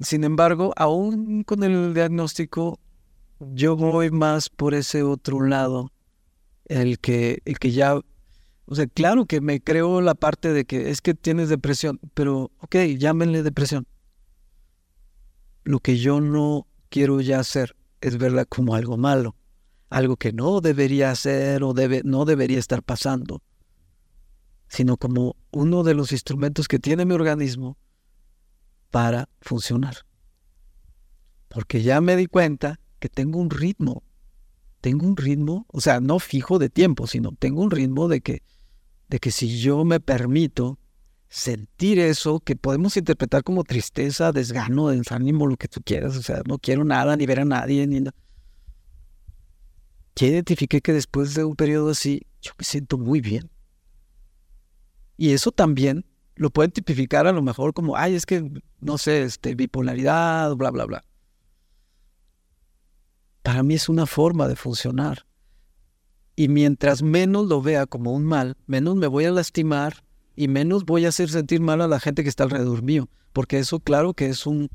[0.00, 2.78] Sin embargo, aún con el diagnóstico,
[3.40, 5.92] yo voy más por ese otro lado,
[6.66, 10.90] el que, el que ya, o sea, claro que me creo la parte de que
[10.90, 13.86] es que tienes depresión, pero ok, llámenle depresión.
[15.64, 19.36] Lo que yo no quiero ya hacer es verla como algo malo,
[19.90, 23.42] algo que no debería hacer o debe, no debería estar pasando,
[24.68, 27.78] sino como uno de los instrumentos que tiene mi organismo
[28.90, 29.98] para funcionar.
[31.48, 34.02] Porque ya me di cuenta que tengo un ritmo,
[34.80, 38.42] tengo un ritmo, o sea, no fijo de tiempo, sino tengo un ritmo de que,
[39.10, 40.78] de que si yo me permito
[41.28, 46.40] sentir eso, que podemos interpretar como tristeza, desgano, desánimo, lo que tú quieras, o sea,
[46.46, 48.16] no quiero nada, ni ver a nadie, ni nada.
[50.16, 53.50] Ya identifiqué que después de un periodo así, yo me siento muy bien.
[55.18, 56.06] Y eso también
[56.36, 58.50] lo pueden tipificar a lo mejor como, ay, es que,
[58.80, 61.04] no sé, este, bipolaridad, bla, bla, bla.
[63.44, 65.26] Para mí es una forma de funcionar.
[66.34, 70.02] Y mientras menos lo vea como un mal, menos me voy a lastimar,
[70.34, 73.58] y menos voy a hacer sentir mal a la gente que está alrededor mío, porque
[73.58, 74.70] eso claro que es un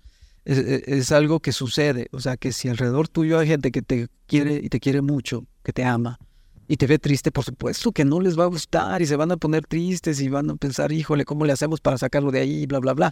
[0.45, 4.61] es, algo que sucede, o sea, que si alrededor tuyo hay gente que te quiere
[4.63, 6.19] y te quiere mucho, que te ama
[6.67, 9.31] y te ve triste, por supuesto que no les va a gustar y se van
[9.31, 12.67] a poner tristes y van a pensar, "Híjole, ¿cómo le hacemos para sacarlo de ahí?"
[12.67, 13.11] bla bla bla.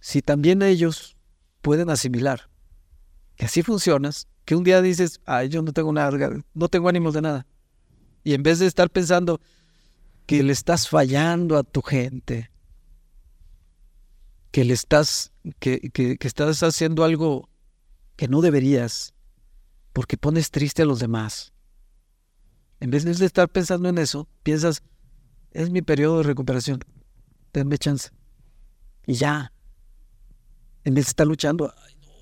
[0.00, 1.16] Si también ellos
[1.62, 2.49] pueden asimilar
[3.40, 7.14] que así funcionas, que un día dices, "Ay, yo no tengo nada, no tengo ánimos
[7.14, 7.46] de nada."
[8.22, 9.40] Y en vez de estar pensando,
[10.26, 12.50] que le estás fallando a tu gente,
[14.50, 17.48] que le estás, que, que, estás haciendo algo
[18.16, 19.14] que no deberías,
[19.94, 21.54] porque pones triste a los demás.
[22.78, 24.82] En vez de estar pensando en eso, piensas,
[25.52, 26.80] es mi periodo de recuperación,
[27.54, 28.10] denme chance.
[29.06, 29.54] Y ya.
[30.84, 31.72] En vez de estar luchando,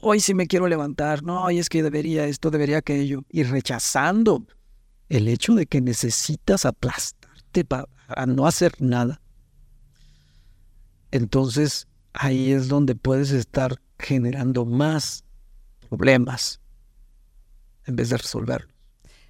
[0.01, 4.47] hoy sí me quiero levantar, no, hoy es que debería esto, debería aquello, y rechazando
[5.09, 7.87] el hecho de que necesitas aplastarte para
[8.27, 9.21] no hacer nada,
[11.11, 15.25] entonces ahí es donde puedes estar generando más
[15.89, 16.61] problemas
[17.87, 18.79] en vez de resolverlos.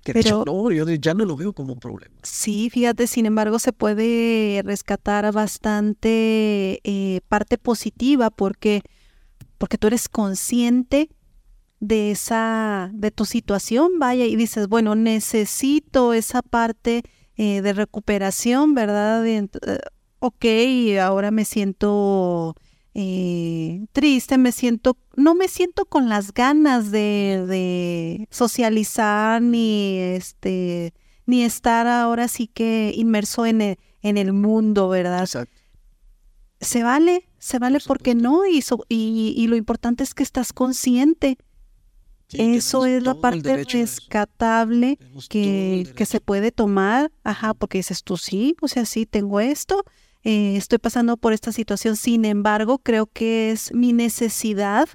[0.05, 2.15] Pero, no, yo ya no lo veo como un problema.
[2.23, 8.83] Sí, fíjate, sin embargo, se puede rescatar bastante eh, parte positiva porque,
[9.59, 11.11] porque tú eres consciente
[11.81, 17.03] de esa, de tu situación, vaya, y dices, bueno, necesito esa parte
[17.37, 19.27] eh, de recuperación, ¿verdad?
[19.27, 19.49] Eh,
[20.19, 20.45] ok,
[21.01, 22.57] ahora me siento
[22.95, 30.95] eh, triste, me siento, no me siento con las ganas de, socializar ni este,
[31.27, 35.21] ni estar ahora sí que inmerso en el, en el mundo, ¿verdad?
[35.21, 35.58] Exacto.
[36.61, 41.39] Se vale, se vale porque no, y, y, y lo importante es que estás consciente.
[42.33, 44.99] Eso es la parte rescatable
[45.31, 49.83] que, que, se puede tomar, ajá, porque dices tú sí, o sea, sí, tengo esto,
[50.25, 54.89] eh, estoy pasando por esta situación, sin embargo, creo que es mi necesidad,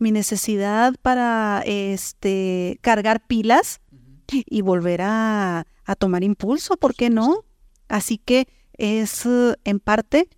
[0.00, 3.80] mi necesidad para este, cargar pilas
[4.28, 7.44] y volver a, a, tomar impulso, ¿por qué no?
[7.86, 9.24] Así que es
[9.64, 10.28] en parte,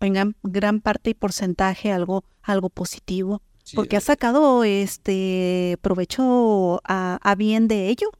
[0.00, 3.42] en gran parte y porcentaje algo, algo positivo
[3.74, 8.10] porque ha sacado este provecho a, bien de ello.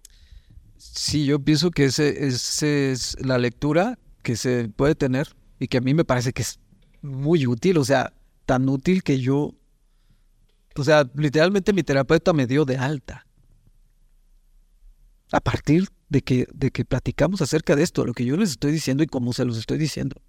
[0.76, 5.28] Sí, yo pienso que ese, es la lectura que se puede tener
[5.58, 6.58] y que a mí me parece que es
[7.02, 8.12] muy útil, o sea,
[8.44, 9.54] tan útil que yo,
[10.74, 13.26] o sea, literalmente mi terapeuta me dio de alta.
[15.32, 18.72] A partir de que, de que platicamos acerca de esto, lo que yo les estoy
[18.72, 20.20] diciendo y cómo se los estoy diciendo.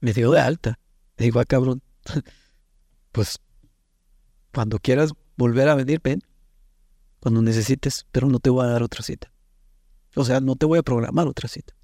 [0.00, 0.78] Me dio de alta.
[1.16, 1.82] Le digo, ah, cabrón,
[3.12, 3.38] pues
[4.52, 6.20] cuando quieras volver a venir, ven.
[7.20, 9.32] Cuando necesites, pero no te voy a dar otra cita.
[10.14, 11.74] O sea, no te voy a programar otra cita.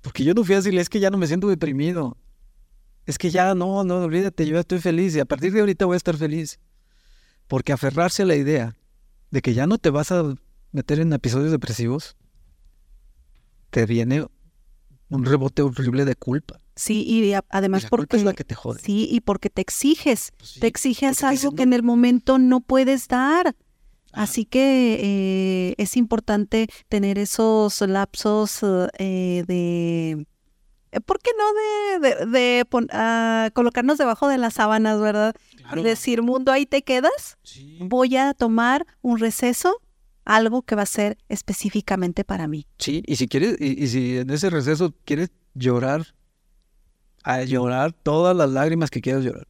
[0.00, 2.16] Porque yo no fui a decirle, es que ya no me siento deprimido.
[3.06, 5.84] Es que ya no, no, olvídate, yo ya estoy feliz y a partir de ahorita
[5.84, 6.58] voy a estar feliz.
[7.48, 8.76] Porque aferrarse a la idea
[9.30, 10.34] de que ya no te vas a
[10.72, 12.16] meter en episodios depresivos,
[13.70, 14.26] te viene
[15.10, 16.58] un rebote horrible de culpa.
[16.76, 18.80] Sí, y además porque es la que te jode.
[18.80, 23.06] Sí, y porque te exiges, pues te exiges algo que en el momento no puedes
[23.08, 23.54] dar.
[24.12, 28.60] Así que eh, es importante tener esos lapsos
[28.98, 30.26] eh, de,
[30.90, 32.88] eh, ¿por qué no de, de, de pon-
[33.52, 35.34] colocarnos debajo de las sábanas, verdad?
[35.58, 35.82] Claro.
[35.84, 37.38] Decir, mundo, ahí te quedas.
[37.44, 37.78] Sí.
[37.82, 39.80] Voy a tomar un receso,
[40.30, 42.64] algo que va a ser específicamente para mí.
[42.78, 46.14] Sí, y si quieres, y, si en ese receso quieres llorar,
[47.24, 49.48] a llorar todas las lágrimas que quieras llorar.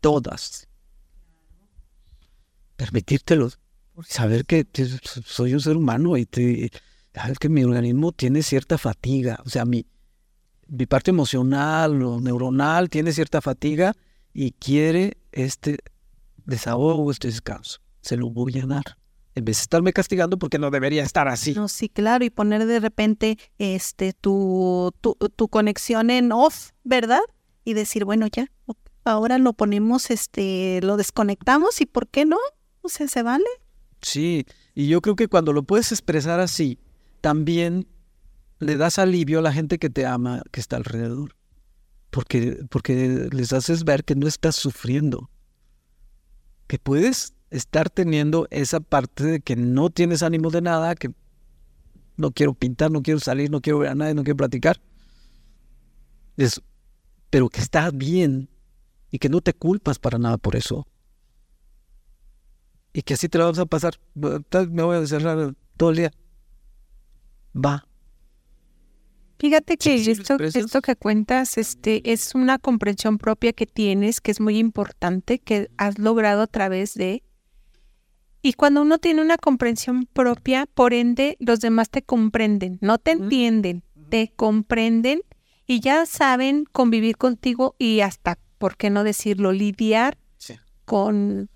[0.00, 0.66] Todas.
[2.76, 3.48] Permitírtelo.
[4.04, 4.66] Saber que
[5.24, 6.70] soy un ser humano y te,
[7.14, 9.40] sabes que mi organismo tiene cierta fatiga.
[9.46, 9.84] O sea, mi
[10.88, 13.94] parte emocional o neuronal tiene cierta fatiga
[14.34, 15.78] y quiere este
[16.44, 17.80] desahogo, este descanso.
[18.00, 18.97] Se lo voy a dar.
[19.38, 21.54] En vez de estarme castigando porque no debería estar así.
[21.54, 27.20] No, sí, claro, y poner de repente este tu, tu, tu conexión en off, ¿verdad?
[27.64, 28.50] Y decir, bueno, ya,
[29.04, 32.38] ahora lo ponemos, este, lo desconectamos y ¿por qué no?
[32.82, 33.46] O sea, se vale.
[34.02, 34.44] Sí,
[34.74, 36.80] y yo creo que cuando lo puedes expresar así,
[37.20, 37.86] también
[38.58, 41.36] le das alivio a la gente que te ama, que está alrededor.
[42.10, 45.30] Porque, porque les haces ver que no estás sufriendo.
[46.66, 51.10] Que puedes estar teniendo esa parte de que no tienes ánimo de nada, que
[52.16, 54.80] no quiero pintar, no quiero salir, no quiero ver a nadie, no quiero platicar.
[56.36, 56.60] Es-
[57.30, 58.48] pero que estás bien
[59.10, 60.86] y que no te culpas para nada por eso
[62.92, 63.94] y que así te la vas a pasar.
[64.14, 66.10] Me voy a encerrar todo el día.
[67.54, 67.86] Va.
[69.38, 74.20] Fíjate que Sí, lo esto, esto que cuentas este, es una comprensión propia que tienes,
[74.20, 77.22] que es muy importante, que has logrado a través de...
[78.42, 83.10] Y cuando uno tiene una comprensión propia, por ende, los demás te comprenden, no te
[83.12, 85.22] entienden, te comprenden
[85.66, 90.54] y ya saben convivir contigo y hasta, ¿por qué no decirlo?, lidiar Sí.
[90.84, 91.50] con,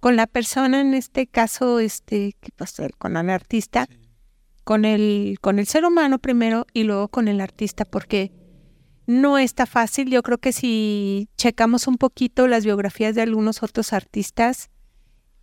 [0.00, 2.36] con la persona, en este caso, este.
[2.98, 3.88] Con el artista,
[4.64, 8.32] con el, con el ser humano primero y luego con el artista, porque
[9.06, 10.10] no está fácil.
[10.10, 14.70] Yo creo que si checamos un poquito las biografías de algunos otros artistas,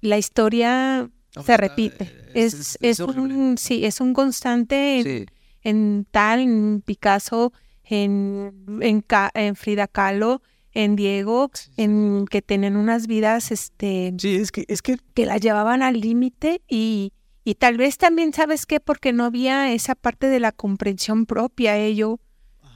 [0.04, 1.10] la historia
[1.46, 2.12] se repite.
[2.34, 5.26] Es, es, un, sí, es un constante en, Sí.
[5.64, 7.54] en tal, en Picasso,
[7.84, 14.66] en, en, Frida Kahlo, en Diego, en que tienen unas vidas este, Sí, es que,
[14.68, 17.14] es que que la llevaban al límite y,
[17.44, 18.80] y tal vez también, ¿sabes qué?
[18.80, 22.20] Porque no había esa parte de la comprensión propia, ello.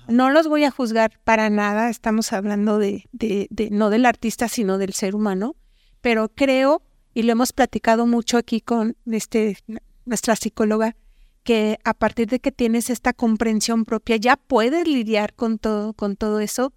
[0.08, 4.48] No los voy a juzgar para nada, estamos hablando de, de, de- no del artista,
[4.48, 5.56] sino del ser humano,
[6.02, 6.82] pero creo,
[7.18, 9.58] y lo hemos platicado mucho aquí con este,
[10.06, 10.96] nuestra psicóloga,
[11.42, 16.16] que a partir de que tienes esta comprensión propia, ya puedes lidiar con todo, con
[16.16, 16.74] todo eso,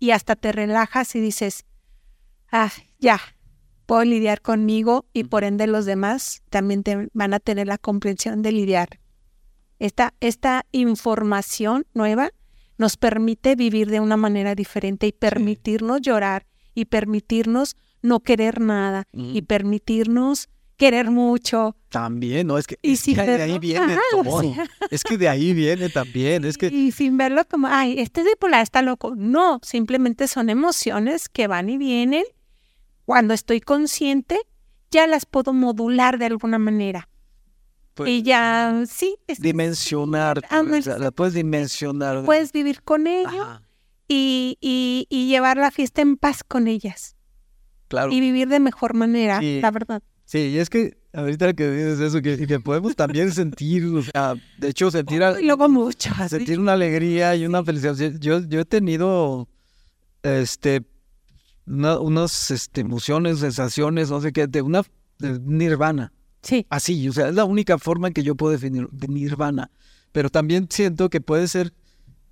[0.00, 1.64] y hasta te relajas y dices,
[2.50, 3.20] ah, ya,
[3.86, 8.42] puedo lidiar conmigo y por ende los demás también te van a tener la comprensión
[8.42, 8.98] de lidiar.
[9.78, 12.32] Esta, esta información nueva
[12.78, 19.08] nos permite vivir de una manera diferente y permitirnos llorar y permitirnos no querer nada
[19.12, 21.76] y permitirnos querer mucho.
[21.88, 22.58] también, ¿no?
[22.58, 24.42] Es que, Y es de ahí viene todo.
[24.90, 26.44] Es que de ahí viene también.
[26.44, 29.14] Es que Y sin verlo como, ay, este es bipolar, está loco.
[29.16, 32.24] No, simplemente son emociones que van y vienen.
[33.04, 34.38] Cuando estoy consciente,
[34.90, 37.08] ya las puedo modular de alguna manera.
[37.94, 40.40] pues, y ya, sí, es- dimensionar.
[40.82, 42.24] Sea, la puedes dimensionar.
[42.24, 43.60] puedes vivir con ello
[44.08, 47.14] y, y llevar la fiesta en paz con ellas.
[47.94, 48.12] Claro.
[48.12, 49.60] Y vivir de mejor manera, Sí.
[49.62, 50.02] la verdad.
[50.26, 54.34] Sí, y es que ahorita que dices eso, que, que podemos también sentir, o sea,
[54.58, 56.10] de hecho, sentir, a- Y luego mucho.
[56.28, 57.94] sentir una alegría y una felicidad.
[58.20, 59.48] Yo, yo he tenido,
[60.22, 60.82] este,
[61.66, 64.82] una- unas este, emociones, sensaciones, no sé qué, de una
[65.18, 66.12] de nirvana.
[66.42, 69.70] Sí, Así, o sea, es la única forma en que yo puedo definir de nirvana.
[70.12, 71.72] Pero también siento que puede ser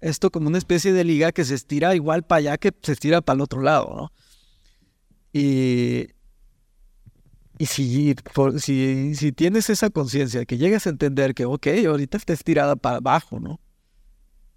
[0.00, 3.20] esto como una especie de liga que se estira igual para allá que se estira
[3.20, 4.12] para el otro lado, ¿no?
[5.32, 6.08] Y,
[7.58, 12.16] y si, por- si, si tienes esa conciencia, que llegas a entender que, ok, ahorita
[12.18, 13.60] está estirada para abajo, ¿no?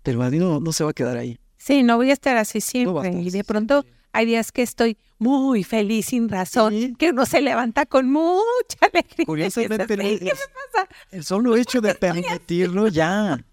[0.04, 1.40] Pero ahí no, no se va a quedar ahí.
[1.58, 3.12] sí, no voy a estar así a siempre.
[3.22, 6.96] y de pronto hay días que estoy muy feliz sin razón, Sí.
[6.98, 9.26] que uno se levanta con mucha alegría.
[9.26, 10.88] Curiosamente, dices, el, "¿Qué me pasa?".
[11.12, 11.96] el solo hecho de
[12.40, 13.44] permitirlo ya.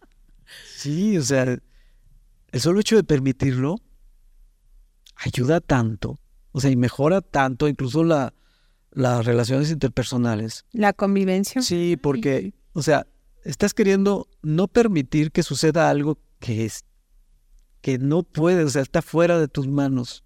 [0.77, 1.43] Sí, o sea,
[2.53, 3.77] el solo hecho de permitirlo
[5.17, 6.19] ayuda tanto,
[6.53, 8.33] o sea, y mejora tanto incluso la,
[8.91, 10.65] las relaciones interpersonales.
[10.73, 11.63] La convivencia.
[11.63, 13.07] Sí, porque, o sea,
[13.45, 16.85] estás queriendo no permitir que suceda algo que es
[17.81, 20.23] que no puede, o sea, está fuera de tus manos.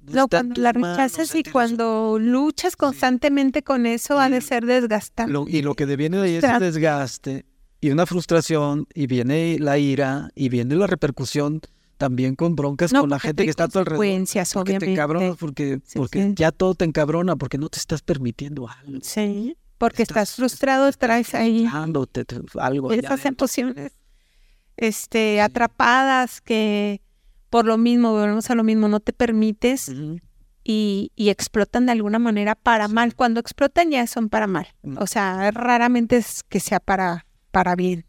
[0.00, 5.32] No, cuando la manos rechazas y cuando luchas constantemente con eso, ha de ser desgastante.
[5.32, 7.46] Lo- y lo que deviene de ahí es desgaste
[7.80, 11.60] y una frustración, y viene la ira, y viene la repercusión
[11.96, 13.98] también con broncas No, con la gente que está a tu alrededor.
[14.54, 14.92] Porque te obviamente.
[14.92, 16.32] encabronas, porque, Sí, porque sí.
[16.36, 18.98] ya todo te encabrona, porque no te estás permitiendo algo.
[19.02, 21.66] Sí, porque Estás- estás frustrado, traes ahí
[22.06, 23.92] te- te- algo esas emociones
[24.76, 27.00] este, atrapadas que
[27.50, 29.88] por lo mismo, volvemos a lo mismo, no te permites
[30.64, 33.14] y, y explotan de alguna manera para mal.
[33.14, 34.66] Cuando explotan ya son para mal.
[34.82, 34.96] Mm.
[34.98, 38.06] O sea, raramente es que sea para, para bien.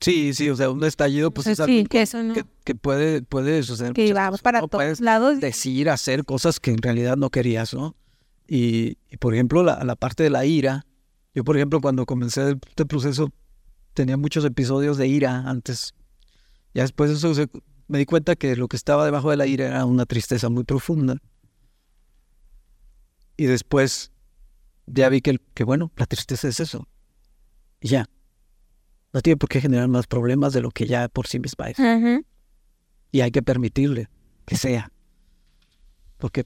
[0.00, 2.74] Sí, sí, o sea, un estallido, pues es sí, algo que eso no, que, que
[2.76, 3.94] puede, puede suceder.
[3.94, 4.68] que vamos para ¿no?
[4.68, 5.40] todos Puedes lados.
[5.40, 7.96] decir, hacer cosas que en realidad no querías, ¿no?
[8.46, 10.86] Y, y, por ejemplo, la, la parte de la ira.
[11.34, 13.30] Yo, por ejemplo, cuando comencé este proceso,
[13.92, 15.94] tenía muchos episodios de ira antes.
[16.74, 17.48] Ya después de eso se-
[17.88, 20.62] me di cuenta que lo que estaba debajo de la ira era una tristeza muy
[20.64, 21.16] profunda.
[23.36, 24.12] Y después
[24.86, 26.86] ya vi que, el- que bueno, la tristeza es eso.
[27.80, 28.08] Y ya.
[29.12, 31.78] No tiene por qué generar más problemas de lo que ya por sí misma es
[31.78, 32.24] Ujú.
[33.10, 34.08] y hay que permitirle
[34.46, 34.90] que sea.
[36.18, 36.44] Porque,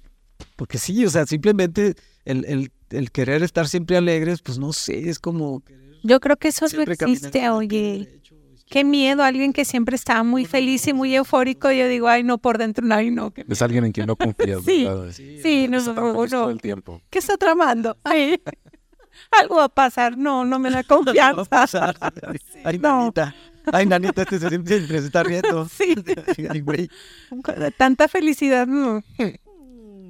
[0.57, 1.95] porque sí, o sea, simplemente
[2.25, 5.63] el, el, el querer estar siempre alegres, pues no sé, es como
[6.03, 8.21] Yo creo que eso no existe, oye.
[8.69, 11.71] Qué miedo, alguien que siempre estaba muy feliz y muy eufórico.
[11.71, 13.31] Yo digo, ay, no, por dentro, no, ay, no.
[13.31, 14.85] ¿Qué, Es alguien en quien no confías, Sí.
[14.85, 15.13] ¿verdad?
[15.13, 16.49] sí, no, no, no.
[16.51, 17.03] el tiempo.
[17.11, 17.99] ¿Qué está tramando?
[18.03, 18.41] Ay,
[19.41, 20.17] algo va a pasar.
[20.17, 21.45] No, no me da Va a confianza.
[21.45, 21.97] pasar.
[22.65, 22.99] Ay, no.
[23.01, 23.35] nanita.
[23.73, 25.69] Ay, nanita, este se, siempre se está riendo.
[25.71, 25.95] Sí.
[26.51, 26.89] Ay, güey.
[27.77, 28.67] Tanta felicidad.
[28.67, 29.03] no.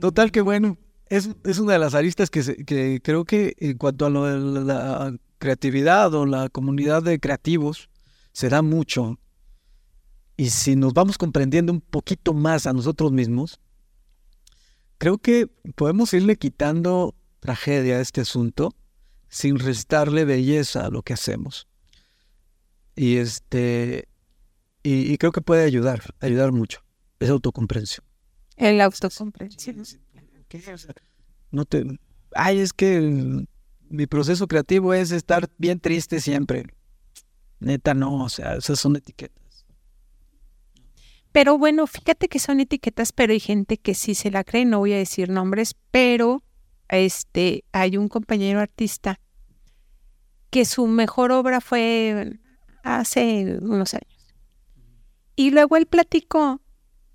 [0.01, 3.77] Total que bueno, es, es una de las aristas que, se- que creo que en
[3.79, 7.89] cuanto a lo de la creatividad o la comunidad de creativos,
[8.33, 9.19] se da mucho.
[10.37, 13.61] Y si nos vamos comprendiendo un poquito más a nosotros mismos,
[14.99, 18.75] creo que podemos irle quitando tragedia a este asunto
[19.33, 21.67] sin restarle belleza a lo que hacemos.
[22.95, 24.07] Y este
[24.83, 26.85] y, y creo que puede ayudar, ayudar mucho.
[27.19, 28.05] Es autocomprensión.
[28.57, 29.83] El autocomprensión.
[30.49, 30.59] ¿Qué?
[30.73, 30.95] O sea,
[31.51, 31.99] no te.
[32.35, 33.47] Ay, es que
[33.89, 36.67] mi proceso creativo es estar bien triste siempre.
[37.59, 39.65] Neta, no, o sea, esas son etiquetas.
[41.31, 44.81] Pero bueno, fíjate que son etiquetas, pero hay gente que sí se la cree, no
[44.81, 46.43] voy a decir nombres, pero
[46.89, 49.22] este hay un compañero artista
[50.53, 52.39] que su mejor obra fue
[52.85, 54.27] hace unos años.
[55.35, 56.61] Y luego él platicó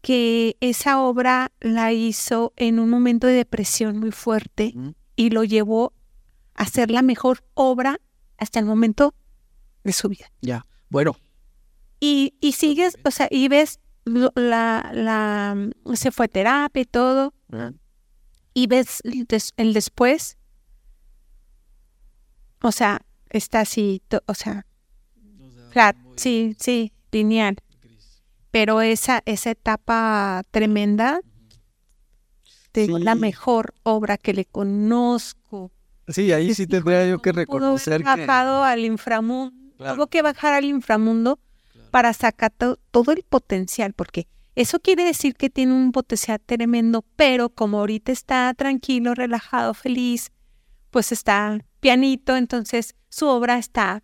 [0.01, 4.73] que esa obra la hizo en un momento de depresión muy fuerte
[5.15, 5.93] y lo llevó
[6.55, 7.99] a ser la mejor obra
[8.38, 9.14] hasta el momento
[9.84, 10.31] de su vida.
[10.41, 10.65] Ya.
[10.89, 11.15] Bueno,
[11.99, 15.55] Y, y sigues, o sea, y ves la, la,
[15.95, 17.34] se fue a terapia y todo,
[18.55, 20.38] y ves el, des- el después,
[22.64, 24.66] o sea, está así, o sea,
[25.72, 27.58] flat, sí, sí, lineal.
[28.52, 31.20] Pero esa, esa etapa tremenda,
[32.72, 35.72] te digo, la mejor obra que le conozco.
[36.08, 38.04] sí, ahí sí tendría yo que Pudo haber reconocer que.
[38.06, 39.95] bajado al inframundo, Claro.
[39.95, 41.40] tuvo que bajar al inframundo
[41.91, 47.04] para sacar to- todo el potencial, porque eso quiere decir que tiene un potencial tremendo,
[47.16, 50.32] pero como ahorita está tranquilo, relajado, feliz,
[50.90, 54.04] pues está pianito, entonces su obra está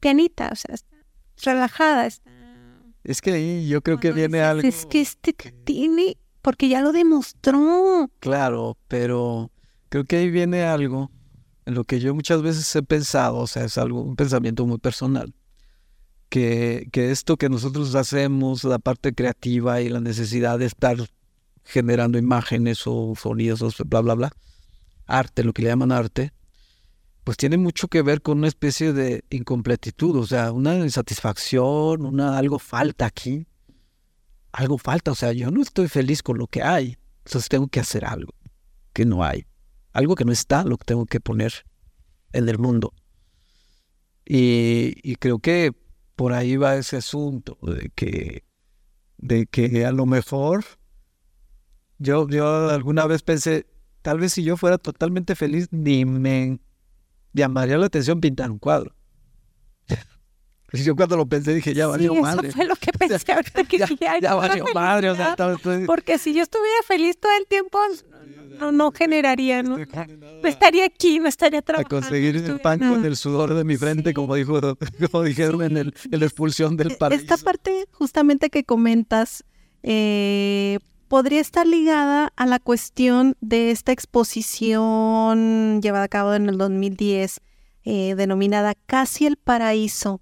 [0.00, 0.96] pianita, o sea, está
[1.44, 2.06] relajada.
[2.06, 2.30] Está...
[3.04, 4.68] Es que ahí yo creo que viene dices, algo.
[4.68, 5.32] Es que este
[5.64, 8.10] tiene, porque ya lo demostró.
[8.20, 9.50] Claro, pero
[9.88, 11.10] creo que ahí viene algo
[11.66, 14.78] en lo que yo muchas veces he pensado, o sea, es algo, un pensamiento muy
[14.78, 15.34] personal,
[16.28, 20.96] que, que esto que nosotros hacemos, la parte creativa y la necesidad de estar
[21.64, 24.32] generando imágenes o sonidos, o bla, bla, bla,
[25.06, 26.32] arte, lo que le llaman arte,
[27.24, 32.38] pues tiene mucho que ver con una especie de incompletitud, o sea, una insatisfacción, una,
[32.38, 33.46] algo falta aquí,
[34.52, 37.80] algo falta, o sea, yo no estoy feliz con lo que hay, entonces tengo que
[37.80, 38.34] hacer algo
[38.92, 39.46] que no hay,
[39.92, 41.52] algo que no está, lo que tengo que poner
[42.32, 42.92] en el mundo.
[44.24, 45.72] Y, y creo que
[46.16, 48.44] por ahí va ese asunto de que,
[49.18, 50.64] de que a lo mejor
[51.98, 53.66] yo, yo alguna vez pensé,
[54.02, 56.58] tal vez si yo fuera totalmente feliz, ni me
[57.32, 58.94] llamaría la atención pintar un cuadro.
[60.72, 62.52] Y yo cuando lo pensé dije, ya Sí, valió eso madre.
[62.52, 65.50] fue lo que pensé ahorita que Ya, dije, "Ay, ya valió madre, o sea, felicidad".
[65.50, 67.78] estaba- estoy- Porque si yo estuviera feliz todo el tiempo,
[68.60, 69.78] no, no generaría, ¿no?
[69.78, 71.88] No estaría aquí, no estaría a trabajando.
[71.96, 74.60] conseguir no el pan con el sudor de mi frente, como dijo,
[75.10, 77.22] como dijeron en, el, en la expulsión del paraíso.
[77.24, 79.42] Esta parte justamente que comentas
[79.82, 80.78] eh,
[81.10, 87.40] podría estar ligada a la cuestión de esta exposición llevada a cabo en el 2010,
[87.82, 90.20] eh, denominada Casi el Paraíso,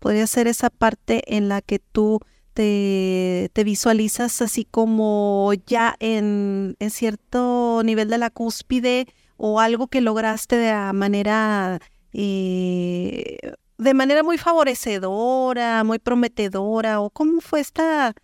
[0.00, 2.18] podría ser esa parte en la que tú
[2.54, 10.00] te, visualizas así como ya en, en cierto nivel de la cúspide o algo que
[10.00, 11.78] lograste de manera
[12.12, 13.38] eh,
[13.78, 18.14] de manera muy favorecedora, muy prometedora, o cómo fue esta,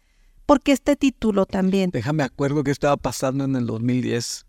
[0.47, 1.91] ¿por qué este título también?
[1.91, 4.47] Déjame acuerdo que estaba pasando en el 2010.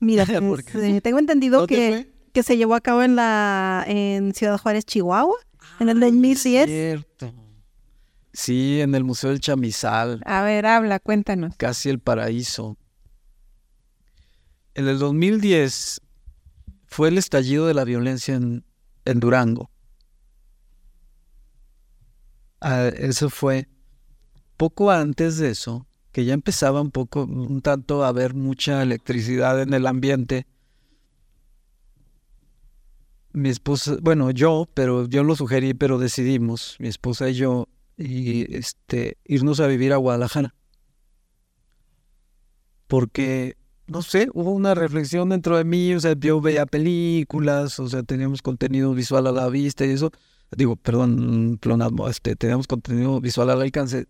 [0.00, 4.58] Mira, pues, eh, tengo entendido que, que se llevó a cabo en la en Ciudad
[4.58, 5.36] Juárez, Chihuahua,
[5.80, 6.66] en el 2010.
[6.66, 7.32] Cierto.
[8.32, 10.20] Sí, en el Museo del Chamizal.
[10.26, 11.54] A ver, habla, cuéntanos.
[11.56, 12.76] Casi el paraíso.
[14.74, 16.00] En el 2010
[16.86, 18.64] fue el estallido de la violencia en,
[19.04, 19.70] en Durango.
[22.60, 23.68] Ah, eso fue
[24.56, 29.60] poco antes de eso, que ya empezaba un poco, un tanto a haber mucha electricidad
[29.60, 30.46] en el ambiente.
[33.32, 39.18] Mi esposa, bueno, yo, pero yo lo sugerí, pero decidimos, mi esposa y yo, este,
[39.24, 40.54] irnos a vivir a Guadalajara.
[42.86, 43.56] Porque,
[43.88, 48.04] no sé, hubo una reflexión dentro de mí, o sea, yo veía películas, o sea,
[48.04, 50.12] teníamos contenido visual a la vista y eso
[50.56, 54.06] digo, perdón, plonasmo, este, tenemos contenido visual al alcance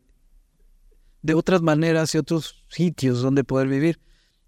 [1.24, 3.98] de otras maneras y otros sitios donde poder vivir.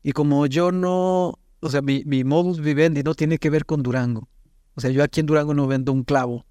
[0.03, 3.83] Y como yo no, o sea, mi, mi modus vivendi no tiene que ver con
[3.83, 4.29] Durango.
[4.75, 6.45] O sea, yo aquí en Durango no vendo un clavo.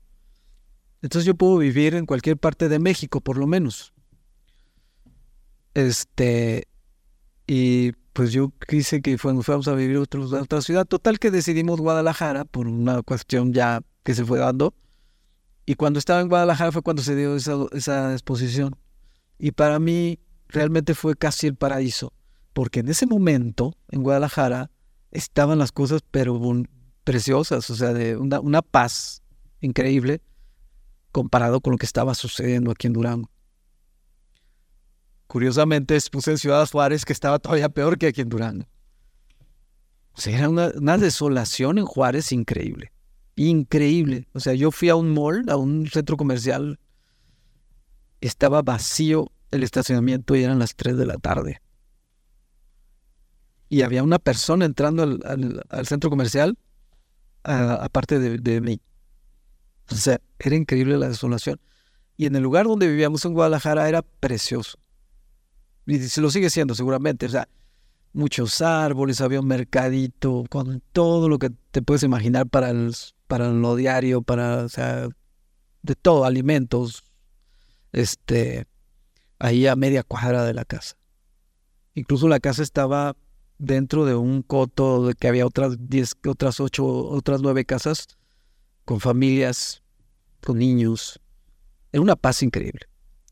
[1.04, 3.94] Entonces yo puedo vivir en cualquier parte de México, por lo menos.
[5.76, 6.68] Este,
[7.46, 10.86] y pues yo quise que fuéramos, a vivir a otra ciudad.
[10.86, 14.74] Total que decidimos Guadalajara por una cuestión ya que se fue dando.
[15.68, 18.76] Y cuando estaba en Guadalajara fue cuando se dio esa, exposición.
[19.38, 22.14] Y para mí realmente fue casi el paraíso,
[22.54, 24.72] porque en ese momento en Guadalajara
[25.12, 26.40] estaban las cosas pero
[27.04, 29.22] preciosas, o sea, de una, una paz
[29.62, 30.22] increíble
[31.12, 33.30] comparado con lo que estaba sucediendo aquí en Durango.
[35.28, 38.66] Curiosamente expuse en Ciudad Juárez que estaba todavía peor que aquí en Durango.
[40.14, 42.92] O sea, era una, una desolación en Juárez increíble
[43.36, 44.28] increíble.
[44.34, 46.80] O sea, yo fui a un mall, a un centro comercial,
[48.28, 51.62] estaba vacío el estacionamiento y eran las 3 de la tarde.
[53.70, 56.58] Y había una persona entrando al, centro comercial,
[57.44, 58.80] aparte de, de, mí.
[59.92, 61.60] O sea, era increíble la desolación.
[62.18, 64.78] Y en el lugar donde vivíamos en Guadalajara era precioso.
[65.86, 67.26] Y se lo sigue siendo seguramente.
[67.26, 67.48] O sea,
[68.16, 72.96] muchos árboles, había un mercadito con todo lo que te puedes imaginar para el,
[73.28, 75.08] para lo diario, para, o sea,
[75.84, 77.04] de todo, alimentos,
[77.96, 78.68] este,
[79.40, 80.98] ahí a media cuadra de la casa.
[81.94, 83.16] Incluso la casa estaba
[83.58, 88.08] dentro de un coto de que había otras diez, otras ocho, otras nueve casas
[88.84, 89.82] con familias,
[90.44, 91.22] con niños.
[91.94, 92.82] Era una paz increíble.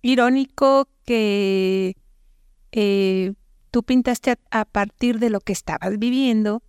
[0.01, 1.97] Irónico que
[2.71, 3.33] eh,
[3.69, 6.63] tú pintaste a, partir de lo que estabas viviendo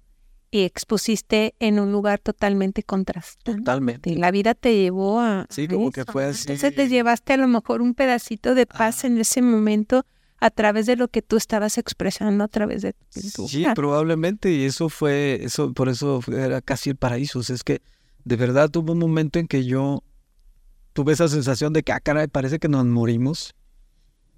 [0.55, 3.59] y expusiste en un lugar totalmente contrastante.
[3.59, 4.15] Totalmente.
[4.15, 5.47] La vida te llevó a.
[5.51, 6.43] Sí, como que fue así.
[6.43, 10.07] Entonces te llevaste a lo mejor un pedacito de paz en ese momento
[10.39, 13.49] a través de lo que tú estabas expresando a través de tu pintura.
[13.49, 17.41] Sí, probablemente, y eso fue, eso, por eso era casi el paraíso.
[17.41, 17.83] es que
[18.23, 20.05] de verdad tuvo un momento en que yo
[20.93, 23.57] tuve esa sensación de que, ah, caray, parece que nos morimos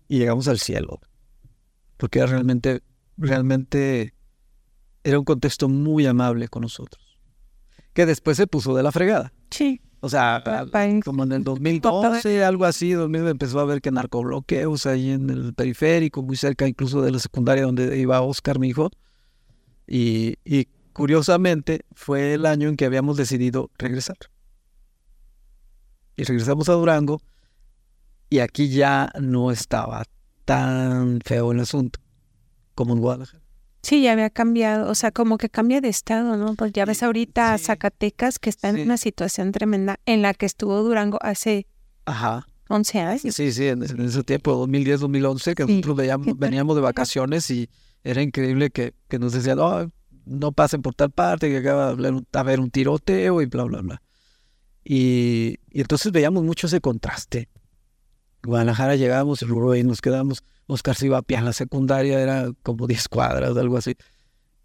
[0.09, 0.99] y llegamos al cielo.
[1.99, 2.81] Porque era realmente,
[3.19, 4.15] realmente
[5.07, 7.17] era un contexto muy amable con nosotros.
[7.93, 9.33] Que después se puso de la fregada.
[9.51, 9.81] Sí.
[10.01, 10.43] O sea,
[11.05, 15.55] como en el 2012, algo así, 2000 empezó a ver que narcobloqueos ahí en el
[15.55, 18.91] periférico, muy cerca incluso de la secundaria donde iba Oscar, mi hijo.
[19.87, 24.19] Y, y curiosamente fue el año en que habíamos decidido regresar.
[26.17, 27.21] Y regresamos a Durango
[28.29, 30.03] y aquí ya no estaba
[30.45, 32.01] tan feo el asunto
[32.75, 33.46] como en Guadalajara.
[33.87, 36.57] Sí, ya había cambiado, o sea, como que cambia de estado, ¿no?
[36.57, 40.83] Pues ya ves ahorita Zacatecas que está en una situación tremenda en la que estuvo
[40.83, 41.69] Durango hace
[42.05, 42.49] Ajá.
[42.69, 43.35] 11 años.
[43.37, 45.97] Sí, sí, en, ese tiempo, 2010, 2011, que nosotros
[46.37, 47.71] veníamos de vacaciones y
[48.03, 49.89] era increíble que, que nos decían, oh,
[50.25, 54.03] no pasen por tal parte, que acaba de haber un tiroteo y bla, bla, bla.
[54.83, 57.49] Y, y entonces veíamos mucho ese contraste.
[58.43, 62.87] Guadalajara llegábamos y nos quedamos Oscar se iba a pie a la secundaria, era como
[62.87, 63.97] 10 cuadras, algo así.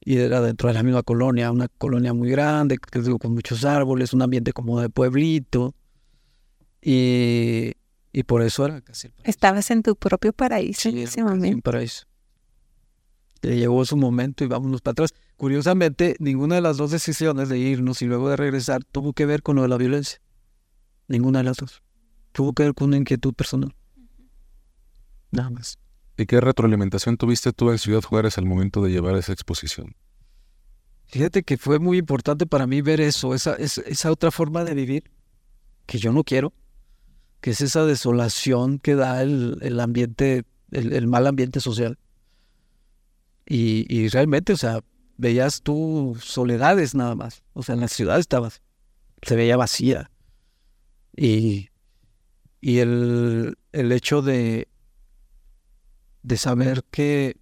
[0.03, 2.80] Y era dentro de la misma colonia, una colonia muy grande,
[3.19, 5.76] con muchos árboles, un ambiente como de pueblito.
[6.81, 7.73] Y,
[8.11, 9.30] y por eso era casi el paraíso.
[9.30, 11.56] Estabas en tu propio paraíso en ese momento.
[11.56, 12.06] Un paraíso.
[13.43, 15.14] Le llegó su momento y vámonos para atrás.
[15.38, 19.43] Curiosamente, ninguna de las dos decisiones de irnos y luego de regresar tuvo que ver
[19.43, 20.19] con lo de la violencia.
[21.07, 21.84] Ninguna de las dos.
[22.32, 23.74] Tuvo que ver con una inquietud personal.
[25.32, 25.78] Nada más.
[26.18, 29.95] ¿Y qué retroalimentación tuviste tú en Ciudad Juárez al momento de llevar esa exposición?
[31.08, 35.12] Fíjate que fue muy importante para mí ver eso, esa, esa otra forma de vivir
[35.86, 36.53] que yo no quiero,
[37.41, 41.98] que es esa desolación que da el, ambiente, el, mal ambiente social.
[43.45, 44.82] Y, y, realmente, o sea,
[45.18, 47.44] veías tú soledades nada más.
[47.53, 48.62] O sea, en la ciudad estabas,
[49.24, 50.12] se veía vacía.
[51.18, 51.70] Y,
[52.62, 54.68] y el, el hecho de,
[56.22, 57.38] de saber que,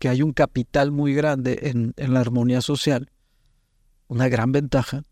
[0.00, 3.10] que hay un capital muy grande en, en, la armonía social,
[4.08, 5.04] una gran ventaja,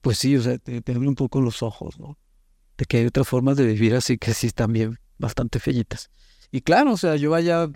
[0.00, 2.18] pues sí, o sea, te, abre un poco los ojos, ¿no?
[2.78, 6.10] De que hay otras formas de vivir así que sí están bien, bastante fellitas.
[6.50, 7.70] Y claro, o sea, yo vaya,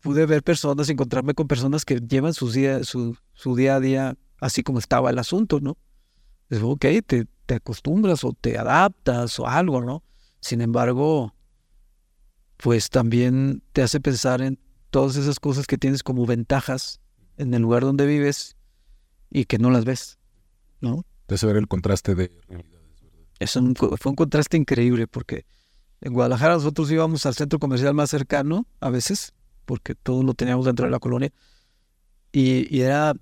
[0.00, 4.16] pude ver personas, encontrarme con personas que llevan su día, su, su día a día
[4.40, 5.78] así como estaba el asunto, ¿no?
[6.50, 10.02] Es ok, te, te acostumbras o te adaptas o algo, ¿no?
[10.42, 11.34] Sin embargo,
[12.58, 14.58] pues también te hace pensar en
[14.90, 17.00] todas esas cosas que tienes como ventajas
[17.38, 18.56] en el lugar donde vives
[19.30, 20.18] y que no las ves,
[20.80, 21.06] ¿no?
[21.26, 23.20] Te hace ver el contraste de realidades, ¿verdad?
[23.38, 25.46] Es un, fue un contraste increíble porque
[26.00, 30.66] en Guadalajara nosotros íbamos al centro comercial más cercano a veces, porque todo lo teníamos
[30.66, 31.32] dentro de la colonia,
[32.32, 33.14] y, era,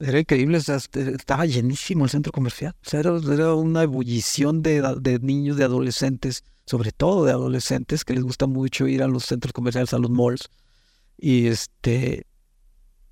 [0.00, 4.62] era increíble, o sea, este, estaba llenísimo el centro comercial, o sea, era, una ebullición
[4.62, 9.08] de, de niños, de adolescentes, sobre todo de adolescentes que les gusta mucho ir a
[9.08, 10.48] los centros comerciales, a los malls.
[11.18, 12.26] Y este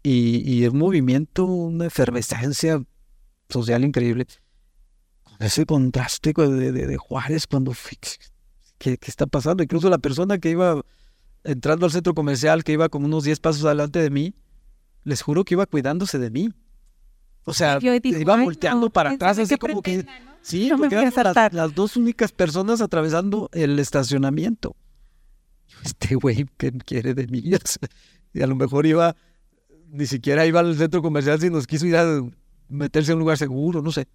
[0.02, 2.82] y, y un movimiento, una efervescencia
[3.48, 4.26] social increíble.
[5.40, 7.72] Ese contraste de, de, Juárez cuando
[8.78, 9.62] ¿qué, ¿qué, está pasando?
[9.62, 10.82] Incluso la persona que iba
[11.44, 14.34] entrando al centro comercial, que iba como unos 10 pasos adelante de mí,
[15.04, 16.50] les juro que iba cuidándose de mí.
[17.48, 20.04] O sea, iba volteando para atrás, así como que...
[20.42, 21.12] Sí, porque eran
[21.52, 24.76] las, dos únicas personas atravesando el estacionamiento.
[25.82, 27.42] Este güey, ¿qué quiere de mí?
[28.34, 29.16] y a lo mejor iba,
[29.88, 32.22] ni siquiera iba al centro comercial, sino quiso ir a
[32.68, 34.06] meterse en un lugar seguro, no sé.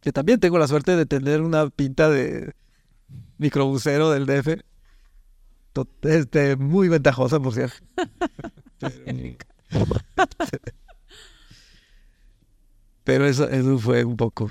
[0.00, 2.54] Que también tengo la suerte de tener una pinta de
[3.38, 4.64] microbusero del DF.
[6.02, 7.76] Este, muy ventajosa, por cierto.
[13.04, 14.50] Pero eso, eso fue un poco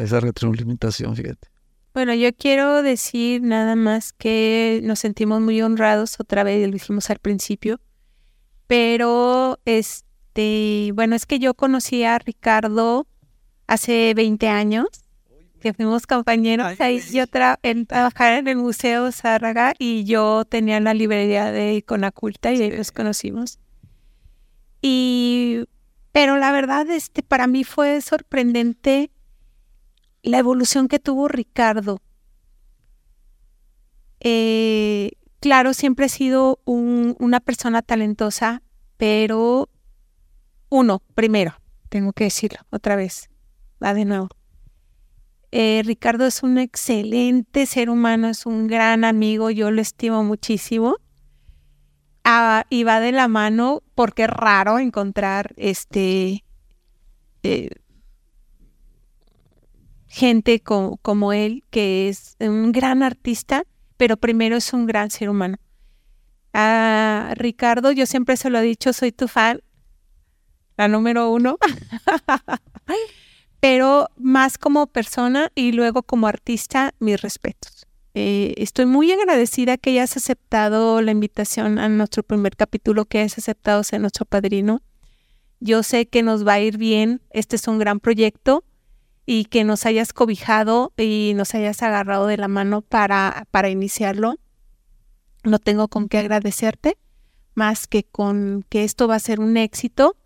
[0.00, 1.48] esa retroalimentación, fíjate.
[1.94, 7.10] Bueno, yo quiero decir nada más que nos sentimos muy honrados, otra vez lo dijimos
[7.10, 7.80] al principio,
[8.66, 13.06] pero este, bueno, es que yo conocí a Ricardo
[13.66, 14.86] hace 20 años,
[15.60, 20.80] que fuimos compañeros, ahí yo tra él trabajaba en el Museo Zárraga y yo tenía
[20.80, 23.58] la librería de Iconaculta y ahí nos conocimos.
[24.80, 25.64] Y
[26.12, 29.10] pero la verdad, este, para mí fue sorprendente
[30.22, 32.00] la evolución que tuvo Ricardo.
[34.20, 38.62] Eh, claro, siempre he sido una persona talentosa,
[38.98, 39.68] pero
[40.68, 41.56] uno, primero,
[41.88, 43.30] tengo que decirlo otra vez,
[43.82, 44.28] va de nuevo.
[45.50, 50.96] Eh, Ricardo es un excelente ser humano, es un gran amigo, yo lo estimo muchísimo
[52.70, 56.44] y va de la mano porque es raro encontrar este
[57.42, 57.70] eh,
[60.06, 63.64] gente como él que es un gran artista,
[63.96, 65.56] pero primero es un gran ser humano.
[66.52, 69.62] A Ricardo, yo siempre se lo he dicho, soy tu fan,
[70.76, 71.56] la número uno,
[73.60, 77.86] pero más como persona y luego como artista, mis respetos.
[78.14, 83.38] Eh, estoy muy agradecida que hayas aceptado la invitación a nuestro primer capítulo, que hayas
[83.38, 84.82] aceptado ser nuestro padrino.
[85.60, 88.64] Yo sé que nos va a ir bien, este es un gran proyecto
[89.24, 94.34] y que nos hayas cobijado y nos hayas agarrado de la mano para, para iniciarlo.
[95.44, 96.98] No tengo con qué agradecerte,
[97.54, 100.16] más que con que esto va a ser un éxito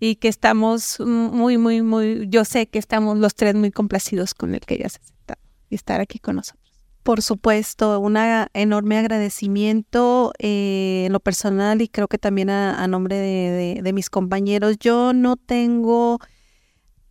[0.00, 4.54] y que estamos muy, muy, muy, yo sé que estamos los tres muy complacidos con
[4.54, 5.40] el que hayas aceptado
[5.70, 6.67] y estar aquí con nosotros.
[7.02, 8.16] Por supuesto, un
[8.52, 14.76] enorme agradecimiento eh, en lo personal y creo que también a, nombre de, mis compañeros.
[14.78, 16.18] Yo no tengo,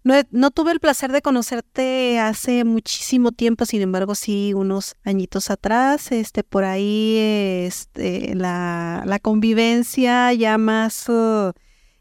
[0.03, 6.11] no, tuve el placer de conocerte hace muchísimo tiempo, sin embargo, sí, unos añitos atrás,
[6.11, 7.18] este, por ahí,
[7.65, 11.07] este, la, convivencia ya más,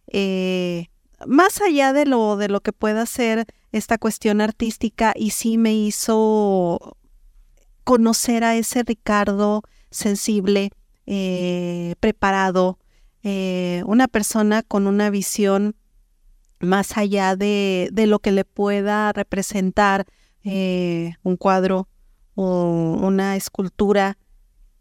[0.09, 0.89] eh,
[1.27, 5.75] más allá de lo, de lo que pueda ser esta cuestión artística y sí me
[5.75, 6.97] hizo
[7.87, 10.71] conocer a ese Ricardo sensible,
[11.07, 12.81] eh, preparado,
[13.23, 15.77] eh, una persona con una visión
[16.59, 20.05] más allá de, de lo que le pueda representar
[20.43, 21.89] eh, un cuadro,
[22.35, 24.19] o una escultura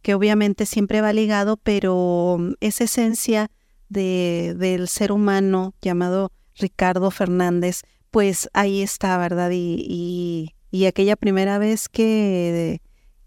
[0.01, 3.51] que obviamente siempre va ligado, pero esa esencia
[3.87, 9.51] de, del ser humano llamado Ricardo Fernández, pues ahí está, ¿verdad?
[9.53, 12.81] Y, y, aquella primera vez que,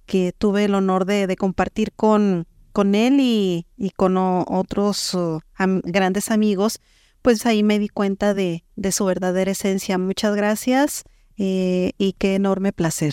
[0.08, 5.40] que tuve el honor de, compartir con, con él y, y con otros uh,
[5.84, 6.80] grandes amigos,
[7.22, 9.98] pues ahí me di cuenta de, de su verdadera esencia.
[9.98, 11.04] Muchas gracias
[11.36, 13.12] eh, y qué enorme placer.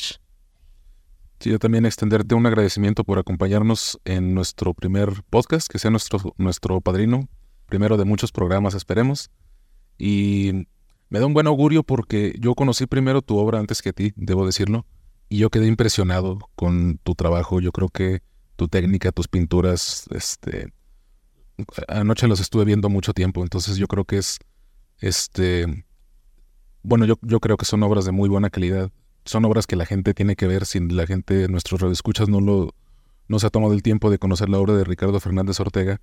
[1.39, 6.34] Sí, yo también extenderte un agradecimiento por acompañarnos en nuestro primer podcast, que sea nuestro,
[6.38, 7.27] nuestro padrino,
[7.65, 9.30] primero de muchos programas, esperemos.
[9.97, 10.67] Y
[11.09, 14.45] me da un buen augurio porque yo conocí primero tu obra antes que ti, debo
[14.45, 14.85] decirlo,
[15.36, 17.60] y yo quedé impresionado con tu trabajo.
[17.60, 18.22] Yo creo que
[18.56, 20.72] tu técnica, tus pinturas, este,
[21.90, 24.40] anoche los estuve viendo mucho tiempo, entonces yo creo que es,
[24.99, 25.86] este,
[26.84, 28.91] bueno, yo, yo creo que son obras de muy buena calidad.
[29.26, 30.66] Son obras que la gente tiene que ver.
[30.66, 32.74] Si la gente, nuestros radioescuchas, no lo,
[33.28, 35.99] no se ha tomado el tiempo de conocer la obra de Ricardo Fernández Ortega,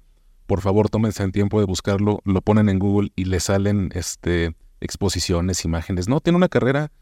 [0.46, 4.56] por favor tómense el tiempo de buscarlo, lo ponen en Google y le salen este,
[4.80, 6.06] exposiciones, imágenes.
[6.06, 6.92] No, tiene una carrera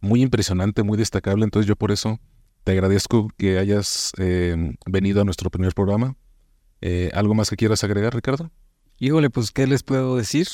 [0.00, 2.18] muy impresionante, muy destacable, entonces yo por eso
[2.64, 6.16] te agradezco que hayas eh, venido a nuestro primer programa.
[6.80, 8.50] Eh, ¿Algo más que quieras agregar, Ricardo?
[8.98, 10.46] Híjole, pues, ¿qué les puedo decir?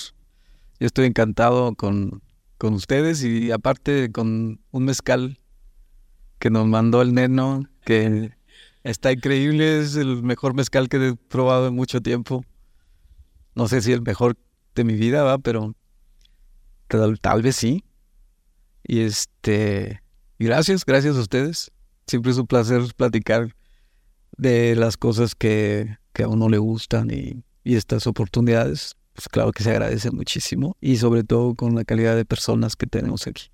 [0.79, 2.23] Yo estoy encantado con,
[2.59, 5.39] con ustedes y aparte con un mezcal
[6.39, 8.33] que nos mandó el neno, que
[8.83, 12.45] está increíble, es el mezcal mezcal que he probado en mucho tiempo.
[13.55, 14.37] No sé si el mejor
[14.75, 15.75] de mi vida, va, pero
[17.21, 17.85] tal vez sí.
[18.87, 20.03] Y este,
[20.39, 21.71] gracias, gracias a ustedes.
[22.07, 23.55] Siempre es un placer platicar
[24.37, 29.51] de las cosas que, que a uno le gustan y, y estas oportunidades pues claro
[29.51, 33.47] que se agradece muchísimo y sobre todo con la calidad de personas que tenemos aquí.